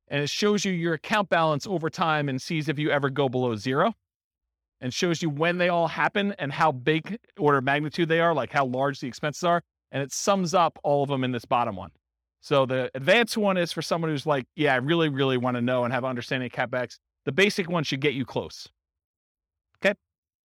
[0.09, 3.29] And it shows you your account balance over time and sees if you ever go
[3.29, 3.93] below zero
[4.81, 8.33] and shows you when they all happen and how big order of magnitude they are,
[8.33, 9.63] like how large the expenses are.
[9.91, 11.91] And it sums up all of them in this bottom one.
[12.41, 15.61] So the advanced one is for someone who's like, yeah, I really, really want to
[15.61, 16.97] know and have understanding of CapEx.
[17.25, 18.69] The basic one should get you close.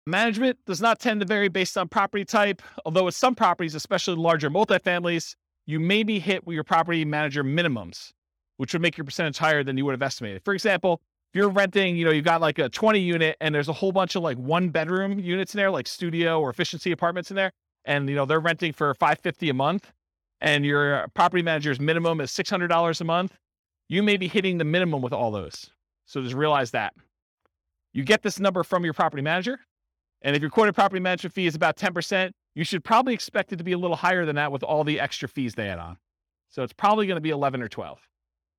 [0.07, 4.15] Management does not tend to vary based on property type, although with some properties, especially
[4.15, 5.35] larger multifamilies,
[5.67, 8.13] you may be hit with your property manager minimums,
[8.57, 10.43] which would make your percentage higher than you would have estimated.
[10.45, 11.01] For example,
[11.33, 13.91] if you're renting, you know, you've got like a 20 unit and there's a whole
[13.91, 17.51] bunch of like one bedroom units in there, like studio or efficiency apartments in there,
[17.85, 19.93] and you know, they're renting for 550 a month
[20.41, 23.37] and your property manager's minimum is $600 a month,
[23.89, 25.71] you may be hitting the minimum with all those.
[26.07, 26.95] So just realize that.
[27.93, 29.59] You get this number from your property manager.
[30.23, 33.57] And if your quoted property management fee is about 10%, you should probably expect it
[33.57, 35.99] to be a little higher than that with all the extra fees they add on.
[36.49, 38.01] So it's probably going to be 11 or 12.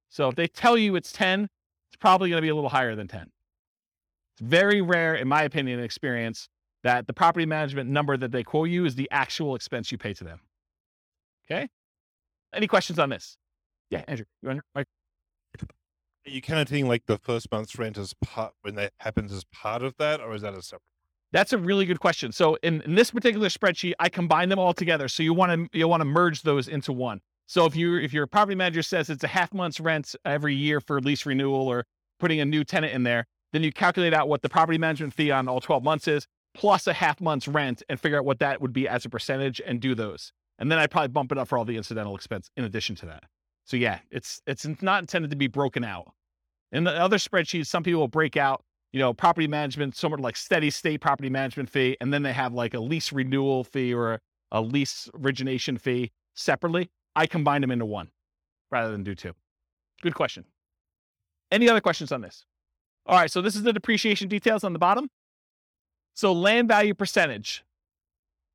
[0.09, 1.43] So if they tell you it's 10,
[1.89, 3.21] it's probably going to be a little higher than 10.
[3.21, 6.47] It's very rare, in my opinion, and experience
[6.84, 10.13] that the property management number that they quote you is the actual expense you pay
[10.13, 10.41] to them.
[11.49, 11.67] Okay.
[12.53, 13.38] Any questions on this?
[13.89, 14.88] Yeah, Andrew, you want Mike?
[16.25, 19.81] Are you counting like the first month's rent as part when that happens as part
[19.81, 20.81] of that, or is that a separate?
[21.32, 22.32] That's a really good question.
[22.32, 25.08] So in, in this particular spreadsheet, I combine them all together.
[25.08, 27.20] So you want to you want to merge those into one.
[27.48, 30.80] So if you if your property manager says it's a half month's rent every year
[30.80, 31.86] for lease renewal or
[32.20, 35.32] putting a new tenant in there, then you calculate out what the property management fee
[35.32, 38.62] on all 12 months is plus a half month's rent and figure out what that
[38.62, 40.34] would be as a percentage and do those.
[40.58, 43.06] And then I'd probably bump it up for all the incidental expense in addition to
[43.06, 43.24] that.
[43.66, 46.12] So yeah, it's it's not intended to be broken out.
[46.72, 48.64] In the other spreadsheets, some people will break out,
[48.98, 52.56] you know, property management, somewhat like steady state property management fee, and then they have
[52.56, 54.19] like a lease renewal fee or
[54.52, 56.90] a, lease origination fee separately.
[57.15, 58.10] I combine them into one
[58.72, 59.34] rather than do two.
[60.02, 60.45] Good question.
[61.52, 62.48] Any other questions on this?
[63.06, 65.11] All right, so this is the depreciation details on the bottom.
[66.15, 67.64] So land value percentage.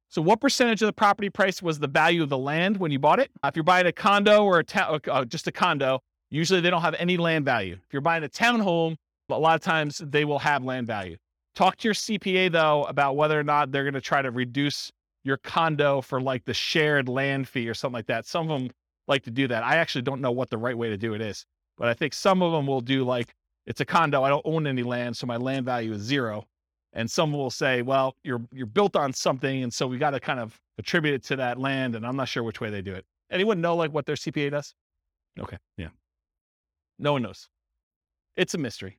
[0.08, 2.98] So, what percentage of the property price was the value of the land when you
[2.98, 3.30] bought it?
[3.44, 6.00] If you're buying a condo or a ta- uh, just a condo,
[6.30, 7.74] usually they don't have any land value.
[7.74, 8.96] If you're buying a townhome,
[9.36, 11.16] a lot of times they will have land value.
[11.54, 14.90] Talk to your CPA though about whether or not they're going to try to reduce
[15.24, 18.26] your condo for like the shared land fee or something like that.
[18.26, 18.70] Some of them
[19.06, 19.62] like to do that.
[19.62, 21.44] I actually don't know what the right way to do it is,
[21.76, 23.34] but I think some of them will do like
[23.66, 24.22] it's a condo.
[24.22, 26.46] I don't own any land, so my land value is zero
[26.94, 30.20] and some will say, well, you're you're built on something, and so we got to
[30.20, 31.94] kind of attribute it to that land.
[31.94, 33.04] And I'm not sure which way they do it.
[33.30, 34.74] Anyone know like what their CPA does?
[35.40, 35.88] Okay, yeah,
[36.98, 37.48] no one knows.
[38.36, 38.98] It's a mystery.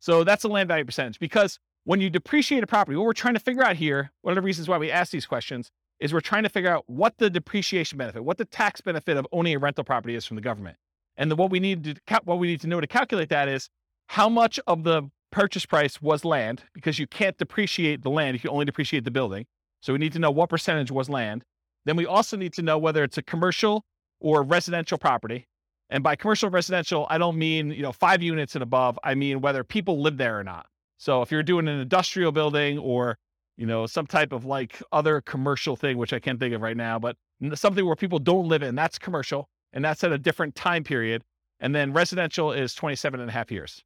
[0.00, 3.34] So that's a land value percentage because when you depreciate a property, what we're trying
[3.34, 5.70] to figure out here, one of the reasons why we ask these questions
[6.00, 9.26] is we're trying to figure out what the depreciation benefit, what the tax benefit of
[9.32, 10.76] owning a rental property is from the government.
[11.16, 13.70] And then what we need to what we need to know to calculate that is
[14.08, 18.34] how much of the purchase price was land because you can't depreciate the land.
[18.34, 19.46] You can only depreciate the building.
[19.80, 21.44] So we need to know what percentage was land.
[21.84, 23.84] Then we also need to know whether it's a commercial
[24.20, 25.46] or residential property.
[25.90, 28.98] And by commercial residential, I don't mean, you know, five units and above.
[29.04, 30.66] I mean whether people live there or not.
[30.98, 33.18] So if you're doing an industrial building or,
[33.56, 36.76] you know, some type of like other commercial thing, which I can't think of right
[36.76, 37.16] now, but
[37.54, 39.48] something where people don't live in, that's commercial.
[39.72, 41.22] And that's at a different time period.
[41.60, 43.84] And then residential is 27 and a half years.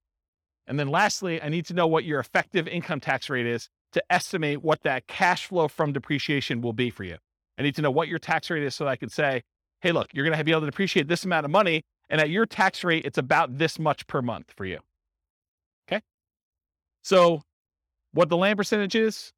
[0.67, 4.03] And then lastly, I need to know what your effective income tax rate is to
[4.09, 7.17] estimate what that cash flow from depreciation will be for you.
[7.59, 9.43] I need to know what your tax rate is so that I can say,
[9.81, 11.83] hey, look, you're going to be able to depreciate this amount of money.
[12.09, 14.81] And at your tax rate, it's about this much per month for you.
[15.89, 16.01] Okay.
[17.03, 17.43] So,
[18.13, 19.33] what the land percentage is.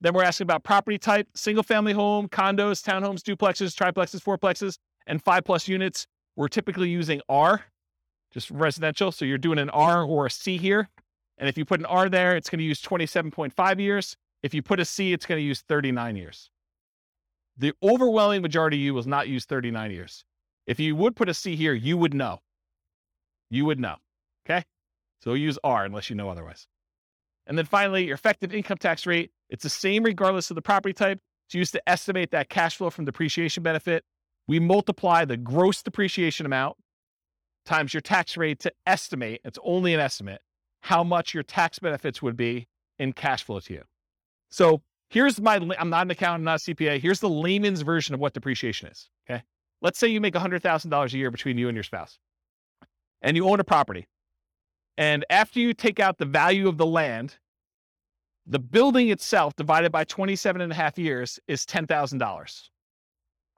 [0.00, 4.76] Then we're asking about property type single family home, condos, townhomes, duplexes, triplexes, fourplexes,
[5.06, 6.06] and five plus units.
[6.36, 7.64] We're typically using R
[8.34, 9.12] just residential.
[9.12, 10.90] So you're doing an R or a C here.
[11.38, 14.16] And if you put an R there, it's going to use 27.5 years.
[14.42, 16.50] If you put a C, it's going to use 39 years.
[17.56, 20.24] The overwhelming majority of you will not use 39 years.
[20.66, 22.40] If you would put a C here, you would know.
[23.50, 23.96] You would know.
[24.46, 24.64] Okay.
[25.20, 26.66] So use R unless you know otherwise.
[27.46, 30.94] And then finally, your effective income tax rate, it's the same regardless of the property
[30.94, 31.20] type.
[31.46, 34.04] It's used to estimate that cash flow from depreciation benefit.
[34.48, 36.76] We multiply the gross depreciation amount
[37.64, 40.40] times your tax rate to estimate, it's only an estimate,
[40.82, 42.68] how much your tax benefits would be
[42.98, 43.82] in cash flow to you.
[44.50, 44.82] So
[45.14, 47.00] here's my, I'm not an accountant, not a CPA.
[47.00, 49.08] Here's the layman's version of what depreciation is.
[49.30, 49.42] Okay.
[49.80, 52.18] Let's say you make $100,000 a year between you and your spouse
[53.22, 54.08] and you own a property.
[54.98, 57.36] And after you take out the value of the land,
[58.46, 62.68] the building itself divided by 27 and a half years is $10,000.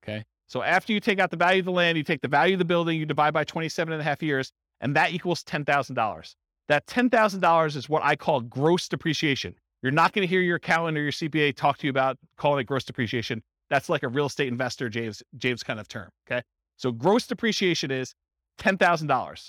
[0.04, 0.24] Okay.
[0.46, 2.58] So after you take out the value of the land, you take the value of
[2.58, 6.34] the building, you divide by 27 and a half years, and that equals $10,000.
[6.68, 9.54] That $10,000 is what I call gross depreciation.
[9.86, 12.58] You're not going to hear your accountant or your CPA talk to you about calling
[12.58, 13.40] it gross depreciation.
[13.70, 16.08] That's like a real estate investor, James, James kind of term.
[16.28, 16.42] Okay.
[16.76, 18.12] So gross depreciation is
[18.58, 19.48] $10,000.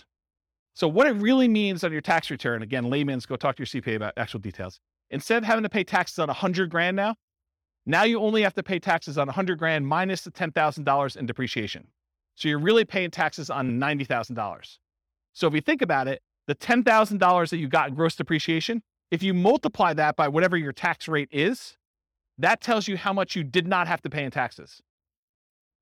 [0.75, 3.81] So what it really means on your tax return, again, layman's go talk to your
[3.81, 4.79] CPA about actual details.
[5.09, 7.15] Instead of having to pay taxes on a hundred grand now,
[7.87, 11.25] now you only have to pay taxes on a hundred grand minus the $10,000 in
[11.25, 11.87] depreciation.
[12.35, 14.77] So you're really paying taxes on $90,000.
[15.33, 19.23] So if you think about it, the $10,000 that you got in gross depreciation, if
[19.23, 21.77] you multiply that by whatever your tax rate is,
[22.37, 24.81] that tells you how much you did not have to pay in taxes.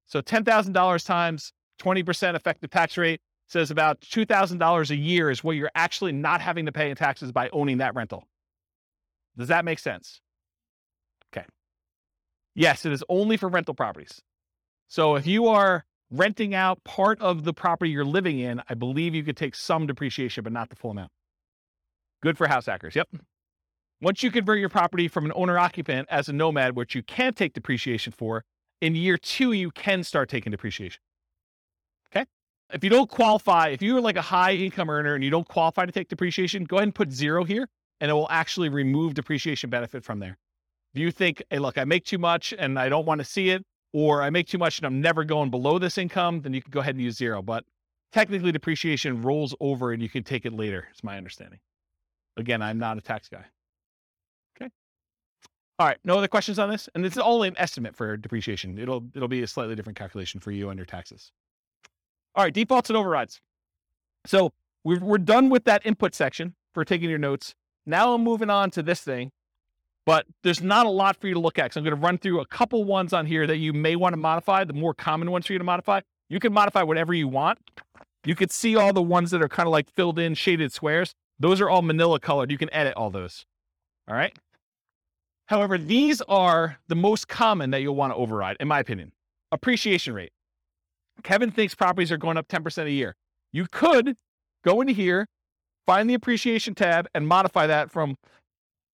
[0.06, 5.72] So $10,000 times 20% effective tax rate says about $2,000 a year is what you're
[5.76, 8.28] actually not having to pay in taxes by owning that rental.
[9.38, 10.22] Does that make sense?
[11.36, 11.46] Okay.
[12.54, 14.22] Yes, it is only for rental properties.
[14.88, 19.14] So if you are renting out part of the property you're living in, I believe
[19.14, 21.12] you could take some depreciation, but not the full amount.
[22.26, 22.96] Good for house hackers.
[22.96, 23.10] Yep.
[24.02, 27.36] Once you convert your property from an owner occupant as a nomad, which you can't
[27.36, 28.44] take depreciation for,
[28.82, 31.00] in year two, you can start taking depreciation.
[32.12, 32.26] Okay.
[32.74, 35.86] If you don't qualify, if you're like a high income earner and you don't qualify
[35.86, 37.68] to take depreciation, go ahead and put zero here
[38.02, 40.36] and it will actually remove depreciation benefit from there.
[40.96, 43.52] If you think, hey, look, I make too much and I don't want to see
[43.52, 46.62] it, or I make too much and I'm never going below this income, then you
[46.64, 47.44] can go ahead and use zero.
[47.44, 47.66] But
[48.12, 51.60] technically, depreciation rolls over and you can take it later, is my understanding.
[52.38, 53.46] Again, I'm not a tax guy.
[54.58, 54.70] Okay.
[55.80, 55.98] All right.
[56.04, 56.90] No other questions on this?
[56.96, 58.78] And it's only an estimate for depreciation.
[58.78, 61.32] It'll it'll be a slightly different calculation for you on your taxes.
[62.36, 63.40] All right, defaults and overrides.
[64.26, 64.52] So
[64.84, 67.56] we're, we're done with that input section for taking your notes.
[67.86, 69.32] Now I'm moving on to this thing,
[70.06, 71.74] but there's not a lot for you to look at.
[71.74, 74.14] So I'm going to run through a couple ones on here that you may want
[74.14, 76.02] to modify, the more common ones for you to modify.
[76.30, 77.60] You can modify whatever you want.
[78.26, 81.14] You could see all the ones that are kind of like filled in shaded squares.
[81.40, 82.52] Those are all manila colored.
[82.52, 83.46] You can edit all those.
[84.08, 84.38] All right.
[85.48, 89.12] However, these are the most common that you'll want to override, in my opinion.
[89.52, 90.32] Appreciation rate.
[91.24, 93.16] Kevin thinks properties are going up 10% a year.
[93.52, 94.16] You could
[94.64, 95.28] go into here,
[95.86, 98.18] find the appreciation tab and modify that from,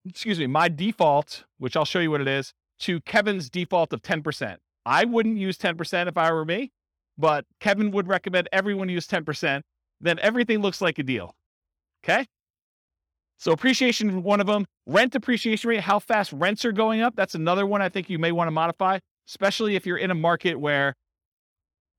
[0.08, 4.02] excuse me, my default, which I'll show you what it is, to Kevin's default of
[4.02, 4.58] 10%.
[4.86, 6.72] I wouldn't use 10% if I were me,
[7.18, 9.62] but Kevin would recommend everyone use 10%.
[10.02, 11.36] Then everything looks like a deal.
[12.04, 12.26] Okay.
[13.38, 14.66] So appreciation is one of them.
[14.86, 17.16] Rent appreciation rate, how fast rents are going up.
[17.16, 20.16] That's another one I think you may want to modify, especially if you're in a
[20.16, 20.94] market where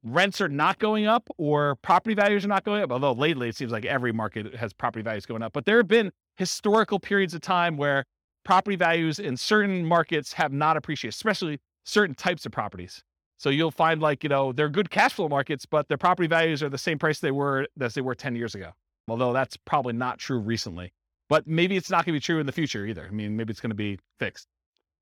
[0.04, 2.92] rents are not going up or property values are not going up.
[2.92, 5.88] Although lately it seems like every market has property values going up, but there have
[5.88, 8.04] been historical periods of time where
[8.44, 13.02] property values in certain markets have not appreciated, especially certain types of properties.
[13.38, 16.62] So you'll find like, you know, they're good cash flow markets, but their property values
[16.62, 18.70] are the same price they were as they were 10 years ago.
[19.08, 20.92] Although that's probably not true recently.
[21.28, 23.06] But maybe it's not going to be true in the future either.
[23.06, 24.46] I mean, maybe it's going to be fixed.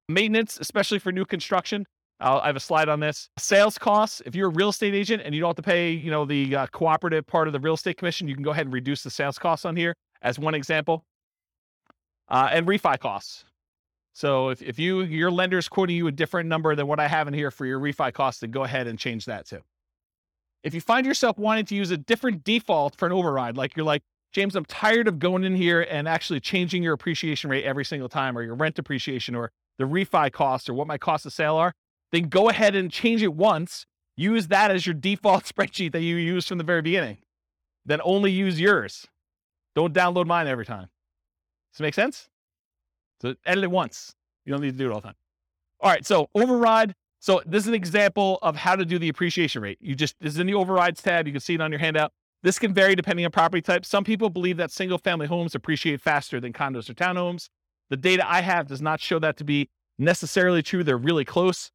[0.09, 1.86] Maintenance, especially for new construction,
[2.20, 3.28] I'll, I have a slide on this.
[3.39, 4.22] Sales costs.
[4.27, 6.55] If you're a real estate agent and you don't have to pay, you know, the
[6.55, 9.10] uh, cooperative part of the real estate commission, you can go ahead and reduce the
[9.10, 11.05] sales costs on here as one example.
[12.28, 13.44] Uh, and refi costs.
[14.12, 17.09] So if, if you your lender is quoting you a different number than what I
[17.09, 19.60] have in here for your refi costs, then go ahead and change that too.
[20.62, 23.87] If you find yourself wanting to use a different default for an override, like you're
[23.87, 27.85] like, James, I'm tired of going in here and actually changing your appreciation rate every
[27.85, 31.32] single time, or your rent appreciation, or the refi costs, or what my cost of
[31.32, 31.73] sale are,
[32.12, 33.87] then go ahead and change it once.
[34.16, 37.19] Use that as your default spreadsheet that you use from the very beginning.
[37.85, 39.07] Then only use yours.
[39.74, 40.89] Don't download mine every time.
[41.73, 42.28] Does it make sense?
[43.23, 44.15] So edit it once.
[44.45, 45.16] You don't need to do it all the time.
[45.81, 46.95] All right, so override.
[47.20, 49.78] So this is an example of how to do the appreciation rate.
[49.80, 51.26] You just this is in the overrides tab.
[51.26, 52.12] You can see it on your handout.
[52.42, 53.84] This can vary depending on property type.
[53.84, 57.48] Some people believe that single family homes appreciate faster than condos or townhomes.
[57.90, 59.68] The data I have does not show that to be
[59.98, 60.82] necessarily true.
[60.82, 61.70] They're really close.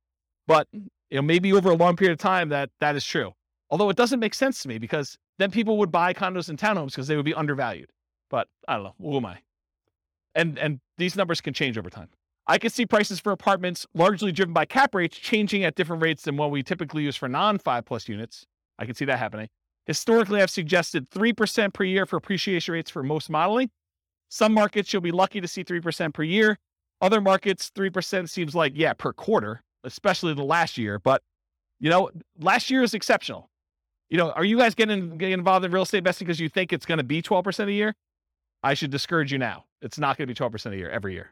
[0.48, 0.88] But mm.
[1.12, 3.34] you know, maybe over a long period of time that that is true.
[3.70, 6.88] Although it doesn't make sense to me because then people would buy condos and townhomes
[6.88, 7.92] because they would be undervalued.
[8.32, 8.96] But I don't know.
[9.00, 9.40] Who am I?
[10.34, 12.10] And and these numbers can change over time.
[12.48, 16.24] I can see prices for apartments largely driven by cap rates changing at different rates
[16.24, 18.46] than what we typically use for non five plus units.
[18.78, 19.50] I can see that happening.
[19.86, 23.70] Historically, I've suggested 3% per year for appreciation rates for most modeling.
[24.30, 26.58] Some markets you'll be lucky to see 3% per year.
[27.02, 30.98] Other markets, 3% seems like, yeah, per quarter, especially the last year.
[30.98, 31.22] But,
[31.80, 32.10] you know,
[32.40, 33.50] last year is exceptional.
[34.10, 36.74] You know, are you guys getting, getting involved in real estate investing because you think
[36.74, 37.94] it's going to be 12% a year?
[38.64, 39.66] I should discourage you now.
[39.82, 41.32] It's not going to be 12% a year every year.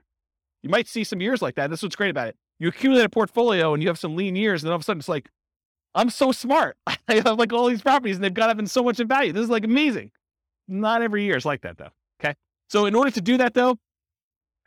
[0.63, 1.69] You might see some years like that.
[1.69, 2.37] This is what's great about it.
[2.57, 4.85] You accumulate a portfolio and you have some lean years, and then all of a
[4.85, 5.29] sudden it's like,
[5.93, 6.77] I'm so smart.
[6.87, 9.31] I have like all these properties and they've got up in so much in value.
[9.31, 10.11] This is like amazing.
[10.67, 11.89] Not every year is like that though.
[12.19, 12.33] Okay.
[12.69, 13.77] So in order to do that though,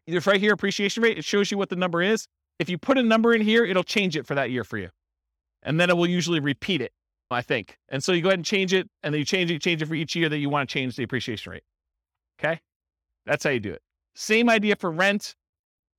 [0.07, 2.29] either right here, appreciation rate, it shows you what the number is.
[2.59, 4.91] If you put a number in here, it'll change it for that year for you.
[5.63, 6.93] And then it will usually repeat it,
[7.31, 7.79] I think.
[7.89, 9.87] And so you go ahead and change it, and then you change it, change it
[9.87, 11.65] for each year that you want to change the appreciation rate.
[12.39, 12.61] Okay.
[13.27, 13.83] That's how you do it.
[14.15, 15.35] Same idea for rent.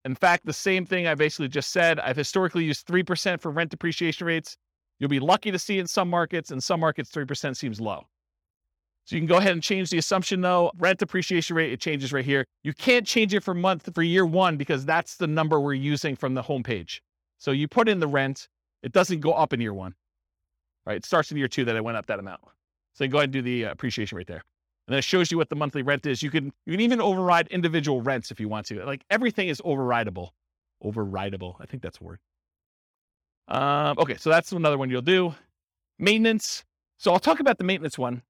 [0.07, 1.99] In fact, the same thing I basically just said.
[1.99, 4.55] I've historically used 3% for rent depreciation rates.
[4.99, 8.07] You'll be lucky to see in some markets, and some markets, 3% seems low.
[9.03, 10.71] So you can go ahead and change the assumption though.
[10.77, 12.45] Rent appreciation rate, it changes right here.
[12.63, 16.15] You can't change it for month for year one because that's the number we're using
[16.15, 17.01] from the homepage.
[17.37, 18.47] So you put in the rent,
[18.83, 19.93] it doesn't go up in year one.
[20.85, 20.95] Right?
[20.95, 22.41] It starts in year two that it went up that amount.
[22.93, 24.43] So you go ahead and do the uh, appreciation rate there.
[24.87, 26.23] And then it shows you what the monthly rent is.
[26.23, 28.85] You can you can even override individual rents if you want to.
[28.85, 30.29] Like everything is overrideable.
[30.83, 31.55] Overrideable.
[31.59, 32.19] I think that's a word.
[33.49, 35.35] Um, okay, so that's another one you'll do.
[35.99, 36.63] Maintenance.
[36.97, 38.21] So I'll talk about the maintenance one.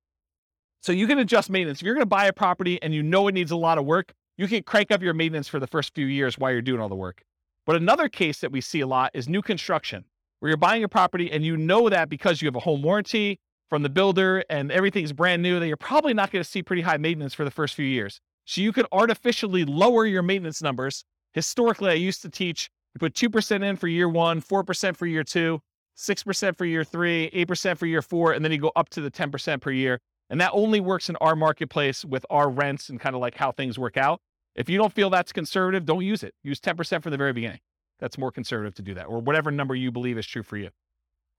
[0.81, 1.79] So you can adjust maintenance.
[1.79, 3.85] If you're going to buy a property and you know it needs a lot of
[3.85, 6.79] work, you can crank up your maintenance for the first few years while you're doing
[6.79, 7.23] all the work.
[7.65, 10.05] But another case that we see a lot is new construction,
[10.39, 13.39] where you're buying a property and you know that because you have a home warranty
[13.69, 16.81] from the builder and everything's brand new, that you're probably not going to see pretty
[16.81, 18.19] high maintenance for the first few years.
[18.45, 21.03] So you could artificially lower your maintenance numbers.
[21.33, 25.23] Historically, I used to teach you put 2% in for year one, 4% for year
[25.23, 25.61] two,
[25.97, 29.11] 6% for year three, 8% for year four, and then you go up to the
[29.11, 29.99] 10% per year.
[30.29, 33.51] And that only works in our marketplace with our rents and kind of like how
[33.51, 34.19] things work out.
[34.55, 36.33] If you don't feel that's conservative, don't use it.
[36.43, 37.59] Use 10% from the very beginning.
[37.99, 40.69] That's more conservative to do that, or whatever number you believe is true for you.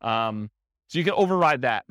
[0.00, 0.50] Um,
[0.88, 1.84] so you can override that.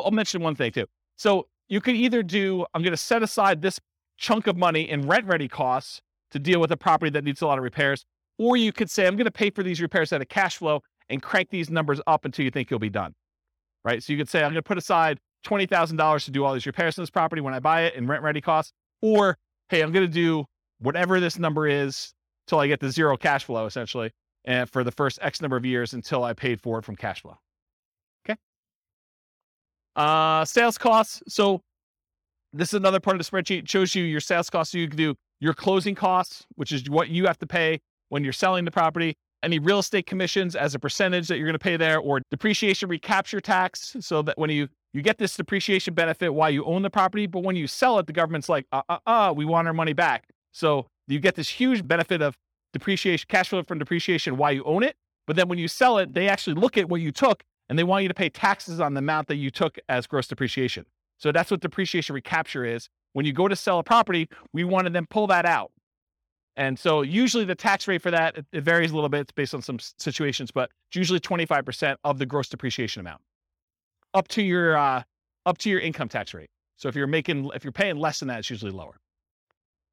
[0.00, 0.86] I'll mention one thing too.
[1.16, 3.80] So you could either do, I'm going to set aside this
[4.16, 6.00] chunk of money in rent ready costs
[6.30, 8.04] to deal with a property that needs a lot of repairs,
[8.38, 10.82] or you could say, I'm going to pay for these repairs out of cash flow
[11.08, 13.14] and crank these numbers up until you think you'll be done.
[13.84, 14.02] Right.
[14.02, 16.98] So you could say, I'm going to put aside $20,000 to do all these repairs
[16.98, 18.72] on this property when I buy it and rent ready costs.
[19.00, 19.38] Or,
[19.68, 20.44] hey, I'm going to do
[20.80, 22.12] whatever this number is
[22.46, 24.10] till I get to zero cash flow essentially.
[24.44, 27.22] And for the first X number of years until I paid for it from cash
[27.22, 27.38] flow.
[29.98, 31.22] Uh, sales costs.
[31.26, 31.60] So
[32.52, 33.58] this is another part of the spreadsheet.
[33.58, 34.72] It shows you your sales costs.
[34.72, 38.22] So you can do your closing costs, which is what you have to pay when
[38.22, 41.58] you're selling the property, any real estate commissions as a percentage that you're going to
[41.58, 46.32] pay there, or depreciation recapture tax, so that when you you get this depreciation benefit
[46.32, 48.98] while you own the property, but when you sell it, the government's like, uh, uh,
[49.06, 50.30] uh, we want our money back.
[50.52, 52.38] So you get this huge benefit of
[52.72, 54.96] depreciation, cash flow from depreciation while you own it.
[55.26, 57.84] But then when you sell it, they actually look at what you took and they
[57.84, 60.86] want you to pay taxes on the amount that you took as gross depreciation.
[61.18, 62.88] So that's what depreciation recapture is.
[63.12, 65.72] When you go to sell a property, we want to then pull that out.
[66.56, 69.32] And so usually the tax rate for that, it, varies a little bit.
[69.34, 73.20] Based on some situations, but it's usually 25% of the gross depreciation amount
[74.14, 75.02] up to your, uh,
[75.46, 76.50] up to your income tax rate.
[76.76, 78.96] So if you're making, if you're paying less than that, it's usually lower.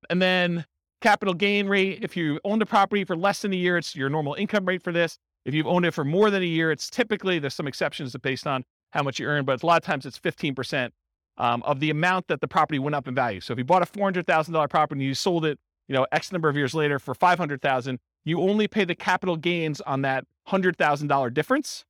[0.10, 0.66] And then
[1.02, 4.10] capital gain rate, if you own the property for less than a year, it's your
[4.10, 5.18] normal income rate for this.
[5.46, 8.48] If you've owned it for more than a year, it's typically, there's some exceptions based
[8.48, 10.90] on how much you earn, but a lot of times it's 15%
[11.38, 13.42] um, of the amount that the property went up in value.
[13.42, 16.50] So if you bought a $400,000 property and you sold it you know, X number
[16.50, 21.86] of years later for 500,000, you only pay the capital gains on that $100,000 difference.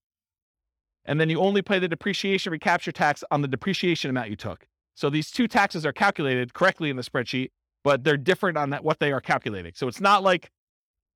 [1.05, 4.65] And then you only pay the depreciation recapture tax on the depreciation amount you took.
[4.95, 7.49] So these two taxes are calculated correctly in the spreadsheet,
[7.83, 9.73] but they're different on that what they are calculating.
[9.75, 10.49] So it's not like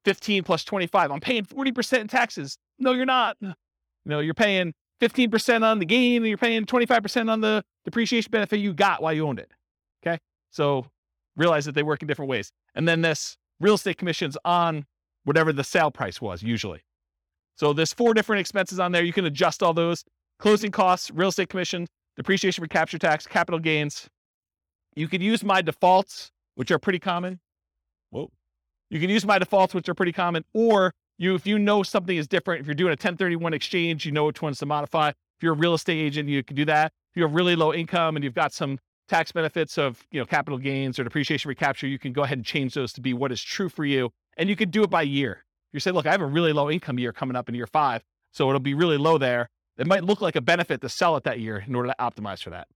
[0.05, 1.11] 15 plus 25.
[1.11, 2.57] I'm paying 40% in taxes.
[2.77, 3.37] No, you're not.
[3.41, 3.53] You
[4.05, 8.59] know, you're paying 15% on the gain and you're paying 25% on the depreciation benefit
[8.59, 9.51] you got while you owned it.
[10.01, 10.17] Okay.
[10.51, 10.85] So
[11.35, 12.51] realize that they work in different ways.
[12.75, 14.85] And then this real estate commissions on
[15.23, 16.81] whatever the sale price was usually.
[17.55, 19.03] So there's four different expenses on there.
[19.03, 20.03] You can adjust all those
[20.39, 24.07] closing costs, real estate commission, depreciation recapture tax, capital gains.
[24.95, 27.39] You could use my defaults, which are pretty common.
[28.11, 28.31] Whoa.
[28.89, 32.15] You can use my defaults, which are pretty common, or You, if you know something
[32.15, 35.09] is different, if you're doing a 1031 exchange, you know which ones to modify.
[35.09, 36.93] If you're a real estate agent, you can do that.
[37.11, 38.79] If you have really low income and you've got some
[39.09, 42.45] tax benefits of you know capital gains or depreciation recapture, you can go ahead and
[42.45, 45.01] change those to be what is true for you, and you can do it by
[45.01, 45.43] year.
[45.73, 48.01] You say, look, I have a really low income year coming up in year five,
[48.31, 49.49] so it'll be really low there.
[49.77, 52.41] It might look like a benefit to sell it that year in order to optimize
[52.41, 52.67] for that,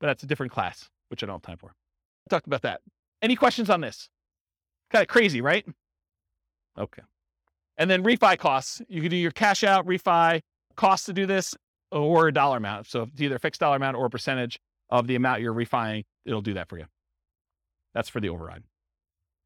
[0.00, 1.74] but that's a different class, which I don't have time for.
[2.26, 2.80] I talked about that.
[3.20, 4.08] Any questions on this?
[4.92, 5.66] Kind of crazy, right?
[6.78, 7.02] Okay.
[7.78, 8.82] And then refi costs.
[8.88, 10.42] You can do your cash out refi
[10.76, 11.54] costs to do this
[11.90, 12.86] or a dollar amount.
[12.86, 14.60] So it's either a fixed dollar amount or a percentage
[14.90, 16.04] of the amount you're refining.
[16.26, 16.84] It'll do that for you.
[17.94, 18.64] That's for the override.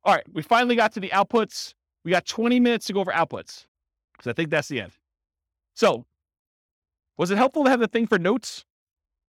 [0.05, 0.25] All right.
[0.33, 1.75] We finally got to the outputs.
[2.05, 3.67] We got 20 minutes to go over outputs
[4.13, 4.93] because I think that's the end.
[5.75, 6.07] So,
[7.17, 8.65] was it helpful to have the thing for notes?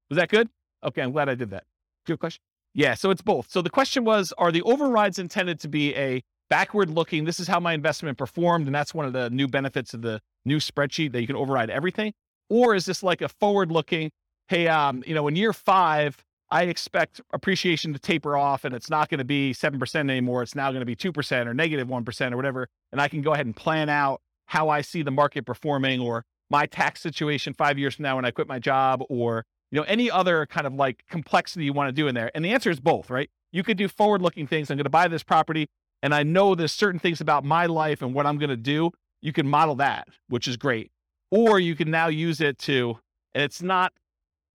[0.09, 0.49] Was that good?
[0.83, 1.63] Okay, I'm glad I did that.
[2.05, 2.41] Good question.
[2.73, 3.49] Yeah, so it's both.
[3.49, 7.47] So the question was Are the overrides intended to be a backward looking, this is
[7.47, 11.11] how my investment performed, and that's one of the new benefits of the new spreadsheet
[11.11, 12.13] that you can override everything?
[12.49, 14.11] Or is this like a forward looking,
[14.47, 18.89] hey, um, you know, in year five, I expect appreciation to taper off and it's
[18.89, 20.43] not going to be 7% anymore.
[20.43, 22.69] It's now going to be 2% or negative 1 or whatever.
[22.91, 26.23] And I can go ahead and plan out how I see the market performing or
[26.49, 29.85] my tax situation five years from now when I quit my job or, you know,
[29.87, 32.31] any other kind of like complexity you want to do in there.
[32.33, 33.29] And the answer is both, right?
[33.51, 34.69] You could do forward looking things.
[34.69, 35.67] I'm going to buy this property
[36.03, 38.91] and I know there's certain things about my life and what I'm going to do.
[39.21, 40.91] You can model that, which is great.
[41.31, 42.99] Or you can now use it to,
[43.33, 43.93] and it's not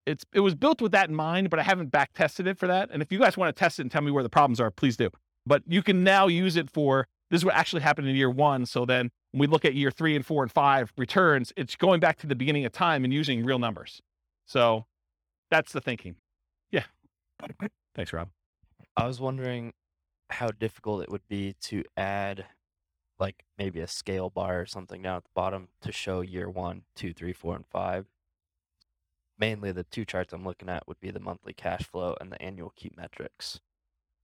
[0.06, 2.66] it's it was built with that in mind, but I haven't back tested it for
[2.66, 2.90] that.
[2.90, 4.70] And if you guys want to test it and tell me where the problems are,
[4.70, 5.10] please do.
[5.44, 8.66] But you can now use it for this is what actually happened in year one.
[8.66, 12.00] So then when we look at year three and four and five returns, it's going
[12.00, 14.00] back to the beginning of time and using real numbers.
[14.46, 14.86] So
[15.52, 16.16] that's the thinking.
[16.70, 16.84] Yeah.
[17.94, 18.30] Thanks, Rob.
[18.96, 19.74] I was wondering
[20.30, 22.46] how difficult it would be to add
[23.20, 26.82] like maybe a scale bar or something down at the bottom to show year one,
[26.96, 28.06] two, three, four, and five
[29.38, 32.40] mainly the two charts I'm looking at would be the monthly cash flow and the
[32.40, 33.58] annual key metrics.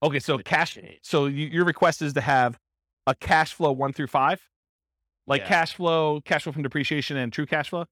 [0.00, 0.78] Okay, so cash.
[1.02, 2.58] So you, your request is to have
[3.06, 4.40] a cash flow one through five,
[5.26, 5.48] like Yeah.
[5.48, 7.86] cash flow, cash flow from depreciation, and true cash flow.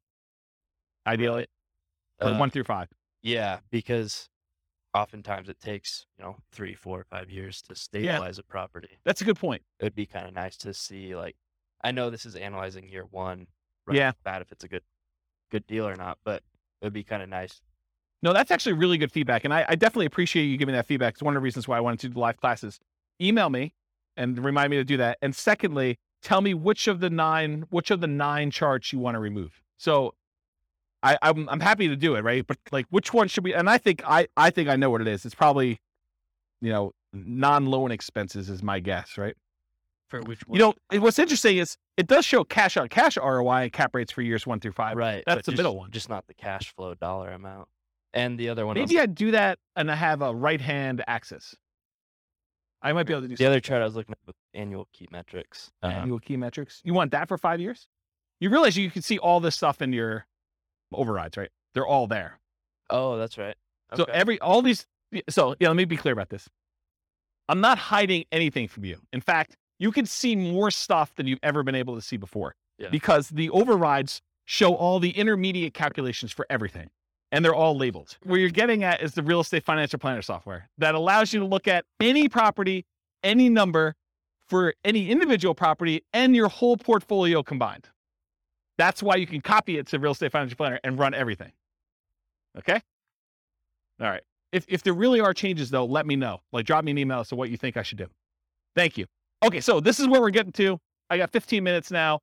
[1.05, 1.47] Ideally,
[2.21, 2.89] Uh, one through five.
[3.23, 4.29] Yeah, because
[4.95, 8.99] oftentimes it takes you know three, four, five years to stabilize a property.
[9.05, 9.63] That's a good point.
[9.81, 11.37] It would be kind of nice to see like
[11.83, 13.47] I know this is analyzing year one,
[13.87, 14.09] right Yeah.
[14.09, 14.83] off the bat if it's a good
[15.51, 16.43] good deal or not, but
[16.81, 17.61] it would be kind of nice.
[18.23, 21.15] No, that's actually really good feedback, and I, I definitely appreciate you giving that feedback.
[21.15, 22.81] It's one of the reasons why I wanted to do the live classes.
[23.21, 23.75] Email me
[24.17, 25.19] and remind me to do that.
[25.21, 29.15] And secondly, tell me which of the nine, which of the nine charts you want
[29.15, 29.61] to remove.
[29.77, 30.15] So,
[31.15, 32.47] I, I'm I'm happy to do it, right?
[32.47, 33.55] But like, which one should we?
[33.55, 35.25] And I think I I think I know what it is.
[35.25, 35.79] It's probably,
[36.61, 39.35] you know, non-loan expenses is my guess, right?
[40.09, 43.73] For which You know, what's interesting is it does show cash on cash ROI and
[43.73, 44.97] cap rates for years one through five.
[44.97, 45.25] right?
[45.27, 45.91] That's the just- middle one.
[45.91, 47.69] just not the cash flow dollar amount.
[48.15, 51.55] And the other one, Maybe I'd do that and I have a right hand axis.
[52.83, 54.89] I might be able to do the other chart I was looking at with annual
[54.93, 55.71] key metrics.
[55.83, 56.81] some Uh, annual key metrics.
[56.85, 57.89] You want that for five years?
[58.41, 60.27] You realize you can see all this stuff in your
[60.93, 61.51] overrides, right?
[61.75, 62.39] They're all there.
[62.91, 63.55] oh, that's right.
[63.95, 64.87] So every all these.
[65.29, 66.49] So yeah, let me be clear about this.
[67.49, 69.01] I'm not hiding anything from you.
[69.13, 72.57] In fact, you can see more stuff than you've ever been able to see before
[72.79, 72.89] Yeah.
[72.91, 76.91] because the overrides show all the intermediate calculations for everything.
[77.33, 78.17] And they're all labeled.
[78.23, 81.47] What you're getting at is the real estate financial planner software that allows you to
[81.47, 82.87] look at any property,
[83.23, 83.95] any number
[84.49, 87.89] for any individual property and your whole portfolio combined.
[88.79, 91.53] That's why you can copy it to real estate financial planner and run everything.
[92.59, 92.81] Okay?
[94.01, 94.23] All right.
[94.53, 96.41] If if there really are changes though, let me know.
[96.53, 98.07] Like drop me an email as to what you think I should do.
[98.75, 99.07] Thank you.
[99.45, 100.79] Okay, so this is where we're getting to.
[101.11, 102.21] I got 15 minutes now.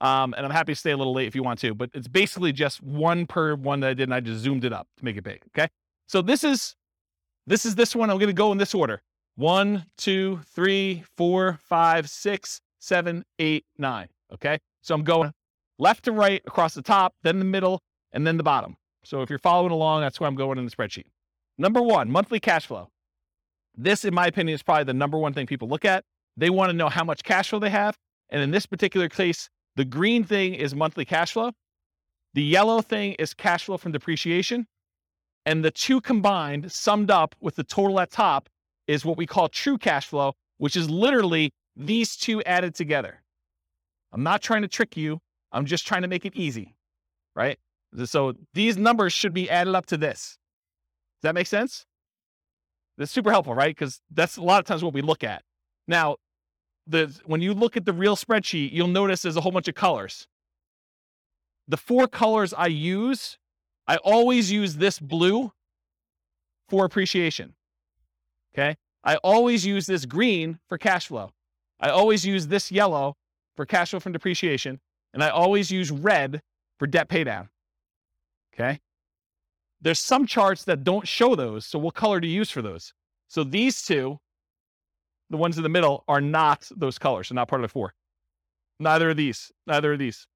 [0.00, 2.08] Um, and I'm happy to stay a little late if you want to, but it's
[2.08, 5.04] basically just one per one that I did, and I just zoomed it up to
[5.04, 5.42] make it big.
[5.56, 5.68] Okay.
[6.08, 6.74] So this is
[7.46, 8.10] this is this one.
[8.10, 9.00] I'm gonna go in this order.
[9.36, 14.08] One, two, three, four, five, six, seven, eight, nine.
[14.32, 14.58] Okay.
[14.82, 15.32] So I'm going
[15.78, 17.80] left to right across the top, then the middle,
[18.12, 18.76] and then the bottom.
[19.04, 21.06] So if you're following along, that's where I'm going in the spreadsheet.
[21.58, 22.88] Number one, monthly cash flow.
[23.76, 26.04] This, in my opinion, is probably the number one thing people look at.
[26.36, 27.96] They want to know how much cash flow they have.
[28.30, 31.52] And in this particular case, the green thing is monthly cash flow.
[32.34, 34.66] The yellow thing is cash flow from depreciation.
[35.44, 38.48] And the two combined, summed up with the total at top,
[38.86, 43.22] is what we call true cash flow, which is literally these two added together.
[44.12, 45.18] I'm not trying to trick you.
[45.52, 46.74] I'm just trying to make it easy,
[47.36, 47.58] right?
[48.04, 50.38] So these numbers should be added up to this.
[51.20, 51.84] Does that make sense?
[52.98, 53.74] That's super helpful, right?
[53.74, 55.42] Because that's a lot of times what we look at.
[55.86, 56.16] Now,
[56.86, 59.74] the when you look at the real spreadsheet, you'll notice there's a whole bunch of
[59.74, 60.26] colors.
[61.68, 63.38] The four colors I use,
[63.86, 65.52] I always use this blue
[66.68, 67.54] for appreciation.
[68.54, 68.76] Okay.
[69.04, 71.30] I always use this green for cash flow.
[71.80, 73.16] I always use this yellow
[73.56, 74.80] for cash flow from depreciation.
[75.14, 76.42] And I always use red
[76.78, 77.48] for debt paydown.
[78.54, 78.80] Okay.
[79.80, 81.66] There's some charts that don't show those.
[81.66, 82.92] So what color do you use for those?
[83.28, 84.18] So these two,
[85.30, 87.28] the ones in the middle, are not those colors.
[87.28, 87.94] They're not part of the four.
[88.78, 89.50] Neither of these.
[89.66, 90.26] Neither of these.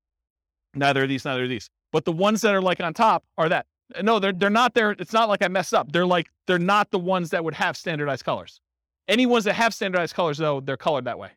[0.75, 1.25] Neither of these.
[1.25, 1.69] Neither of these.
[1.93, 3.67] But the ones that are like on top are that.
[4.03, 4.91] No, they're they're not there.
[4.93, 5.93] It's not like I messed up.
[5.93, 8.61] They're like they're not the ones that would have standardized colors.
[9.09, 11.31] Any ones that have standardized colors, though, they're colored that way.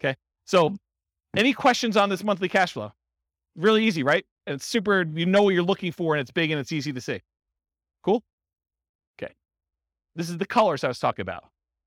[0.00, 0.16] Okay.
[0.44, 0.76] So
[1.36, 2.92] any questions on this monthly cash flow?
[3.56, 4.24] Really easy, right?
[4.46, 6.92] And it's super, you know what you're looking for and it's big and it's easy
[6.92, 7.20] to see.
[8.02, 8.22] Cool?
[9.18, 9.32] Okay.
[10.16, 11.44] This is the colors I was talking about.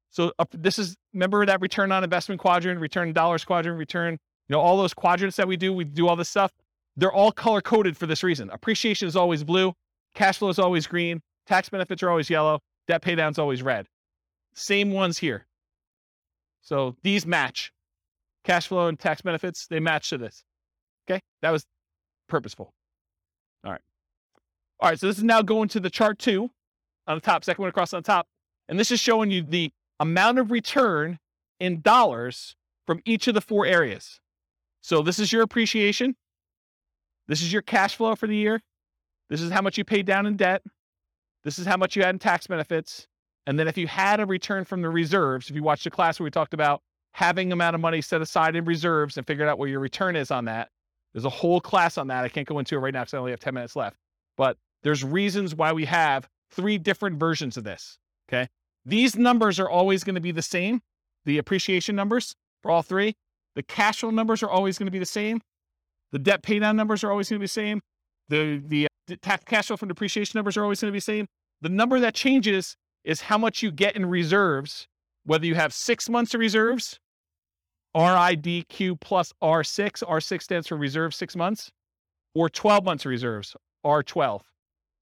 [0.09, 4.53] So uh, this is, remember that return on investment quadrant, return dollars quadrant, return, you
[4.53, 6.51] know, all those quadrants that we do, we do all this stuff.
[6.95, 8.49] They're all color coded for this reason.
[8.49, 9.73] Appreciation is always blue,
[10.15, 13.61] cash flow is always green, tax benefits are always yellow, debt pay down is always
[13.61, 13.85] red.
[14.55, 15.45] Same ones here.
[16.61, 17.71] So these match.
[18.47, 20.45] Cash flow and tax benefits, they match to this.
[21.09, 21.19] Okay.
[21.41, 21.65] That was
[22.29, 22.73] purposeful.
[23.65, 23.81] All right.
[24.79, 24.97] All right.
[24.97, 26.49] So this is now going to the chart two
[27.07, 28.25] on the top, second one across on the top.
[28.69, 31.19] And this is showing you the amount of return
[31.59, 32.55] in dollars
[32.85, 34.21] from each of the four areas.
[34.79, 36.15] So this is your appreciation.
[37.27, 38.61] This is your cash flow for the year.
[39.29, 40.61] This is how much you paid down in debt.
[41.43, 43.07] This is how much you had in tax benefits.
[43.45, 46.17] And then if you had a return from the reserves, if you watched the class
[46.17, 46.81] where we talked about
[47.13, 50.31] having amount of money set aside in reserves and figuring out what your return is
[50.31, 50.69] on that,
[51.13, 52.23] there's a whole class on that.
[52.23, 53.97] I can't go into it right now because I only have 10 minutes left.
[54.35, 57.97] But there's reasons why we have three different versions of this.
[58.29, 58.47] Okay.
[58.85, 60.81] These numbers are always going to be the same.
[61.25, 63.15] The appreciation numbers for all three.
[63.55, 65.41] The cash flow numbers are always going to be the same.
[66.11, 67.81] The debt paydown numbers are always going to be the same.
[68.29, 70.99] The the, uh, the tax cash flow from depreciation numbers are always going to be
[70.99, 71.27] the same.
[71.61, 74.87] The number that changes is how much you get in reserves,
[75.27, 76.99] whether you have six months of reserves,
[77.95, 81.69] ROIQ plus R6, R6 stands for reserve six months,
[82.33, 83.55] or 12 months of reserves,
[83.85, 84.39] R12.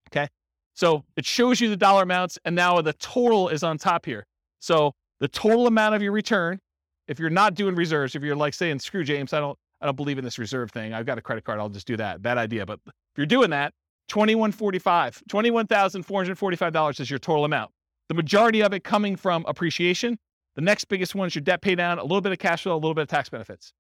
[0.10, 0.28] Okay.
[0.74, 4.26] So it shows you the dollar amounts, and now the total is on top here.
[4.60, 6.60] So the total amount of your return,
[7.08, 9.96] if you're not doing reserves, if you're like saying, screw James, I don't I don't
[9.96, 10.94] believe in this reserve thing.
[10.94, 12.22] I've got a credit card, I'll just do that.
[12.22, 12.66] Bad idea.
[12.66, 13.74] But if you're doing that,
[14.08, 17.72] 2145, $21,445 is your total amount
[18.10, 20.18] the majority of it coming from appreciation.
[20.56, 22.74] The next biggest one is your debt pay down, a little bit of cash flow,
[22.74, 23.74] a little bit of tax benefits.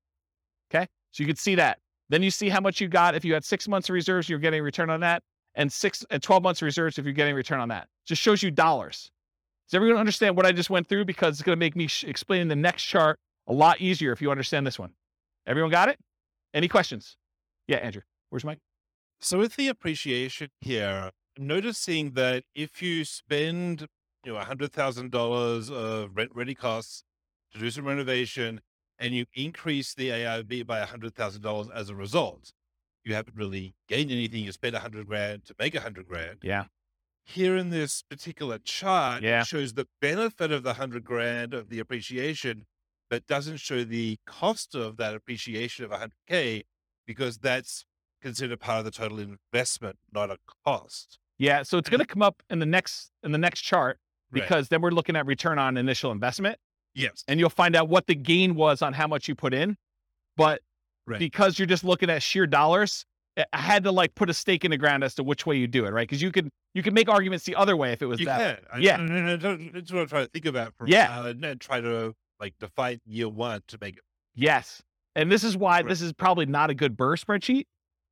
[0.70, 0.88] Okay.
[1.12, 1.80] So you could see that.
[2.10, 3.16] Then you see how much you got.
[3.16, 5.24] If you had six months of reserves, you're getting a return on that.
[5.56, 7.88] And six and 12 months of reserves if you're getting a return on that.
[8.06, 9.10] Just shows you dollars.
[9.68, 11.06] Does everyone understand what I just went through?
[11.06, 14.22] Because it's going to make me sh- explaining the next chart a lot easier if
[14.22, 14.92] you understand this one.
[15.48, 15.98] Everyone got it?
[16.54, 17.18] Any questions?
[17.68, 18.02] Yeah, Andrew.
[18.30, 18.60] Where's Mike?
[19.22, 23.88] So with the appreciation here, I'm noticing that if you spend
[24.26, 27.04] you know, $100,000 of rent ready costs
[27.54, 28.60] to do some renovation
[28.98, 32.52] and you increase the ARV by $100,000 as a result.
[33.04, 34.44] You haven't really gained anything.
[34.44, 36.40] You spent 100 grand to make a 100 grand.
[36.42, 36.66] Yeah.
[37.24, 39.42] Here in this particular chart, Yeah.
[39.42, 42.66] it shows the benefit of the 100 grand of the appreciation,
[43.10, 46.64] but doesn't show the cost of that appreciation of 100K
[47.06, 47.86] because that's
[48.22, 51.20] considered part of the total investment, not a cost.
[51.38, 51.64] Yeah.
[51.64, 54.00] So it's going to come up in the next in the next chart
[54.32, 54.42] Right.
[54.42, 56.58] because then we're looking at return on initial investment.
[56.98, 57.26] Yes.
[57.28, 59.76] and you'll find out what the gain was on how much you put in.
[60.38, 60.62] But
[61.06, 61.20] Right.
[61.20, 63.06] because you're just looking at sheer dollars,
[63.38, 65.68] I- had to like put a stake in the ground as to which way you
[65.68, 66.08] do it, right?
[66.08, 68.64] Because you could you could make arguments the other way if it was You that.
[68.72, 68.82] can.
[68.82, 68.98] Yeah.
[68.98, 71.28] I, I, I that's what I'm trying to think about for Yeah.
[71.28, 74.04] and then try to like define year one to make it.
[74.34, 74.82] Yes.
[75.16, 75.88] And this is why Right.
[75.90, 77.66] this is probably not a good BRRRR spreadsheet,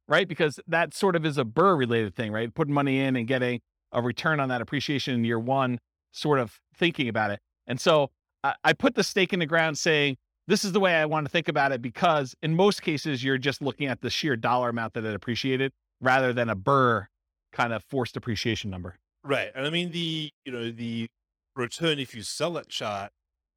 [0.10, 0.28] right?
[0.28, 2.54] Because that sort of is a BRRRR related thing, right?
[2.54, 3.62] Putting money in and getting
[3.94, 5.80] a return on that appreciation in year one,
[6.14, 7.40] sort of thinking about it.
[7.68, 8.12] And so
[8.44, 10.16] I, I put the stake in the ground saying,
[10.48, 13.38] this is the way I want to think about it because in most cases, you're
[13.38, 15.72] just looking at the sheer dollar amount that it appreciated
[16.02, 17.06] rather than a BRRRR
[17.52, 18.96] kind of forced appreciation number.
[19.24, 19.52] Right.
[19.56, 21.08] And I mean the you know the
[21.56, 23.12] return if you sell that chart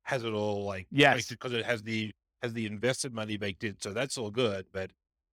[0.04, 1.28] has it all like Yes.
[1.28, 2.12] because it has the
[2.42, 4.66] has the invested money baked in, so that's all good.
[4.72, 4.92] But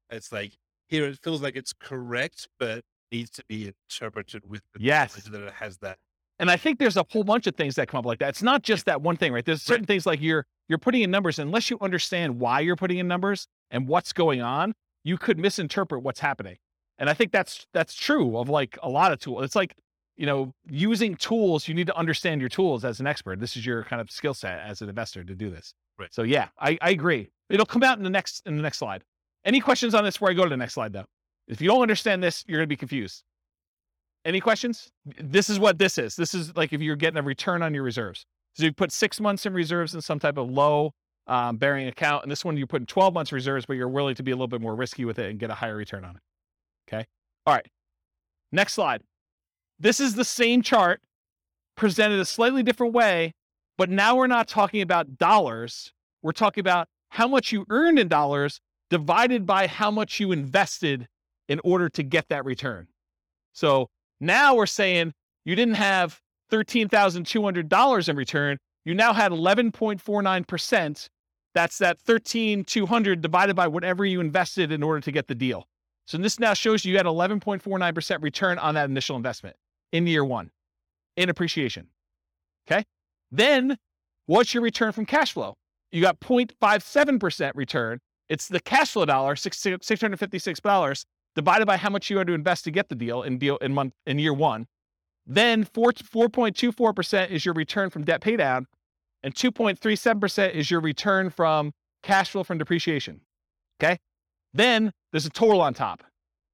[0.10, 0.54] it's like
[0.88, 2.82] here it feels like it's correct, but
[3.12, 5.14] needs to be interpreted with the Yes.
[5.14, 6.00] that it has that.
[6.40, 8.30] And I think there's a whole bunch of things that come up like that.
[8.30, 9.46] It's not just that one thing, right?
[9.46, 12.98] There's certain things like you're you're putting in numbers unless you understand why you're putting
[12.98, 14.74] in numbers and what's going on,
[15.04, 16.58] you could misinterpret what's happening.
[16.98, 19.44] And I think that's that's true of like a lot of tools.
[19.44, 19.76] It's like
[20.16, 23.40] you know, using tools, you need to understand your tools as an expert.
[23.40, 25.74] This is your kind of skill set as an investor to do this.
[25.98, 26.14] Right.
[26.14, 27.30] So yeah, I, I agree.
[27.50, 29.04] It'll come out in the next in the next slide.
[29.46, 31.06] Any questions on this before I go to the next slide though?
[31.48, 33.24] If you don't understand this, you're gonna be confused.
[34.26, 34.91] Any questions?
[35.06, 36.16] This is what this is.
[36.16, 38.26] This is like if you're getting a return on your reserves.
[38.54, 40.94] So you put six months in reserves in some type of low
[41.28, 44.16] um, bearing account, and this one you put putting 12 months reserves, but you're willing
[44.16, 46.16] to be a little bit more risky with it and get a higher return on
[46.16, 46.22] it.
[46.88, 47.06] Okay.
[47.45, 47.66] All right.
[48.52, 49.02] Next slide.
[49.80, 51.02] This is the same chart
[51.76, 53.34] presented a slightly different way,
[53.78, 55.91] but now we're not talking about dollars.
[56.22, 61.08] We're talking about how much you earned in dollars divided by how much you invested
[61.50, 62.88] in order to get that return.
[63.54, 63.90] So
[64.24, 65.14] now we're saying
[65.45, 66.20] you didn't have
[66.52, 68.58] $13,200 in return.
[68.86, 71.10] You now had 11.49%.
[71.56, 75.68] That's that 13,200 divided by whatever you invested in order to get the deal.
[76.06, 79.56] So this now shows you had 11.49% return on that initial investment
[79.91, 80.52] in year one
[81.16, 81.88] in appreciation.
[82.68, 82.84] Okay.
[83.32, 83.78] Then
[84.26, 85.56] what's your return from cash flow?
[85.91, 88.00] You got 0.57% return.
[88.30, 91.06] It's the cash flow dollar, $656
[91.36, 93.74] divided by how much you had to invest to get the deal in deal in
[93.74, 94.68] month in year one.
[95.26, 98.66] Then 4, 4.24% is your return from debt paydown,
[99.24, 103.22] and 2.37% is your return from cash flow from depreciation.
[103.82, 103.98] Okay.
[104.54, 106.04] Then there's a total on top.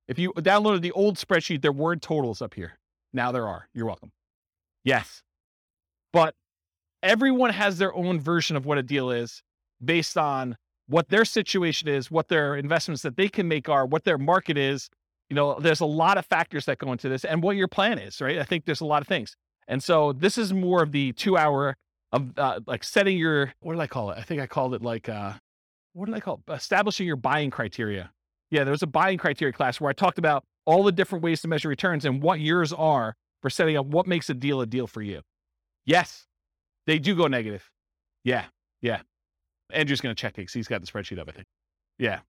[0.08, 2.80] If you downloaded the old spreadsheet, there weren't totals up here.
[3.14, 3.68] Now there are.
[3.74, 4.12] You're welcome.
[4.84, 5.24] Yes.
[6.14, 6.36] But
[7.04, 9.44] everyone has their own version of what a deal is
[9.84, 10.56] based on
[10.90, 14.58] what their situation is, what their investments that they can make are, what their market
[14.58, 14.90] is.
[15.30, 18.00] You know, there's a lot of factors that go into this and what your plan
[18.00, 18.40] is, right?
[18.40, 19.36] I think there's a lot of things.
[19.68, 21.78] And so this is more of the two hour
[22.12, 24.18] of uh, like setting your, what did I call it?
[24.18, 25.34] I think I called it like, uh,
[25.94, 26.52] what did I call it?
[26.52, 28.12] Establishing your buying criteria.
[28.50, 31.42] Yeah, there was a buying criteria class where I talked about all the different ways
[31.42, 34.66] to measure returns and what yours are for setting up what makes a deal a
[34.66, 35.22] deal for you.
[35.86, 36.26] Yes,
[36.88, 37.70] they do go negative.
[38.24, 38.46] Yeah,
[38.82, 39.02] yeah.
[39.72, 41.48] Andrew's going to check it because he's got the spreadsheet up, I think.
[41.98, 42.20] Yeah.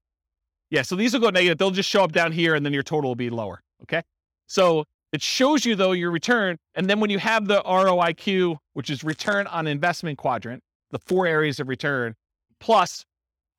[0.70, 0.82] Yeah.
[0.82, 1.58] So these will go negative.
[1.58, 3.62] They'll just show up down here and then your total will be lower.
[3.82, 4.02] Okay.
[4.46, 6.58] So it shows you, though, your return.
[6.74, 11.26] And then when you have the ROIQ, which is return on investment quadrant, the four
[11.26, 12.14] areas of return,
[12.60, 13.04] plus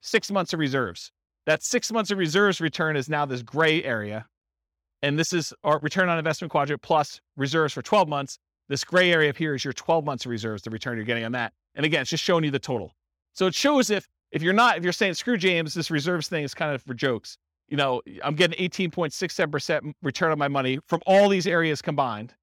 [0.01, 1.11] six months of reserves.
[1.45, 4.27] That six months of reserves return is now this gray area.
[5.01, 8.37] And this is our return on investment quadrant plus reserves for 12 months.
[8.69, 11.25] This gray area up here is your 12 months of reserves, the return you're getting
[11.25, 11.53] on that.
[11.75, 12.93] And again, it's just showing you the total.
[13.33, 16.43] So it shows if if you're not, if you're saying screw James, this reserves thing
[16.43, 17.37] is kind of for jokes.
[17.67, 22.33] You know, I'm getting 18.67% return on my money from all these areas combined.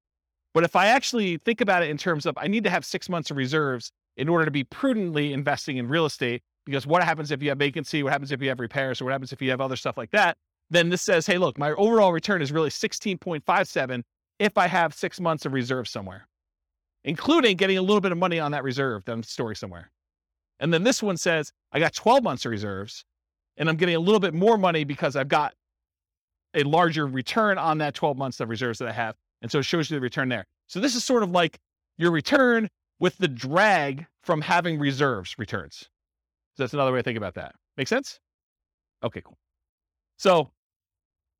[0.53, 3.09] But if I actually think about it in terms of I need to have six
[3.09, 7.31] months of reserves in order to be prudently investing in real estate, because what happens
[7.31, 8.03] if you have vacancy?
[8.03, 9.01] What happens if you have repairs?
[9.01, 10.37] Or what happens if you have other stuff like that?
[10.69, 14.03] Then this says, hey, look, my overall return is really 16.57
[14.39, 16.27] if I have six months of reserve somewhere,
[17.03, 19.91] including getting a little bit of money on that reserve that I'm storing somewhere.
[20.59, 23.05] And then this one says, I got 12 months of reserves
[23.57, 25.53] and I'm getting a little bit more money because I've got
[26.53, 29.15] a larger return on that 12 months of reserves that I have.
[29.41, 30.45] And so it shows you the return there.
[30.67, 31.57] So this is sort of like
[31.97, 32.69] your return
[32.99, 35.89] with the drag from having reserves returns.
[36.55, 37.55] So that's another way to think about that.
[37.77, 38.19] Make sense?
[39.03, 39.37] Okay, cool.
[40.17, 40.51] So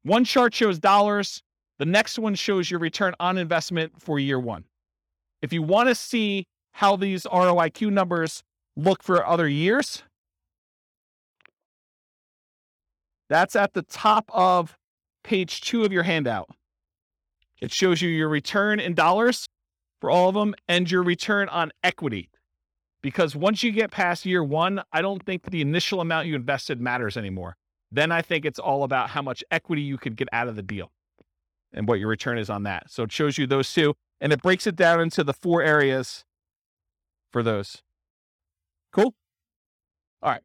[0.04, 1.44] one chart shows dollars.
[1.80, 4.66] The next one shows your return on investment for year one.
[5.42, 8.44] If you want to see how these ROIQ numbers
[8.84, 10.04] look for other years,
[13.30, 14.78] that's at the top of
[15.24, 16.50] page two of your handout.
[17.62, 19.46] It shows you your return in dollars
[20.00, 22.30] for all of them and your return on equity.
[23.02, 26.82] Because once you get past year one, I don't think the initial amount you invested
[26.82, 27.56] matters anymore.
[27.92, 30.62] Then I think it's all about how much equity you could get out of the
[30.62, 30.92] deal
[31.74, 32.90] and what your return is on that.
[32.90, 36.26] So it shows you those two and it breaks it down into the four areas
[37.32, 37.82] for those.
[38.92, 39.14] Cool.
[40.22, 40.42] All right.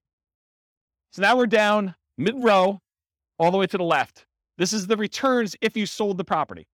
[1.12, 2.80] So now we're down mid row
[3.38, 4.26] all the way to the left.
[4.58, 6.66] This is the returns if you sold the property.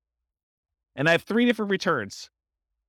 [0.97, 2.29] And I have three different returns.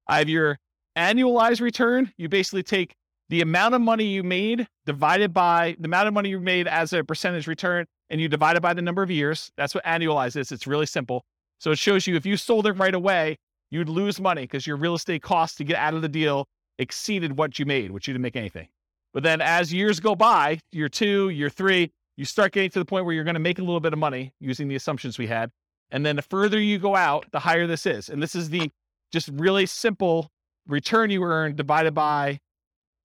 [0.07, 0.59] I have your
[0.97, 2.11] annualized return.
[2.17, 2.95] You basically take
[3.29, 6.91] the amount of money you made divided by the amount of money you made as
[6.91, 9.51] a percentage return, and you divide it by the number of years.
[9.55, 10.51] That's what annualized is.
[10.51, 11.23] It's really simple.
[11.59, 13.37] So it shows you if you sold it right away,
[13.69, 16.47] you'd lose money because your real estate costs to get out of the deal
[16.81, 18.67] exceeded what you made, which you didn't make anything.
[19.13, 22.85] But then as years go by, year two, year three, you start getting to the
[22.85, 25.27] point where you're going to make a little bit of money using the assumptions we
[25.27, 25.51] had.
[25.91, 28.09] And then the further you go out, the higher this is.
[28.09, 28.71] And this is the
[29.11, 30.29] just really simple
[30.67, 32.39] return you earn divided by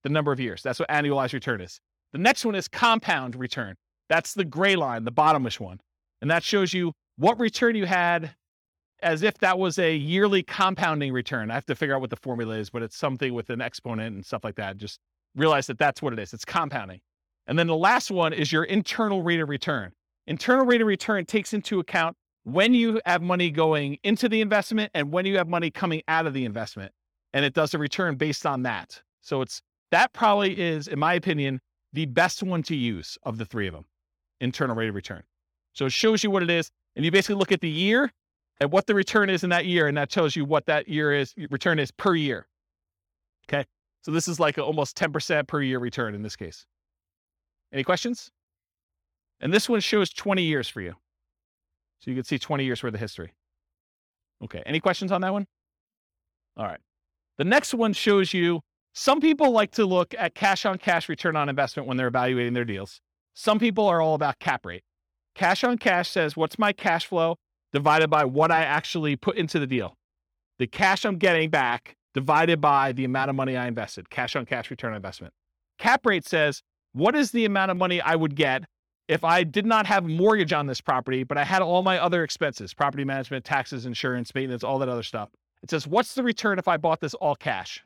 [0.05, 0.63] the number of years.
[0.63, 1.81] That's what annualized return is.
[2.13, 3.75] The next one is compound return.
[4.09, 5.81] That's the gray line, the bottomish one.
[6.23, 8.35] And that shows you what return you had
[9.03, 11.51] as if that was a yearly compounding return.
[11.51, 14.15] I have to figure out what the formula is, but it's something with an exponent
[14.15, 14.77] and stuff like that.
[14.77, 15.01] Just
[15.35, 16.33] realize that that's what it is.
[16.33, 17.01] It's compounding.
[17.47, 19.93] And then the last one is your internal rate of return.
[20.27, 24.91] Internal rate of return takes into account when you have money going into the investment
[24.95, 26.93] and when you have money coming out of the investment.
[27.33, 29.03] And it does a return based on that.
[29.21, 29.61] So it's
[29.91, 31.61] that probably is, in my opinion,
[31.93, 33.85] the best one to use of the three of them
[34.41, 35.23] internal rate of return.
[35.73, 36.71] So it shows you what it is.
[36.95, 38.13] And you basically look at the year
[38.61, 39.87] and what the return is in that year.
[39.87, 42.47] And that tells you what that year is, return is per year.
[43.49, 43.65] Okay.
[44.03, 46.65] So this is like almost 10% per year return in this case.
[47.73, 48.31] Any questions?
[49.41, 50.95] And this one shows 20 years for you.
[52.01, 53.35] So you can see 20 years worth of history.
[54.43, 54.63] Okay.
[54.65, 55.47] Any questions on that one?
[56.57, 56.81] All right.
[57.39, 58.61] The next one shows you
[58.95, 62.55] some people like to look at cash on cash return on investment when they're evaluating
[62.55, 63.01] their deals.
[63.35, 64.83] Some people are all about cap rate.
[65.35, 67.37] Cash on cash says, what's my cash flow
[67.73, 69.97] divided by what I actually put into the deal?
[70.59, 74.47] The cash I'm getting back divided by the amount of money I invested, cash on
[74.47, 75.35] cash return on investment.
[75.79, 76.63] Cap rate says,
[76.93, 78.65] what is the amount of money I would get
[79.09, 82.25] if I did not have mortgage on this property, but I had all my other
[82.25, 85.29] expenses, property management, taxes, insurance, maintenance, all that other stuff.
[85.63, 87.85] It says, what's the return if I bought this all cash?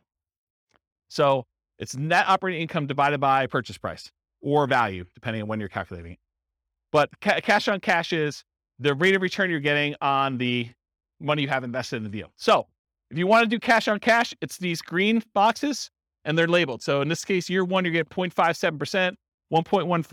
[1.08, 1.46] So
[1.78, 6.12] it's net operating income divided by purchase price or value, depending on when you're calculating
[6.12, 6.18] it.
[6.92, 8.44] But ca- cash on cash is
[8.80, 10.68] the rate of return you're getting on the
[11.20, 12.32] money you have invested in the deal.
[12.36, 12.66] So
[13.10, 15.90] if you want to do cash on cash, it's these green boxes
[16.24, 16.82] and they're labeled.
[16.82, 19.14] So in this case, year one, you get 0.57%, 1.14,
[19.52, 20.04] 1.73,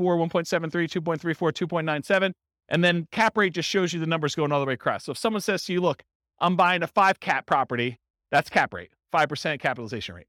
[0.69, 2.31] 2.34, 2.97.
[2.69, 5.06] And then cap rate just shows you the numbers going all the way across.
[5.06, 6.03] So if someone says to you, look,
[6.39, 7.98] I'm buying a five cap property,
[8.31, 10.27] that's cap rate, 5% capitalization rate.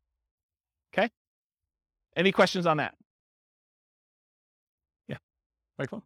[0.95, 1.11] Okay.
[2.17, 2.95] Any questions on that?
[5.09, 5.17] Yeah.
[5.79, 6.05] Michael?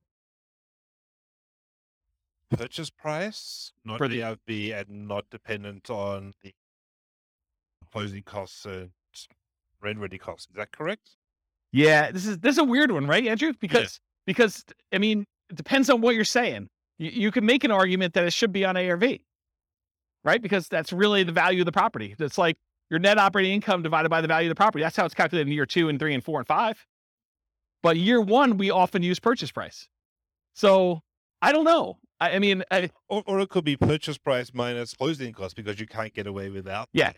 [2.56, 6.52] Purchase price, not For the ARV and not dependent on the
[7.92, 8.90] closing costs and
[9.80, 10.48] rent ready costs.
[10.50, 11.16] Is that correct?
[11.72, 13.52] Yeah, this is this is a weird one, right, Andrew?
[13.58, 16.68] Because because I mean, it depends on what you're saying.
[16.98, 19.18] You, you could make an argument that it should be on ARV,
[20.24, 20.42] right?
[20.42, 22.14] Because that's really the value of the property.
[22.18, 22.56] It's like
[22.90, 24.82] your net operating income divided by the value of the property.
[24.82, 26.84] That's how it's calculated in year two and three and four and five.
[27.82, 29.88] But year one, we often use purchase price.
[30.54, 31.00] So
[31.40, 31.98] I don't know.
[32.22, 35.80] I, I mean, I, Or, or it could be purchase price minus closing costs because
[35.80, 36.88] you can't get away without.
[36.92, 37.12] Yeah.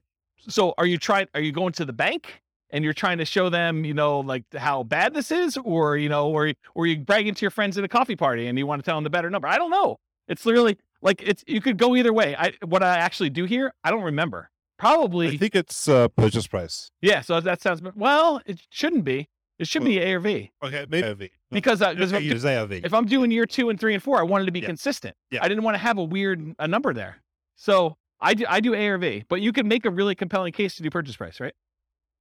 [0.49, 3.49] So are you trying are you going to the bank and you're trying to show
[3.51, 7.35] them, you know, like how bad this is or, you know, or or you bragging
[7.35, 9.31] to your friends at a coffee party and you want to tell them the better
[9.31, 9.47] number?
[9.47, 9.99] I don't know.
[10.27, 12.35] It's literally like it's you could go either way.
[12.37, 14.51] I what I actually do here, I don't remember.
[14.79, 16.91] Probably I think it's uh, purchase price.
[17.01, 19.29] yeah, so that sounds well, it shouldn't be.
[19.59, 21.29] It should be ARV Okay, maybe ARV.
[21.55, 22.73] Because uh, 'cause Yeah, if, ARV.
[22.73, 24.67] if I'm doing year 2 and 3 and 4, I wanted to be Yeah.
[24.67, 25.17] consistent.
[25.31, 25.41] Yeah.
[25.43, 27.17] I didn't want to have a weird a number there.
[27.57, 30.83] So I do I do ARV, but you can make a really compelling case to
[30.83, 31.55] do purchase price, right?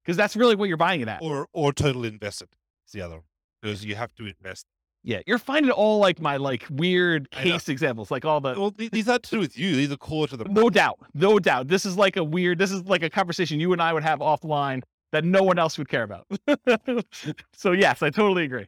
[0.04, 1.20] Because that's really what you're buying it at.
[1.22, 2.48] or or total invested
[2.86, 3.20] is the other
[3.60, 4.66] because you have to invest.
[5.06, 9.06] Yeah, you're finding all like my like weird case examples, like all the Well, these
[9.08, 9.76] are to do with you.
[9.76, 10.44] These are core to the.
[10.44, 11.68] no doubt, no doubt.
[11.68, 12.58] This is like a weird.
[12.58, 14.82] This is like a conversation you and I would have offline
[15.12, 16.26] that no one else would care about.
[17.52, 18.66] so yes, I totally agree.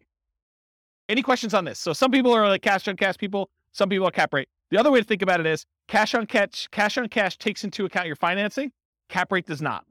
[1.09, 1.79] Any questions on this?
[1.79, 3.51] So some people are like cash on cash people.
[3.73, 4.49] Some people are cap rate.
[4.71, 6.69] The other way to think about it is cash on cash.
[6.73, 8.73] Cash on cash takes into account your financing.
[9.09, 9.85] Cap rate does not.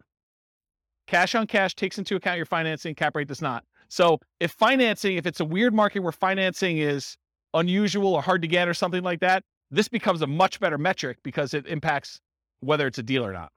[1.08, 2.96] Cash on cash takes into account your financing.
[2.96, 3.64] Cap rate does not.
[3.88, 7.16] So if financing, if it's a weird market where financing is
[7.54, 11.20] unusual or hard to get or something like that, this becomes a much better metric
[11.24, 12.20] because it impacts
[12.60, 13.52] whether it's a deal or not.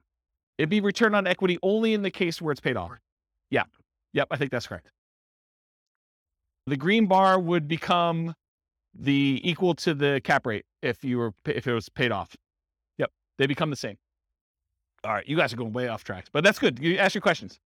[0.57, 2.91] It'd be return on equity only in the case where it's paid off.
[3.49, 3.63] Yeah.
[4.13, 4.27] Yep.
[4.31, 4.91] I think that's correct.
[6.69, 8.35] The green bar would become
[8.93, 12.35] the equal to the cap rate if you were if it was paid off.
[12.97, 13.11] Yep.
[13.37, 13.97] They become the same.
[15.03, 15.27] All right.
[15.27, 16.79] You guys are going way off tracks, but that's good.
[16.79, 17.59] You ask your questions.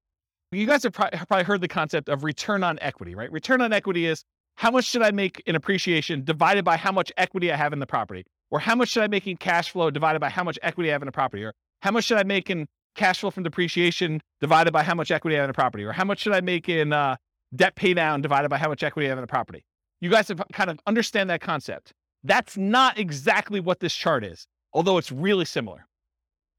[0.52, 3.32] You guys have probably, probably heard the concept of return on equity, right?
[3.32, 4.22] Return on equity is
[4.56, 7.78] how much should I make in appreciation divided by how much equity I have in
[7.78, 8.24] the property?
[8.50, 10.92] Or how much should I make in cash flow divided by how much equity I
[10.92, 11.42] have in the property?
[11.42, 15.10] Or how much should I make in cash flow from depreciation divided by how much
[15.10, 15.84] equity I have in the property?
[15.84, 17.16] Or how much should I make in uh,
[17.54, 19.64] debt pay down divided by how much equity you have in the property?
[20.00, 21.92] You guys have kind of understand that concept.
[22.24, 25.86] That's not exactly what this chart is, although it's really similar.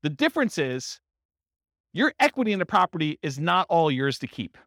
[0.02, 1.00] The difference is
[1.94, 4.58] your equity in the property is not all yours to keep.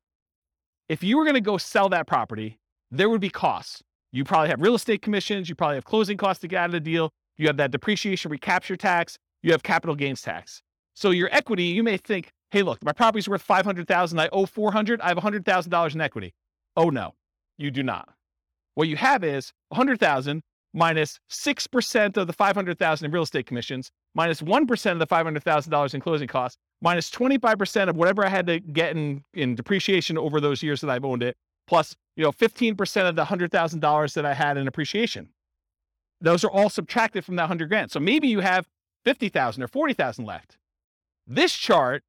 [0.89, 2.59] If you were going to go sell that property,
[2.90, 3.82] there would be costs.
[4.12, 6.73] You probably have real estate commissions, you probably have closing costs to get out of
[6.73, 10.62] the deal, you have that depreciation recapture tax, you have capital gains tax.
[10.94, 15.01] So your equity, you may think, hey, look, my property's worth 500,000, I owe 400,
[15.01, 16.35] I have $100,000 in equity.
[16.77, 17.14] Oh no,
[17.59, 18.09] you do not.
[18.74, 20.43] What you have is 100,000
[20.74, 26.01] minus 6% of the 500,000 in real estate commissions, minus 1 of the $500,000 in
[26.01, 30.62] closing costs, minus 25% of whatever I had to get in, in depreciation over those
[30.62, 31.36] years that I've owned it,
[31.66, 35.31] plus, you know, 15% of the $100,000 that I had in appreciation.
[36.20, 37.90] Those are all subtracted from that 100 grand.
[37.90, 38.68] So maybe you have
[39.05, 40.59] 50,000 or 40,000 left.
[41.27, 42.02] This chart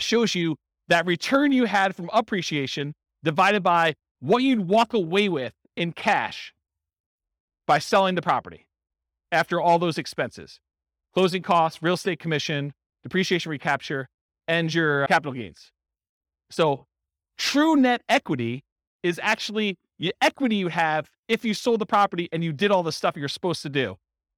[0.00, 0.56] shows you
[0.88, 6.52] that return you had from appreciation divided by what you'd walk away with in cash
[7.66, 8.66] by selling the property
[9.32, 10.60] after all those expenses
[11.14, 12.72] closing costs, real estate commission,
[13.04, 14.08] depreciation recapture,
[14.48, 15.70] and your capital gains.
[16.50, 16.86] So,
[17.38, 18.64] true net equity
[19.02, 22.82] is actually the equity you have if you sold the property and you did all
[22.82, 23.96] the stuff you're supposed to do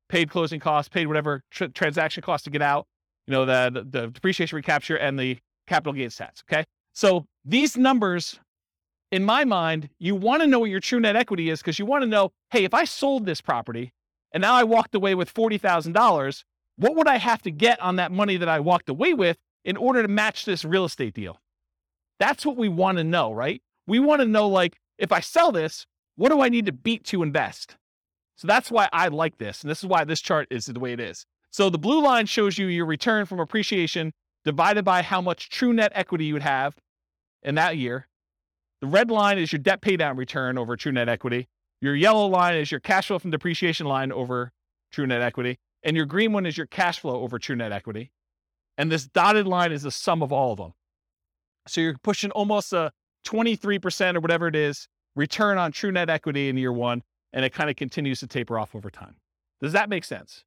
[0.08, 2.86] paid closing costs, paid whatever tr- transaction costs to get out,
[3.26, 6.42] you know, the, the, depreciation recapture and the capital gains tax.
[6.50, 6.64] Okay.
[6.92, 8.40] So, these numbers
[9.12, 11.86] in my mind, you want to know what your true net equity is because you
[11.86, 13.92] want to know, hey, if I sold this property
[14.32, 16.44] and now I walked away with $40,000,
[16.76, 19.76] what would I have to get on that money that I walked away with in
[19.76, 21.40] order to match this real estate deal?
[22.18, 23.62] That's what we want to know, right?
[23.86, 25.86] We want to know, like, if I sell this,
[26.16, 27.76] what do I need to beat to invest?
[28.36, 29.62] So that's why I like this.
[29.62, 31.26] And this is why this chart is the way it is.
[31.51, 34.12] So the blue line shows you your return from appreciation
[34.44, 36.77] divided by how much true net equity you would have
[37.43, 38.06] in that year.
[38.81, 41.48] The red line is your debt paydown return over true net equity.
[41.81, 44.52] Your yellow line is your cash flow from depreciation line over
[44.93, 45.59] true net equity.
[45.82, 48.10] And your green one is your cash flow over true net equity.
[48.78, 50.74] And this dotted line is the sum of all of them.
[51.66, 52.93] So you're pushing almost a
[53.27, 57.02] 23% or whatever it is return on true net equity in year one.
[57.32, 59.16] And it kind of continues to taper off over time.
[59.60, 60.44] Does that make sense?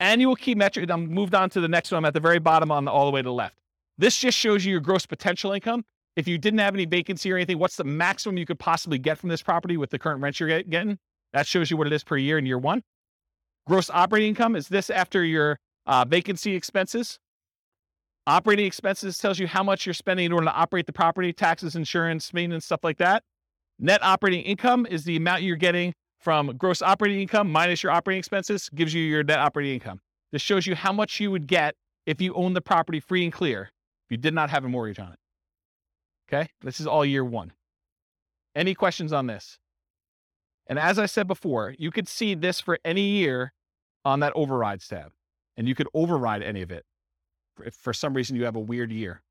[0.00, 0.90] Annual key metric.
[0.90, 1.98] I'm moved on to the next one.
[1.98, 3.58] I'm at the very bottom on the, all the way to the left.
[3.98, 5.84] This just shows you your gross potential income.
[6.16, 9.18] If you didn't have any vacancy or anything, what's the maximum you could possibly get
[9.18, 10.98] from this property with the current rent you're getting?
[11.32, 12.82] That shows you what it is per year in year one.
[13.66, 17.18] Gross operating income is this after your uh, vacancy expenses.
[18.26, 21.76] Operating expenses tells you how much you're spending in order to operate the property, taxes,
[21.76, 23.22] insurance, maintenance, stuff like that.
[23.78, 28.18] Net operating income is the amount you're getting from gross operating income minus your operating
[28.18, 30.00] expenses, gives you your net operating income.
[30.32, 31.74] This shows you how much you would get
[32.06, 33.70] if you owned the property free and clear
[34.04, 35.18] if you did not have a mortgage on it.
[36.32, 37.52] Okay, this is all year one.
[38.54, 39.58] Any questions on this?
[40.66, 43.52] And as I said before, you could see this for any year
[44.04, 45.12] on that overrides tab,
[45.56, 46.84] and you could override any of it
[47.64, 49.22] if for some reason you have a weird year.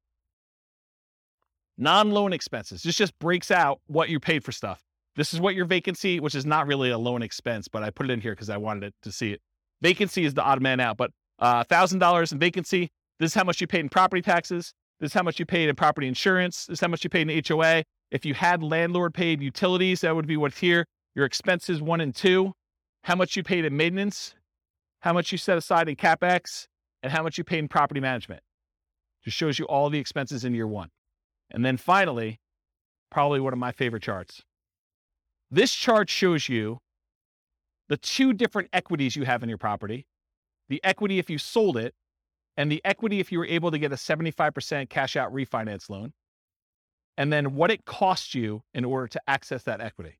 [1.77, 2.83] Non loan expenses.
[2.83, 4.83] This just breaks out what you paid for stuff.
[5.15, 8.09] This is what your vacancy, which is not really a loan expense, but I put
[8.09, 9.41] it in here because I wanted it to see it.
[9.81, 13.61] Vacancy is the odd man out, but uh, $1,000 in vacancy, this is how much
[13.61, 14.73] you paid in property taxes.
[14.99, 16.65] This is how much you paid in property insurance.
[16.65, 17.83] This is how much you paid in HOA.
[18.11, 20.85] If you had landlord paid utilities, that would be what's here.
[21.15, 22.53] Your expenses one and two,
[23.03, 24.35] how much you paid in maintenance,
[25.01, 26.67] how much you set aside in capex,
[27.01, 28.41] and how much you paid in property management.
[29.23, 30.89] Just shows you all the expenses in year one.
[31.51, 32.39] And then finally,
[33.09, 34.43] probably one of my favorite charts.
[35.51, 36.79] This chart shows you
[37.87, 40.05] the two different equities you have in your property
[40.69, 41.93] the equity if you sold it,
[42.55, 46.13] and the equity if you were able to get a 75% cash out refinance loan,
[47.17, 50.19] and then what it costs you in order to access that equity.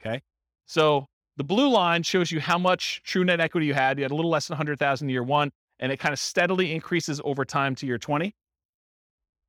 [0.00, 0.22] Okay.
[0.66, 1.06] So
[1.36, 3.98] the blue line shows you how much true net equity you had.
[3.98, 7.20] You had a little less than 100,000 year one, and it kind of steadily increases
[7.24, 8.34] over time to year 20.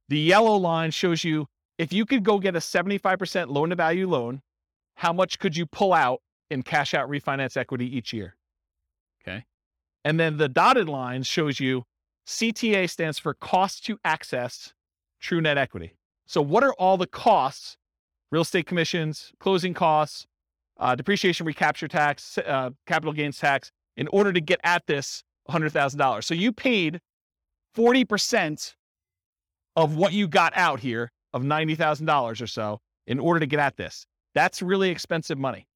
[0.10, 1.48] The yellow line shows you
[1.78, 4.42] if you could go get a 75% loan to value loan,
[4.96, 8.36] how much could you pull out in cash out refinance equity each year?
[9.22, 9.46] Okay.
[10.04, 11.84] And then the dotted line shows you
[12.28, 14.74] CTA stands for cost to access
[15.20, 15.96] true net equity.
[16.26, 17.78] So, what are all the costs,
[18.32, 20.26] real estate commissions, closing costs,
[20.80, 26.24] uh, depreciation recapture tax, uh, capital gains tax, in order to get at this $100,000?
[26.24, 27.00] So, you paid
[27.76, 28.76] 40%
[29.76, 33.78] of what you got out here of $90,000 or so in order to get at
[33.78, 34.08] this.
[34.36, 35.68] That's really expensive money,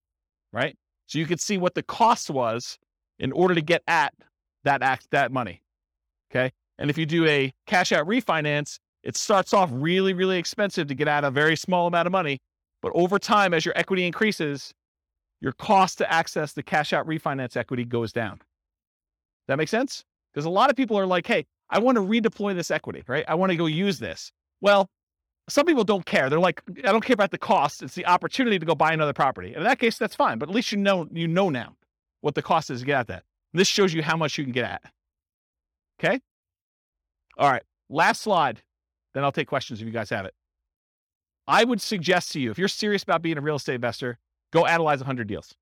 [0.54, 0.78] right?
[1.08, 2.78] So, you could see what the cost was
[3.18, 4.14] in order to get at
[4.64, 5.64] that act that money.
[6.32, 6.52] Okay.
[6.78, 10.96] And if you do a cash out refinance, it starts off really, really expensive to
[10.96, 12.40] get out a very small amount of money.
[12.82, 14.74] But over time, as your equity increases,
[15.42, 18.40] your cost to access the cash out refinance equity goes down.
[19.48, 20.04] That makes sense?
[20.34, 23.26] Because a lot of people are like, hey, I want to redeploy this equity, right?
[23.28, 24.32] I want to go use this.
[24.62, 24.90] Well,
[25.50, 26.30] some people don't care.
[26.30, 27.84] They're like, I don't care about the cost.
[27.84, 29.54] It's the opportunity to go buy another property.
[29.56, 30.38] In that case, that's fine.
[30.38, 31.76] But at least you know you know now
[32.22, 33.24] what the cost is to get at that.
[33.54, 34.82] This shows you how much you can get at.
[36.00, 36.20] Okay?
[37.38, 37.64] All right.
[37.90, 38.62] Last slide.
[39.14, 40.34] Then I'll take questions if you guys have it.
[41.48, 44.20] I would suggest to you, if you're serious about being a real estate investor,
[44.54, 45.56] go analyze 100 deals.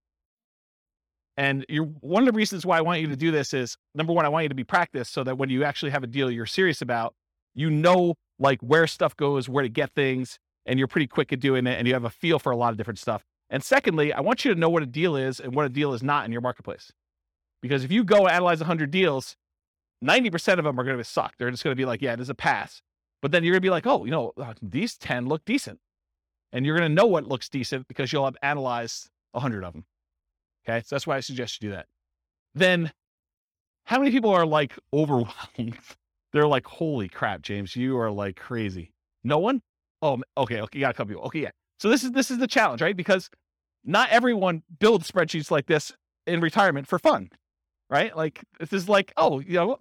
[1.38, 1.66] And
[2.02, 4.30] one of the reasons why I want you to do this is number one, I
[4.30, 6.82] want you to be practiced so that when you actually have a deal you're serious
[6.82, 7.14] about,
[7.54, 11.40] you know like where stuff goes, where to get things, and you're pretty quick at
[11.40, 13.24] doing it and you have a feel for a lot of different stuff.
[13.50, 15.94] And secondly, I want you to know what a deal is and what a deal
[15.94, 16.92] is not in your marketplace.
[17.62, 19.38] Because if you go analyze 100 deals,
[20.04, 21.34] 90% of them are going to be suck.
[21.40, 22.82] They're just going to be like, yeah, it is a pass.
[23.22, 25.80] But then you're going to be like, oh, you know, uh, these 10 look decent.
[26.52, 29.86] And you're going to know what looks decent because you'll have analyzed 100 of them.
[30.68, 30.82] Okay.
[30.86, 31.88] So that's why I suggest you do that.
[32.54, 32.92] Then,
[33.86, 35.78] how many people are like overwhelmed?
[36.38, 38.94] They're like, holy crap, James, you are like crazy.
[39.24, 39.64] No one?
[40.04, 40.62] Oh, okay.
[40.62, 40.78] Okay.
[40.78, 41.24] You got a couple people.
[41.24, 41.42] Okay.
[41.42, 41.50] Yeah.
[41.80, 42.96] So this is, this is the challenge, right?
[42.96, 43.32] Because
[43.84, 45.94] not everyone builds spreadsheets like this
[46.28, 47.30] in retirement for fun,
[47.90, 48.16] right?
[48.16, 49.78] Like this is like, oh, you know,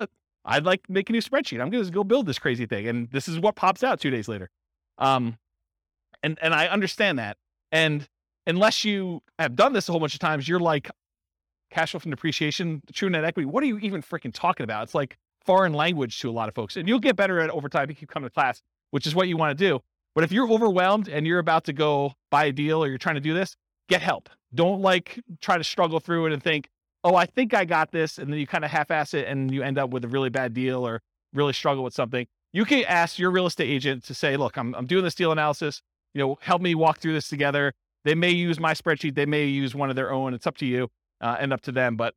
[0.46, 1.60] I'd like make a new spreadsheet.
[1.60, 2.88] I'm going to go build this crazy thing.
[2.88, 4.48] And this is what pops out two days later.
[4.96, 5.36] Um,
[6.22, 7.36] and, and I understand that.
[7.70, 8.08] And
[8.46, 10.90] unless you have done this a whole bunch of times, you're like
[11.70, 13.44] cash flow from depreciation, true net equity.
[13.44, 14.84] What are you even freaking talking about?
[14.84, 16.77] It's like foreign language to a lot of folks.
[16.77, 19.06] And you'll get better at it over time if you keep coming to class, which
[19.06, 19.81] is what you want to do.
[20.14, 23.16] But if you're overwhelmed and you're about to go buy a deal or you're trying
[23.16, 23.56] to do this,
[23.89, 24.28] get help.
[24.55, 26.68] Don't like try to struggle through it and think,
[27.05, 28.18] oh, I think I got this.
[28.18, 30.31] And then you kind of half ass it and you end up with a really
[30.31, 31.02] bad deal or
[31.32, 32.27] really struggle with something.
[32.52, 35.31] You can ask your real estate agent to say, look, I'm, I'm doing this deal
[35.31, 35.82] analysis.
[36.14, 37.74] You know, help me walk through this together.
[38.05, 39.14] They may use my spreadsheet.
[39.14, 40.32] They may use one of their own.
[40.32, 40.89] It's up to you
[41.20, 41.97] uh, and up to them.
[41.97, 42.14] But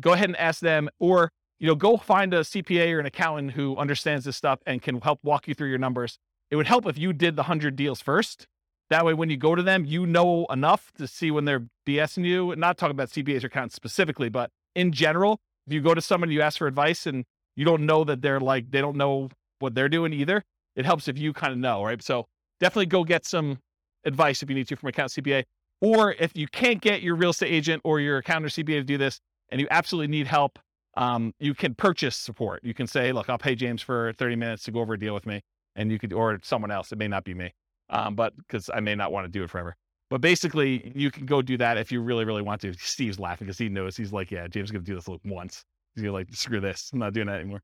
[0.00, 1.30] go ahead and ask them or,
[1.62, 5.00] you know, go find a CPA or an accountant who understands this stuff and can
[5.00, 6.18] help walk you through your numbers.
[6.50, 8.46] It would help if you did the 100 deals first
[8.92, 12.26] that way, when you go to them, you know enough to see when they're BSing
[12.26, 12.50] you.
[12.50, 16.02] And Not talking about CPAs or accountants specifically, but in general, if you go to
[16.02, 17.24] someone, you ask for advice, and
[17.56, 19.30] you don't know that they're like they don't know
[19.60, 20.42] what they're doing either.
[20.76, 22.02] It helps if you kind of know, right?
[22.02, 22.26] So
[22.60, 23.60] definitely go get some
[24.04, 25.44] advice if you need to from account CPA,
[25.80, 28.84] or if you can't get your real estate agent or your accountant or CPA to
[28.84, 30.58] do this, and you absolutely need help,
[30.96, 32.62] um, you can purchase support.
[32.64, 35.14] You can say, "Look, I'll pay James for 30 minutes to go over a deal
[35.14, 35.42] with me,"
[35.76, 36.92] and you could, or someone else.
[36.92, 37.52] It may not be me
[37.90, 39.76] um, but because I may not want to do it forever.
[40.10, 42.72] But basically, you can go do that if you really, really want to.
[42.74, 45.64] Steve's laughing because he knows he's like, yeah, James is gonna do this look once.
[45.94, 46.90] He's like, screw this.
[46.92, 47.62] I'm not doing that anymore.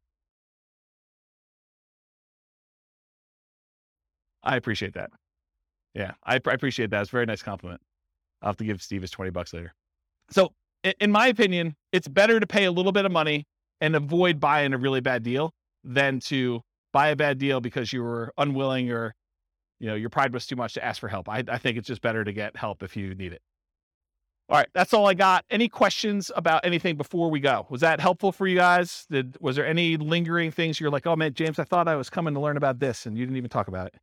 [4.42, 5.10] I appreciate that.
[5.94, 7.02] Yeah, I, I appreciate that.
[7.02, 7.80] It's a very nice compliment.
[8.42, 9.74] I'll have to give Steve his 20 bucks later.
[10.30, 10.52] So,
[11.00, 13.46] in my opinion, it's better to pay a little bit of money
[13.80, 15.52] and avoid buying a really bad deal
[15.84, 19.14] than to buy a bad deal because you were unwilling or
[19.80, 21.28] you know, your pride was too much to ask for help.
[21.28, 23.40] I, I think it's just better to get help if you need it.
[24.50, 25.44] All right, that's all I got.
[25.50, 27.66] Any questions about anything before we go?
[27.68, 29.06] Was that helpful for you guys?
[29.10, 32.08] Did was there any lingering things you're like, oh man, James, I thought I was
[32.08, 33.94] coming to learn about this, and you didn't even talk about it.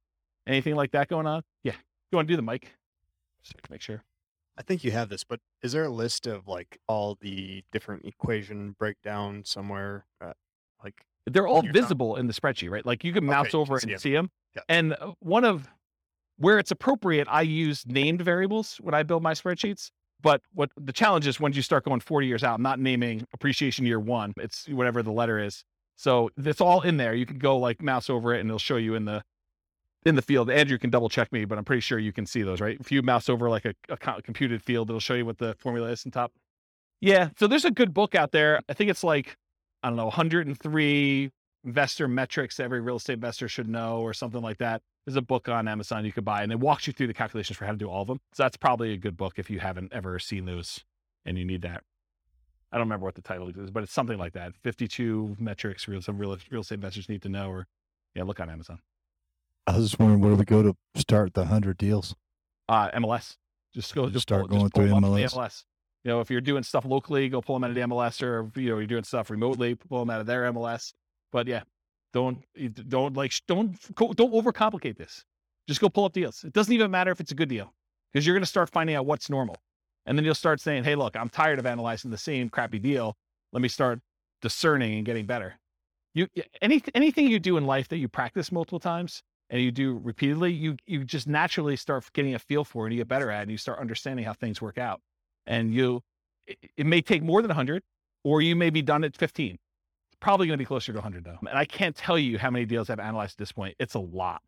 [0.46, 1.42] Anything like that going on?
[1.64, 1.74] Yeah,
[2.12, 2.72] you want to do the mic?
[3.44, 4.04] Just make sure.
[4.58, 8.06] I think you have this, but is there a list of like all the different
[8.06, 10.06] equation breakdown somewhere?
[10.22, 10.34] Uh,
[10.84, 10.96] like
[11.28, 12.86] they're all visible in the spreadsheet, right?
[12.86, 14.00] Like you can mouse Okay, over see and 'em.
[14.00, 14.30] see them.
[14.56, 14.62] Yeah.
[14.70, 15.68] And uh, one of
[16.38, 19.90] where it's appropriate, I use named variables when I build my spreadsheets.
[20.22, 23.28] But what the challenge is once you start going 40 years out, I'm not naming
[23.34, 24.34] appreciation year one.
[24.38, 25.64] It's whatever the letter is.
[25.98, 27.14] So it's all in there.
[27.14, 29.24] You can go like mouse over it and it'll show you in the
[30.06, 30.50] in the field.
[30.50, 32.78] Andrew can double check me, but I'm pretty sure you can see those, right?
[32.80, 35.90] If you mouse over like a, a computed field, it'll show you what the formula
[35.90, 36.32] is on top.
[37.02, 37.30] Yeah.
[37.38, 38.62] So there's a good book out there.
[38.70, 39.36] I think it's like,
[39.84, 41.32] I don't know, 103
[41.64, 44.82] investor metrics every real estate investor should know or something like that.
[45.06, 47.58] There's a book on Amazon you could buy and it walks you through the calculations
[47.58, 48.20] for how to do all of them.
[48.34, 50.84] So that's probably a good book if you haven't ever seen those
[51.26, 51.84] and you need that.
[52.72, 54.54] I don't remember what the title is, but it's something like that.
[54.64, 57.68] 52 metrics real some real, real estate investors need to know or
[58.16, 58.80] yeah, look on Amazon.
[59.68, 62.16] I was just wondering where we go to start the hundred deals?
[62.70, 63.38] Uh, MLS.
[63.74, 65.34] Just go, just Start pull, going just through them up on the MLS.
[65.34, 65.64] MLS.
[66.04, 68.52] You know, if you're doing stuff locally, go pull them out of the MLS, or
[68.60, 70.94] you know, you're doing stuff remotely, pull them out of their MLS.
[71.32, 71.64] But yeah,
[72.14, 72.38] don't
[72.88, 75.26] don't like don't don't overcomplicate this.
[75.68, 76.44] Just go pull up deals.
[76.44, 77.74] It doesn't even matter if it's a good deal
[78.14, 79.58] because you're going to start finding out what's normal,
[80.06, 83.18] and then you'll start saying, "Hey, look, I'm tired of analyzing the same crappy deal.
[83.52, 84.00] Let me start
[84.42, 85.56] discerning and getting better."
[86.14, 86.28] You
[86.62, 90.52] any anything you do in life that you practice multiple times and you do repeatedly,
[90.52, 93.40] you you just naturally start getting a feel for it and you get better at
[93.40, 95.02] it and you start understanding how things work out.
[95.46, 96.02] And you
[96.48, 97.84] it, it may take more than 100
[98.24, 99.52] or you may be done at 15.
[99.52, 99.60] It's
[100.20, 101.38] probably going to be closer to 100 though.
[101.48, 103.76] And I can't tell you how many deals I've analyzed at this point.
[103.80, 104.42] It's a lot.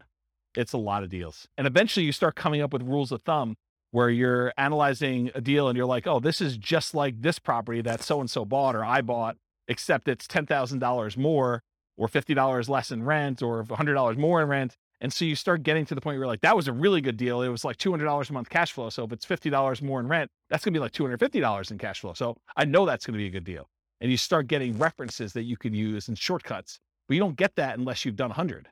[0.56, 1.48] It's a lot of deals.
[1.58, 3.56] And eventually you start coming up with rules of thumb
[3.92, 7.82] where you're analyzing a deal and you're like, "Oh, this is just like this property
[7.82, 9.38] that so and so bought or I bought,
[9.68, 11.64] except it's $10,000 more
[11.96, 15.86] or $50 less in rent or $100 more in rent." And so you start getting
[15.86, 17.42] to the point where you're like, that was a really good deal.
[17.44, 18.90] It was like $200 a month cash flow.
[18.90, 22.00] So if it's $50 more in rent, that's going to be like $250 in cash
[22.02, 22.14] flow.
[22.14, 23.70] So I know that's going to be a good deal.
[24.02, 27.56] And you start getting references that you can use and shortcuts, but you don't get
[27.56, 28.70] that unless you've done 100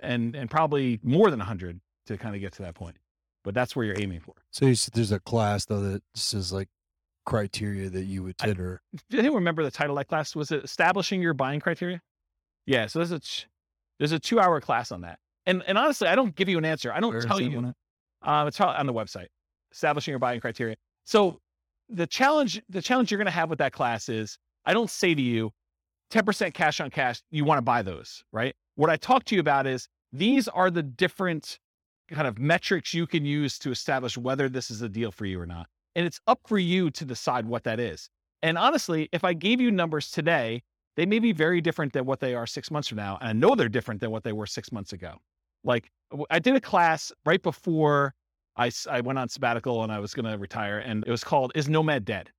[0.00, 2.96] and, and probably more than 100 to kind of get to that point.
[3.44, 4.34] But that's where you're aiming for.
[4.50, 6.68] So you said there's a class though that says like
[7.26, 8.80] criteria that you would I- hit or
[9.10, 10.34] Do anyone remember the title of that class?
[10.34, 12.00] Was it establishing your buying criteria?
[12.66, 12.86] Yeah.
[12.86, 13.20] So there's a,
[13.98, 15.18] there's a two hour class on that.
[15.46, 16.92] And, and honestly, I don't give you an answer.
[16.92, 17.58] I don't Where tell you.
[17.58, 17.74] at?
[18.28, 19.26] Um, it's on the website,
[19.72, 20.76] establishing your buying criteria.
[21.04, 21.38] So
[21.88, 25.14] the challenge, the challenge you're going to have with that class is, I don't say
[25.14, 25.52] to you,
[26.12, 28.54] 10% cash on cash, you want to buy those, right?
[28.74, 31.58] What I talk to you about is these are the different
[32.10, 35.40] kind of metrics you can use to establish whether this is a deal for you
[35.40, 35.66] or not.
[35.94, 38.08] And it's up for you to decide what that is.
[38.42, 40.62] And honestly, if I gave you numbers today,
[40.96, 43.18] they may be very different than what they are six months from now.
[43.20, 45.16] And I know they're different than what they were six months ago.
[45.66, 45.90] Like
[46.30, 48.14] I did a class right before
[48.56, 51.52] I, I went on sabbatical and I was going to retire, and it was called
[51.54, 52.30] "Is Nomad Dead?"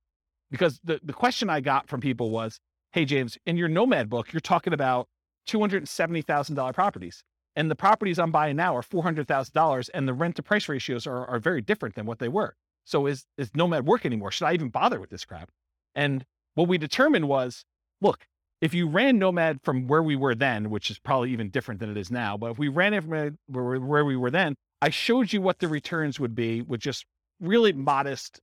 [0.50, 2.58] Because the the question I got from people was,
[2.92, 5.08] "Hey James, in your Nomad book, you're talking about
[5.46, 7.22] two hundred and seventy thousand dollar properties,
[7.54, 10.42] and the properties I'm buying now are four hundred thousand dollars, and the rent to
[10.42, 12.56] price ratios are are very different than what they were.
[12.84, 14.32] So is is Nomad work anymore?
[14.32, 15.50] Should I even bother with this crap?"
[15.94, 16.24] And
[16.54, 17.64] what we determined was,
[18.00, 18.26] look,
[18.60, 21.90] if you ran Nomad from where we were then, which is probably even different than
[21.90, 25.32] it is now, but if we ran it from where, we were then, I showed
[25.32, 27.04] you what the returns would be with just
[27.40, 28.40] really modest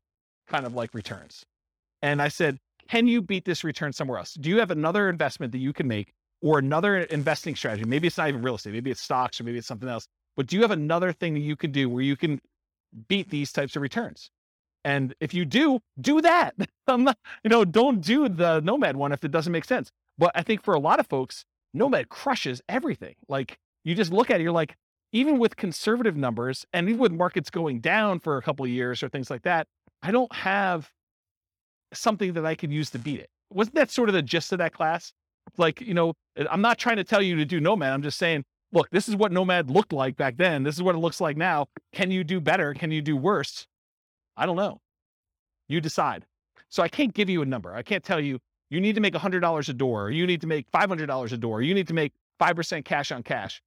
[0.47, 1.43] kind of like returns.
[2.01, 4.33] And I said, can you beat this return somewhere else?
[4.33, 7.83] Do you have another investment that you can make or another investing strategy?
[7.83, 10.07] Maybe it's not even real estate, maybe it's stocks or maybe it's something else.
[10.37, 12.39] But do you have another thing that you can do where you can
[13.07, 14.29] beat these types of returns?
[14.85, 16.55] And if you do, do that.
[16.87, 19.91] You know, don't do the Nomad one if it doesn't make sense.
[20.17, 23.15] But I think for a lot of folks, Nomad crushes everything.
[23.27, 24.75] Like you just look at it, you're like,
[25.11, 29.01] even with conservative numbers and even with markets going down for a couple of years
[29.01, 29.67] or things like that,
[30.01, 30.91] I don't have
[31.93, 33.29] something that I could use to beat it.
[33.49, 35.13] Wasn't that sort of the gist of that class?
[35.57, 36.13] Like, you know,
[36.49, 37.93] I'm not trying to tell you to do Nomad.
[37.93, 38.43] I'm just saying,
[38.73, 40.63] look, this is what Nomad looked like back then.
[40.63, 41.67] This is what it looks like now.
[41.93, 42.73] Can you do better?
[42.73, 43.67] Can you do worse?
[44.35, 44.81] I don't know.
[45.69, 46.25] You decide.
[46.69, 47.73] So I can't give you a number.
[47.73, 48.39] I can't tell you
[48.69, 51.57] you need to make $100 a door, or you need to make $500 a door,
[51.57, 53.61] or you need to make 5% cash on cash,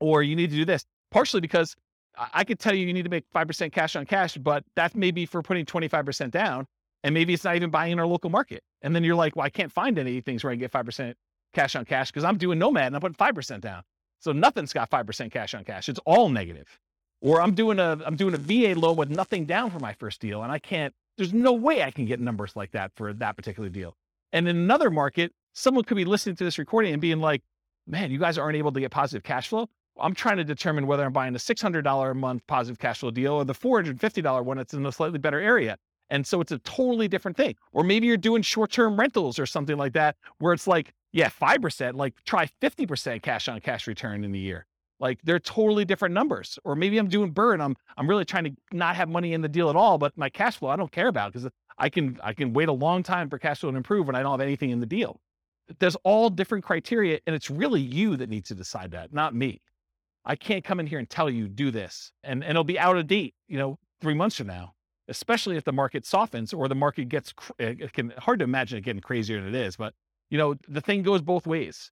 [0.00, 0.84] or you need to do this.
[1.10, 1.74] Partially because
[2.16, 5.10] I could tell you you need to make 5% cash on cash, but that may
[5.10, 6.66] be for putting 25% down.
[7.02, 8.62] And maybe it's not even buying in our local market.
[8.82, 11.14] And then you're like, well, I can't find any things where I can get 5%
[11.54, 13.82] cash on cash because I'm doing Nomad and I'm putting 5% down.
[14.18, 15.88] So nothing's got 5% cash on cash.
[15.88, 16.78] It's all negative.
[17.22, 20.20] Or I'm doing a I'm doing a VA loan with nothing down for my first
[20.20, 20.42] deal.
[20.42, 23.68] And I can't, there's no way I can get numbers like that for that particular
[23.68, 23.94] deal.
[24.32, 27.42] And in another market, someone could be listening to this recording and being like,
[27.86, 29.68] man, you guys aren't able to get positive cash flow.
[29.98, 33.34] I'm trying to determine whether I'm buying a $600 a month positive cash flow deal
[33.34, 35.76] or the $450 one that's in a slightly better area.
[36.10, 37.54] And so it's a totally different thing.
[37.72, 41.28] Or maybe you're doing short term rentals or something like that, where it's like, yeah,
[41.28, 44.66] 5%, like try 50% cash on cash return in the year.
[44.98, 46.58] Like they're totally different numbers.
[46.64, 47.60] Or maybe I'm doing BRRRR.
[47.60, 50.28] I'm I'm really trying to not have money in the deal at all, but my
[50.28, 51.50] cash flow I don't care about because
[51.80, 54.22] I can I can wait a long time for cash flow to improve when I
[54.22, 55.20] don't have anything in the deal.
[55.78, 59.60] There's all different criteria, and it's really you that needs to decide that, not me.
[60.24, 62.96] I can't come in here and tell you do this, and and it'll be out
[62.96, 64.74] of date, you know, three months from now.
[65.08, 68.82] Especially if the market softens or the market gets, it can hard to imagine it
[68.82, 69.76] getting crazier than it is.
[69.76, 69.94] But
[70.28, 71.90] you know, the thing goes both ways,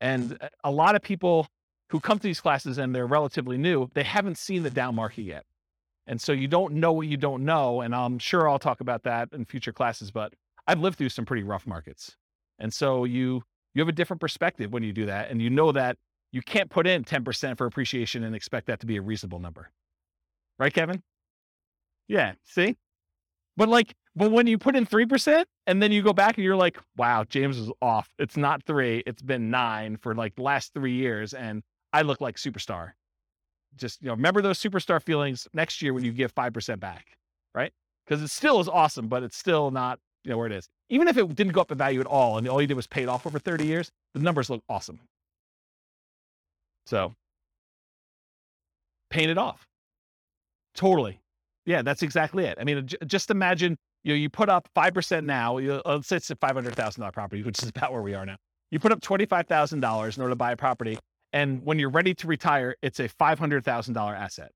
[0.00, 1.48] and a lot of people
[1.88, 5.22] who come to these classes and they're relatively new, they haven't seen the down market
[5.22, 5.44] yet.
[6.06, 7.80] And so you don't know what you don't know.
[7.80, 10.34] And I'm sure I'll talk about that in future classes, but
[10.66, 12.16] I've lived through some pretty rough markets.
[12.58, 13.42] And so you
[13.74, 15.30] you have a different perspective when you do that.
[15.30, 15.96] And you know that
[16.30, 19.70] you can't put in 10% for appreciation and expect that to be a reasonable number.
[20.58, 21.02] Right, Kevin?
[22.08, 22.32] Yeah.
[22.44, 22.76] See?
[23.56, 26.56] But like, but when you put in 3% and then you go back and you're
[26.56, 28.10] like, wow, James was off.
[28.18, 31.34] It's not three, it's been nine for like the last three years.
[31.34, 31.62] And
[31.92, 32.92] I look like superstar.
[33.76, 37.16] Just, you know, remember those superstar feelings next year when you give 5% back,
[37.54, 37.72] right?
[38.06, 40.68] Because it still is awesome, but it's still not, you know, where it is.
[40.88, 42.86] Even if it didn't go up in value at all and all you did was
[42.86, 45.00] pay it off over 30 years, the numbers look awesome.
[46.86, 47.14] So
[49.10, 49.66] paying it off.
[50.74, 51.20] Totally.
[51.64, 52.58] Yeah, that's exactly it.
[52.60, 56.16] I mean, just imagine you know, you put up 5% now, you, uh, let's say
[56.16, 58.36] it's a $500,000 property, which is about where we are now.
[58.70, 60.98] You put up $25,000 in order to buy a property.
[61.32, 64.52] And when you're ready to retire, it's a $500,000 asset.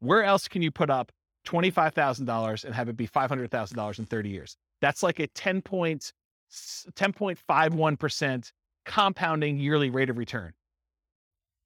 [0.00, 1.12] Where else can you put up
[1.46, 4.56] $25,000 and have it be $500,000 in 30 years?
[4.80, 6.12] That's like a 10 point,
[6.52, 8.52] 10.51%
[8.86, 10.52] compounding yearly rate of return.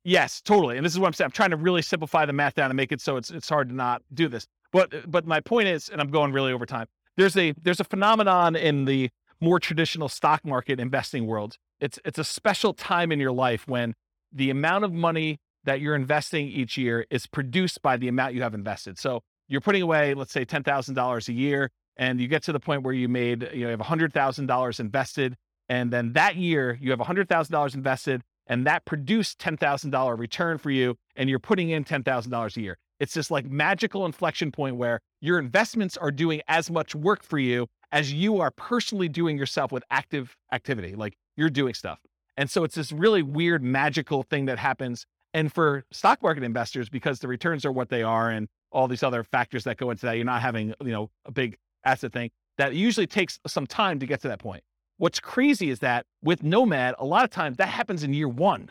[0.05, 0.77] Yes, totally.
[0.77, 1.27] And this is what I'm saying.
[1.27, 3.71] I'm trying to really simplify the math down and make it so it's it's hard
[3.71, 4.47] to not do this.
[4.71, 6.87] But uh, but my point is, and I'm going really over time.
[7.17, 9.09] There's a there's a phenomenon in the
[9.41, 11.57] more traditional stock market investing world.
[11.81, 13.95] It's it's a special time in your life when
[14.35, 18.43] the amount of money that you're investing each year is produced by the amount you
[18.43, 18.99] have invested.
[18.99, 22.53] So you're putting away, let's say, ten thousand dollars a year, and you get to
[22.53, 25.37] the point where you made you know you have hundred thousand dollars invested,
[25.69, 30.59] and then that year you have hundred thousand dollars invested, and that produced $10,000 return
[30.59, 32.77] for you and you're putting in $10,000 a year.
[33.01, 37.39] It's this like magical inflection point where your investments are doing as much work for
[37.39, 40.95] you as you are personally doing yourself with active activity.
[40.95, 41.99] Like you're doing stuff.
[42.37, 45.07] And so it's this really weird magical thing that happens.
[45.33, 49.03] And for stock market investors, because the returns are what they are and all these
[49.03, 52.31] other factors that go into that, you're not having, you know, a big asset thing
[52.59, 54.63] that usually takes some time to get to that point.
[54.99, 58.71] What's crazy is that with Nomad, a lot of times that happens in year one,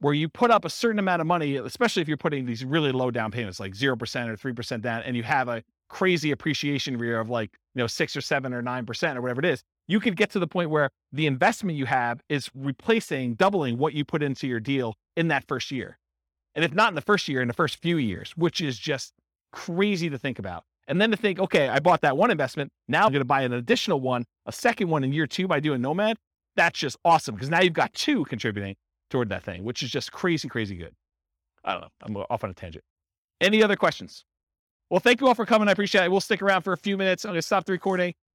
[0.00, 2.90] where you put up a certain amount of money, especially if you're putting these really
[2.90, 7.20] low down payments, like 0% or 3% down, and you have a crazy appreciation year
[7.20, 10.16] of like, you know, six or seven or 9% or whatever it is, you could
[10.16, 14.22] get to the point where the investment you have is replacing, doubling what you put
[14.22, 15.98] into your deal in that first year.
[16.54, 19.12] And if not in the first year, in the first few years, which is just
[19.52, 20.64] crazy to think about.
[20.86, 22.70] And then to think, okay, I bought that one investment.
[22.88, 25.58] Now I'm going to buy an additional one, a second one in year two by
[25.58, 26.16] doing Nomad.
[26.56, 28.76] That's just awesome because now you've got two contributing
[29.08, 30.94] toward that thing, which is just crazy, crazy good.
[31.64, 31.88] I don't know.
[32.02, 32.84] I'm off on a tangent.
[33.40, 34.24] Any other questions?
[34.88, 35.68] Well, thank you all for coming.
[35.68, 36.10] I appreciate it.
[36.10, 37.24] We'll stick around for a few minutes.
[37.24, 38.14] I'm going to stop the recording.